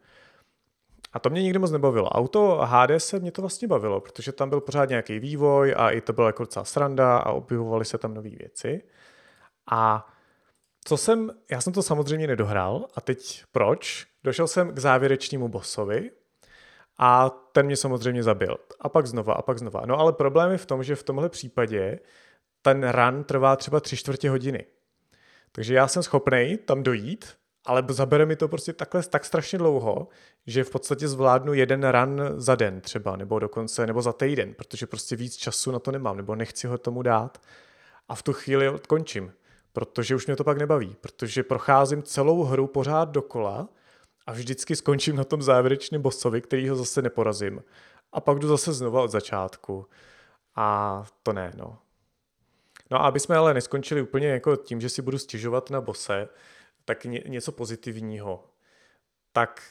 A 1.14 1.20
to 1.20 1.30
mě 1.30 1.44
nikdy 1.44 1.60
moc 1.60 1.72
nebavilo. 1.72 2.10
Auto 2.10 2.60
HD 2.64 2.92
se 2.98 3.20
mě 3.20 3.32
to 3.32 3.42
vlastně 3.42 3.68
bavilo, 3.68 4.02
protože 4.02 4.32
tam 4.32 4.50
byl 4.50 4.62
pořád 4.62 4.90
nějaký 4.90 5.20
vývoj 5.20 5.74
a 5.78 5.90
i 5.90 6.02
to 6.02 6.14
byla 6.14 6.28
jako 6.28 6.44
docela 6.44 6.66
sranda 6.66 7.18
a 7.18 7.32
objevovaly 7.32 7.86
se 7.86 7.98
tam 7.98 8.14
nové 8.14 8.30
věci. 8.30 8.84
A 9.72 10.08
co 10.88 10.98
jsem, 10.98 11.32
já 11.52 11.62
jsem 11.62 11.74
to 11.74 11.84
samozřejmě 11.84 12.28
nedohrál 12.28 12.88
a 12.96 13.02
teď 13.02 13.44
proč? 13.52 14.08
Došel 14.24 14.48
jsem 14.48 14.74
k 14.74 14.80
závěrečnému 14.80 15.48
bossovi 15.48 16.12
a 16.98 17.30
ten 17.30 17.66
mě 17.66 17.78
samozřejmě 17.78 18.24
zabil. 18.24 18.58
A 18.80 18.90
pak 18.90 19.08
znova, 19.08 19.34
a 19.34 19.42
pak 19.42 19.58
znova. 19.58 19.82
No 19.86 20.00
ale 20.00 20.14
problém 20.14 20.52
je 20.52 20.58
v 20.58 20.66
tom, 20.66 20.84
že 20.84 20.96
v 20.96 21.04
tomhle 21.04 21.30
případě 21.30 22.00
ten 22.62 22.90
run 22.90 23.24
trvá 23.24 23.56
třeba 23.56 23.80
tři 23.80 23.98
čtvrtě 23.98 24.30
hodiny. 24.30 24.66
Takže 25.52 25.74
já 25.74 25.88
jsem 25.88 26.04
schopný 26.04 26.58
tam 26.66 26.84
dojít, 26.84 27.26
ale 27.66 27.84
zabere 27.90 28.26
mi 28.26 28.36
to 28.36 28.48
prostě 28.48 28.74
takhle 28.74 29.04
tak 29.04 29.26
strašně 29.26 29.58
dlouho, 29.58 30.08
že 30.46 30.64
v 30.64 30.70
podstatě 30.70 31.08
zvládnu 31.08 31.54
jeden 31.54 31.88
run 31.90 32.22
za 32.36 32.56
den 32.56 32.82
třeba, 32.82 33.16
nebo 33.16 33.40
dokonce, 33.40 33.88
nebo 33.88 34.02
za 34.02 34.14
týden, 34.14 34.54
protože 34.54 34.88
prostě 34.88 35.16
víc 35.16 35.36
času 35.36 35.72
na 35.72 35.80
to 35.80 35.92
nemám, 35.92 36.18
nebo 36.18 36.36
nechci 36.36 36.68
ho 36.68 36.78
tomu 36.78 37.02
dát. 37.02 37.42
A 38.10 38.16
v 38.16 38.24
tu 38.24 38.34
chvíli 38.34 38.72
končím, 38.88 39.34
protože 39.78 40.16
už 40.16 40.28
mě 40.28 40.36
to 40.36 40.44
pak 40.44 40.58
nebaví, 40.58 40.96
protože 41.02 41.44
procházím 41.44 42.04
celou 42.04 42.44
hru 42.44 42.68
pořád 42.68 43.10
dokola 43.10 43.70
a 44.26 44.32
vždycky 44.32 44.76
skončím 44.76 45.16
na 45.16 45.24
tom 45.24 45.42
závěrečném 45.42 46.02
bossovi, 46.02 46.42
který 46.42 46.70
ho 46.70 46.76
zase 46.76 47.02
neporazím. 47.02 47.64
A 48.12 48.22
pak 48.22 48.40
jdu 48.40 48.48
zase 48.48 48.74
znova 48.74 49.02
od 49.02 49.12
začátku. 49.12 49.88
A 50.56 51.04
to 51.24 51.34
ne, 51.34 51.54
no. 51.56 51.78
No 52.92 53.02
a 53.02 53.08
aby 53.08 53.20
jsme 53.20 53.36
ale 53.36 53.54
neskončili 53.54 54.02
úplně 54.02 54.28
jako 54.28 54.56
tím, 54.56 54.82
že 54.82 54.90
si 54.90 55.02
budu 55.02 55.18
stěžovat 55.18 55.70
na 55.70 55.82
bose, 55.82 56.30
tak 56.86 57.06
ně, 57.06 57.24
něco 57.28 57.52
pozitivního. 57.52 58.44
Tak 59.32 59.62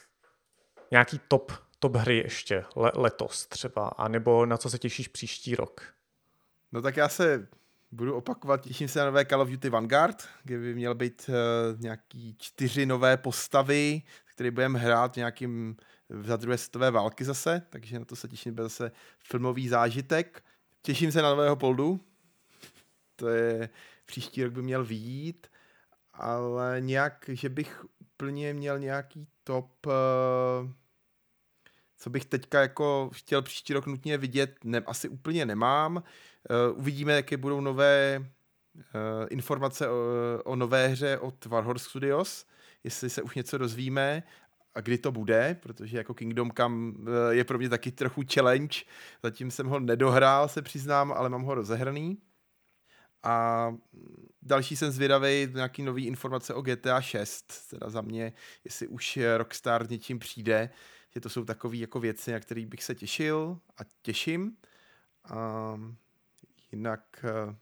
nějaký 0.91 1.21
top, 1.27 1.51
top 1.79 1.95
hry 1.95 2.17
ještě 2.17 2.65
le, 2.75 2.91
letos 2.95 3.45
třeba, 3.45 3.87
anebo 3.87 4.45
na 4.45 4.57
co 4.57 4.69
se 4.69 4.79
těšíš 4.79 5.07
příští 5.07 5.55
rok? 5.55 5.81
No 6.71 6.81
tak 6.81 6.97
já 6.97 7.09
se 7.09 7.47
budu 7.91 8.15
opakovat, 8.15 8.61
těším 8.61 8.87
se 8.87 8.99
na 8.99 9.05
nové 9.05 9.25
Call 9.25 9.41
of 9.41 9.49
Duty 9.49 9.69
Vanguard, 9.69 10.27
kde 10.43 10.59
by 10.59 10.75
měl 10.75 10.95
být 10.95 11.29
uh, 11.29 11.81
nějaký 11.81 12.35
čtyři 12.39 12.85
nové 12.85 13.17
postavy, 13.17 14.01
které 14.25 14.51
budeme 14.51 14.79
hrát 14.79 15.13
v 15.13 15.17
nějakým 15.17 15.77
za 16.09 16.37
druhé 16.37 16.57
světové 16.57 16.91
války 16.91 17.25
zase, 17.25 17.61
takže 17.69 17.99
na 17.99 18.05
to 18.05 18.15
se 18.15 18.27
těším, 18.27 18.53
bude 18.53 18.63
zase 18.63 18.91
filmový 19.19 19.67
zážitek. 19.67 20.43
Těším 20.81 21.11
se 21.11 21.21
na 21.21 21.29
nového 21.29 21.55
Poldu, 21.55 21.99
to 23.15 23.29
je 23.29 23.69
příští 24.05 24.43
rok 24.43 24.53
by 24.53 24.61
měl 24.61 24.85
výjít 24.85 25.47
ale 26.17 26.77
nějak, 26.79 27.29
že 27.33 27.49
bych 27.49 27.85
úplně 27.99 28.53
měl 28.53 28.79
nějaký 28.79 29.27
top, 29.43 29.85
uh, 29.85 29.93
co 31.97 32.09
bych 32.09 32.25
teďka 32.25 32.61
jako 32.61 33.09
chtěl 33.13 33.41
příští 33.41 33.73
rok 33.73 33.85
nutně 33.85 34.17
vidět, 34.17 34.57
ne, 34.63 34.79
asi 34.85 35.09
úplně 35.09 35.45
nemám. 35.45 35.95
Uh, 35.95 36.79
uvidíme, 36.79 37.13
jaké 37.13 37.37
budou 37.37 37.61
nové 37.61 38.19
uh, 38.75 38.83
informace 39.29 39.89
o, 39.89 39.95
o 40.43 40.55
nové 40.55 40.87
hře 40.87 41.17
od 41.17 41.45
Warhorse 41.45 41.89
Studios, 41.89 42.45
jestli 42.83 43.09
se 43.09 43.21
už 43.21 43.35
něco 43.35 43.57
dozvíme 43.57 44.23
a 44.75 44.81
kdy 44.81 44.97
to 44.97 45.11
bude, 45.11 45.57
protože 45.59 45.97
jako 45.97 46.13
Kingdom 46.13 46.51
Come 46.57 46.93
je 47.29 47.43
pro 47.43 47.57
mě 47.57 47.69
taky 47.69 47.91
trochu 47.91 48.23
challenge. 48.33 48.79
Zatím 49.23 49.51
jsem 49.51 49.67
ho 49.67 49.79
nedohrál, 49.79 50.47
se 50.47 50.61
přiznám, 50.61 51.11
ale 51.11 51.29
mám 51.29 51.43
ho 51.43 51.55
rozehraný. 51.55 52.17
A 53.23 53.67
další 54.41 54.75
jsem 54.75 54.91
zvědavý 54.91 55.47
nějaký 55.53 55.83
nový 55.83 56.05
informace 56.05 56.53
o 56.53 56.61
GTA 56.61 57.01
6, 57.01 57.69
teda 57.69 57.89
za 57.89 58.01
mě, 58.01 58.33
jestli 58.63 58.87
už 58.87 59.19
Rockstar 59.37 59.89
něčím 59.89 60.19
přijde, 60.19 60.69
že 61.17 61.21
to 61.21 61.29
jsou 61.29 61.45
takové 61.45 61.77
jako 61.77 61.99
věci, 61.99 62.31
na 62.31 62.39
které 62.39 62.65
bych 62.65 62.83
se 62.83 62.95
těšil 62.95 63.59
a 63.77 63.81
těším. 64.01 64.57
A 65.23 65.79
jinak 66.71 67.25
uh, 67.47 67.55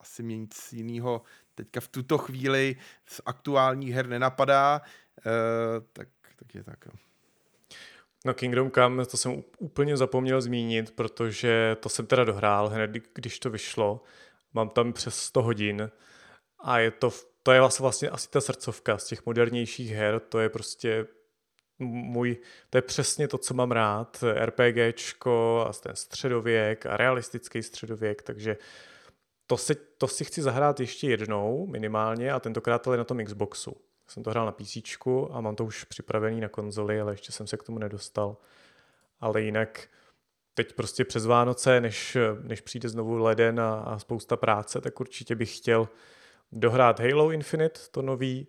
asi 0.00 0.22
mě 0.22 0.38
nic 0.38 0.72
jiného 0.72 1.22
teďka 1.54 1.80
v 1.80 1.88
tuto 1.88 2.18
chvíli 2.18 2.76
z 3.06 3.20
aktuálních 3.26 3.94
her 3.94 4.08
nenapadá, 4.08 4.80
uh, 4.80 5.32
tak, 5.92 6.08
tak 6.36 6.54
je 6.54 6.64
tak. 6.64 6.88
No 8.24 8.34
Kingdom 8.34 8.70
Come, 8.70 9.06
to 9.06 9.16
jsem 9.16 9.42
úplně 9.58 9.96
zapomněl 9.96 10.40
zmínit, 10.40 10.90
protože 10.90 11.76
to 11.80 11.88
jsem 11.88 12.06
teda 12.06 12.24
dohrál 12.24 12.68
hned, 12.68 12.90
když 13.14 13.38
to 13.38 13.50
vyšlo 13.50 14.02
mám 14.54 14.68
tam 14.68 14.92
přes 14.92 15.18
100 15.18 15.42
hodin 15.42 15.90
a 16.60 16.78
je 16.78 16.90
to, 16.90 17.10
to 17.42 17.52
je 17.52 17.60
vlastně 17.60 18.10
asi 18.10 18.28
ta 18.30 18.40
srdcovka 18.40 18.98
z 18.98 19.04
těch 19.04 19.26
modernějších 19.26 19.90
her, 19.90 20.20
to 20.20 20.38
je 20.38 20.48
prostě 20.48 21.06
můj, 21.82 22.36
to 22.70 22.78
je 22.78 22.82
přesně 22.82 23.28
to, 23.28 23.38
co 23.38 23.54
mám 23.54 23.72
rád, 23.72 24.24
RPGčko 24.44 25.66
a 25.68 25.72
ten 25.72 25.96
středověk 25.96 26.86
a 26.86 26.96
realistický 26.96 27.62
středověk, 27.62 28.22
takže 28.22 28.56
to 29.46 29.56
si, 29.56 29.74
to 29.74 30.08
si 30.08 30.24
chci 30.24 30.42
zahrát 30.42 30.80
ještě 30.80 31.10
jednou 31.10 31.66
minimálně 31.66 32.32
a 32.32 32.40
tentokrát 32.40 32.88
ale 32.88 32.96
na 32.96 33.04
tom 33.04 33.24
Xboxu. 33.24 33.76
Jsem 34.08 34.22
to 34.22 34.30
hrál 34.30 34.46
na 34.46 34.52
PC 34.52 34.76
a 35.30 35.40
mám 35.40 35.56
to 35.56 35.64
už 35.64 35.84
připravený 35.84 36.40
na 36.40 36.48
konzoli, 36.48 37.00
ale 37.00 37.12
ještě 37.12 37.32
jsem 37.32 37.46
se 37.46 37.56
k 37.56 37.62
tomu 37.62 37.78
nedostal. 37.78 38.36
Ale 39.20 39.42
jinak 39.42 39.88
teď 40.54 40.72
prostě 40.72 41.04
přes 41.04 41.26
Vánoce, 41.26 41.80
než, 41.80 42.16
než 42.42 42.60
přijde 42.60 42.88
znovu 42.88 43.16
leden 43.16 43.60
a, 43.60 43.74
a 43.74 43.98
spousta 43.98 44.36
práce, 44.36 44.80
tak 44.80 45.00
určitě 45.00 45.34
bych 45.34 45.56
chtěl 45.56 45.88
dohrát 46.52 47.00
Halo 47.00 47.30
Infinite, 47.30 47.80
to 47.90 48.02
nový. 48.02 48.48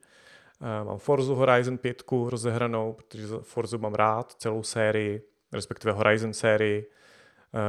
Uh, 0.64 0.88
mám 0.88 0.98
Forza 0.98 1.34
Horizon 1.34 1.78
5 1.78 2.04
rozehranou, 2.28 2.94
protože 2.94 3.28
Forza 3.42 3.78
mám 3.78 3.94
rád, 3.94 4.34
celou 4.34 4.64
sérii, 4.64 5.30
respektive 5.52 5.94
Horizon 5.94 6.34
sérii. 6.34 6.92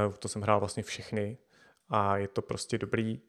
Uh, 0.07 0.15
to 0.15 0.29
jsem 0.29 0.43
hrál 0.43 0.61
vlastně 0.61 0.83
všechny 0.83 1.39
a 1.89 2.17
je 2.17 2.29
to 2.29 2.43
prostě 2.43 2.79
dobrý. 2.79 3.21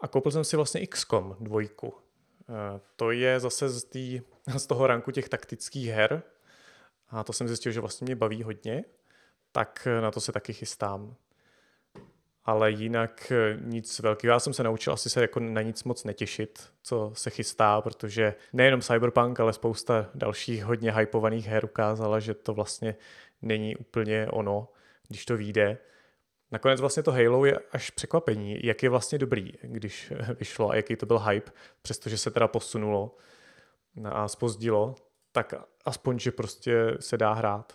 A 0.00 0.08
koupil 0.08 0.32
jsem 0.32 0.44
si 0.44 0.56
vlastně 0.56 0.86
XCOM 0.86 1.36
dvojku. 1.40 1.88
Uh, 1.88 1.94
to 2.96 3.10
je 3.10 3.40
zase 3.40 3.68
z, 3.68 3.84
tý, 3.84 4.20
z 4.56 4.66
toho 4.66 4.86
ranku 4.86 5.10
těch 5.10 5.28
taktických 5.28 5.88
her. 5.88 6.22
A 7.08 7.24
to 7.24 7.32
jsem 7.32 7.48
zjistil, 7.48 7.72
že 7.72 7.80
vlastně 7.80 8.04
mě 8.04 8.16
baví 8.16 8.42
hodně 8.42 8.84
tak 9.54 9.88
na 10.00 10.10
to 10.10 10.20
se 10.20 10.32
taky 10.32 10.52
chystám. 10.52 11.16
Ale 12.44 12.70
jinak 12.70 13.32
eh, 13.32 13.58
nic 13.60 14.00
velkého. 14.00 14.32
Já 14.32 14.40
jsem 14.40 14.52
se 14.52 14.62
naučil 14.62 14.92
asi 14.92 15.10
se 15.10 15.20
jako 15.20 15.40
na 15.40 15.62
nic 15.62 15.84
moc 15.84 16.04
netěšit, 16.04 16.70
co 16.82 17.12
se 17.14 17.30
chystá, 17.30 17.80
protože 17.80 18.34
nejenom 18.52 18.80
Cyberpunk, 18.80 19.40
ale 19.40 19.52
spousta 19.52 20.10
dalších 20.14 20.64
hodně 20.64 20.92
hypovaných 20.92 21.46
her 21.46 21.64
ukázala, 21.64 22.20
že 22.20 22.34
to 22.34 22.54
vlastně 22.54 22.96
není 23.42 23.76
úplně 23.76 24.28
ono, 24.30 24.68
když 25.08 25.24
to 25.24 25.36
vyjde. 25.36 25.78
Nakonec 26.50 26.80
vlastně 26.80 27.02
to 27.02 27.12
Halo 27.12 27.44
je 27.44 27.58
až 27.72 27.90
překvapení, 27.90 28.58
jak 28.62 28.82
je 28.82 28.88
vlastně 28.88 29.18
dobrý, 29.18 29.52
když 29.62 30.12
vyšlo 30.38 30.70
a 30.70 30.76
jaký 30.76 30.96
to 30.96 31.06
byl 31.06 31.18
hype, 31.18 31.52
přestože 31.82 32.18
se 32.18 32.30
teda 32.30 32.48
posunulo 32.48 33.16
a 34.04 34.28
spozdilo, 34.28 34.94
tak 35.32 35.54
aspoň, 35.84 36.18
že 36.18 36.32
prostě 36.32 36.96
se 37.00 37.18
dá 37.18 37.32
hrát. 37.32 37.72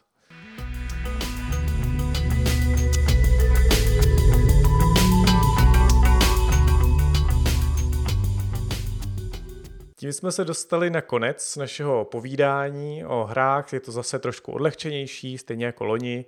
Tím 10.00 10.14
jsme 10.14 10.32
se 10.32 10.46
dostali 10.46 10.90
na 10.90 11.02
konec 11.02 11.56
našeho 11.56 12.06
povídání 12.06 13.06
o 13.06 13.24
hrách. 13.24 13.74
Je 13.74 13.80
to 13.80 13.92
zase 13.92 14.20
trošku 14.20 14.52
odlehčenější, 14.52 15.38
stejně 15.38 15.66
jako 15.66 15.86
loni. 15.86 16.26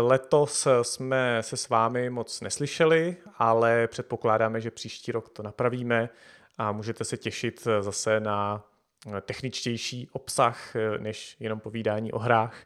Letos 0.00 0.68
jsme 0.82 1.38
se 1.40 1.56
s 1.56 1.68
vámi 1.68 2.10
moc 2.10 2.40
neslyšeli, 2.40 3.16
ale 3.38 3.88
předpokládáme, 3.88 4.60
že 4.60 4.70
příští 4.70 5.12
rok 5.12 5.28
to 5.28 5.42
napravíme 5.42 6.08
a 6.58 6.72
můžete 6.72 7.04
se 7.04 7.16
těšit 7.16 7.68
zase 7.80 8.20
na 8.20 8.64
techničtější 9.20 10.08
obsah 10.12 10.74
než 10.98 11.36
jenom 11.40 11.60
povídání 11.60 12.12
o 12.12 12.18
hrách. 12.18 12.64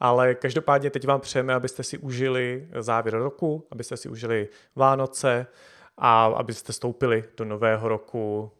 Ale 0.00 0.34
každopádně 0.34 0.90
teď 0.90 1.06
vám 1.06 1.20
přejeme, 1.20 1.54
abyste 1.54 1.82
si 1.82 1.98
užili 1.98 2.68
závěr 2.78 3.18
roku, 3.18 3.66
abyste 3.70 3.96
si 3.96 4.08
užili 4.08 4.48
Vánoce 4.76 5.46
a 5.98 6.24
abyste 6.24 6.72
stoupili 6.72 7.24
do 7.36 7.44
nového 7.44 7.88
roku 7.88 8.52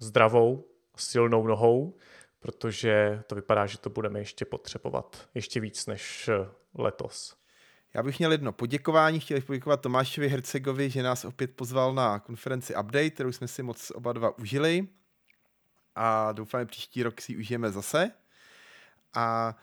zdravou, 0.00 0.68
silnou 0.96 1.46
nohou, 1.46 1.96
protože 2.40 3.22
to 3.26 3.34
vypadá, 3.34 3.66
že 3.66 3.78
to 3.78 3.90
budeme 3.90 4.18
ještě 4.18 4.44
potřebovat 4.44 5.28
ještě 5.34 5.60
víc 5.60 5.86
než 5.86 6.30
letos. 6.74 7.36
Já 7.94 8.02
bych 8.02 8.18
měl 8.18 8.32
jedno 8.32 8.52
poděkování. 8.52 9.20
Chtěl 9.20 9.36
bych 9.36 9.44
poděkovat 9.44 9.80
Tomášovi 9.80 10.28
Hercegovi, 10.28 10.90
že 10.90 11.02
nás 11.02 11.24
opět 11.24 11.56
pozval 11.56 11.94
na 11.94 12.18
konferenci 12.18 12.74
Update, 12.74 13.10
kterou 13.10 13.32
jsme 13.32 13.48
si 13.48 13.62
moc 13.62 13.90
oba 13.90 14.12
dva 14.12 14.38
užili. 14.38 14.88
A 15.94 16.32
doufáme, 16.32 16.66
příští 16.66 17.02
rok 17.02 17.20
si 17.20 17.36
užijeme 17.36 17.70
zase. 17.70 18.10
A 19.14 19.56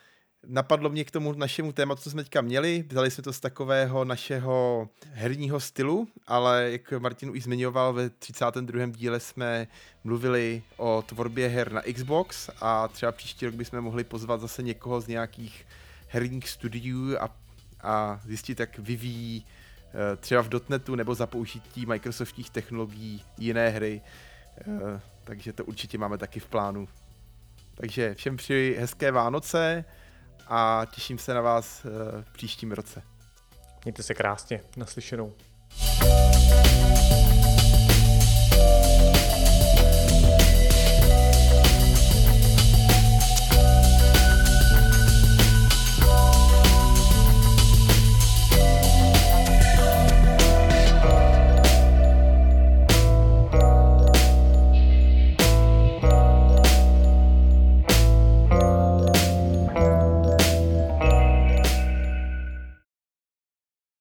napadlo 0.46 0.90
mě 0.90 1.04
k 1.04 1.12
tomu 1.12 1.34
našemu 1.34 1.72
tématu, 1.72 2.02
co 2.02 2.10
jsme 2.10 2.24
teďka 2.24 2.42
měli. 2.42 2.86
Vzali 2.90 3.12
jsme 3.12 3.24
to 3.24 3.34
z 3.34 3.40
takového 3.40 4.06
našeho 4.06 4.90
herního 5.12 5.60
stylu, 5.60 6.08
ale 6.28 6.70
jak 6.72 6.92
Martin 7.00 7.30
už 7.30 7.44
zmiňoval, 7.44 7.94
ve 7.94 8.10
32. 8.10 8.86
díle 8.88 9.20
jsme 9.20 9.68
mluvili 10.04 10.64
o 10.78 11.04
tvorbě 11.06 11.48
her 11.48 11.72
na 11.72 11.82
Xbox 11.82 12.50
a 12.62 12.88
třeba 12.88 13.12
příští 13.12 13.46
rok 13.46 13.56
bychom 13.56 13.82
mohli 13.82 14.04
pozvat 14.04 14.42
zase 14.42 14.64
někoho 14.64 15.02
z 15.02 15.08
nějakých 15.08 15.66
herních 16.08 16.50
studiů 16.50 17.18
a, 17.20 17.36
a 17.82 18.22
zjistit, 18.26 18.60
jak 18.60 18.80
vyvíjí 18.80 19.46
eh, 19.46 20.16
třeba 20.16 20.42
v 20.42 20.50
dotnetu 20.50 20.96
nebo 20.96 21.16
za 21.16 21.28
použití 21.28 21.86
Microsoftních 21.86 22.50
technologií 22.50 23.24
jiné 23.38 23.70
hry. 23.70 24.02
Eh, 24.62 25.02
takže 25.24 25.54
to 25.54 25.66
určitě 25.66 25.98
máme 25.98 26.18
taky 26.18 26.40
v 26.40 26.46
plánu. 26.46 26.88
Takže 27.76 28.16
všem 28.16 28.38
přeji 28.38 28.78
hezké 28.80 29.12
Vánoce, 29.12 29.86
a 30.50 30.86
těším 30.92 31.18
se 31.18 31.34
na 31.34 31.42
vás 31.42 31.86
eh, 31.86 31.90
v 32.22 32.34
příštím 32.34 32.72
roce. 32.72 33.04
Mějte 33.86 34.04
se 34.04 34.14
krásně, 34.14 34.64
naslyšenou. 34.78 35.34
thank 36.00 36.82
you 36.82 36.87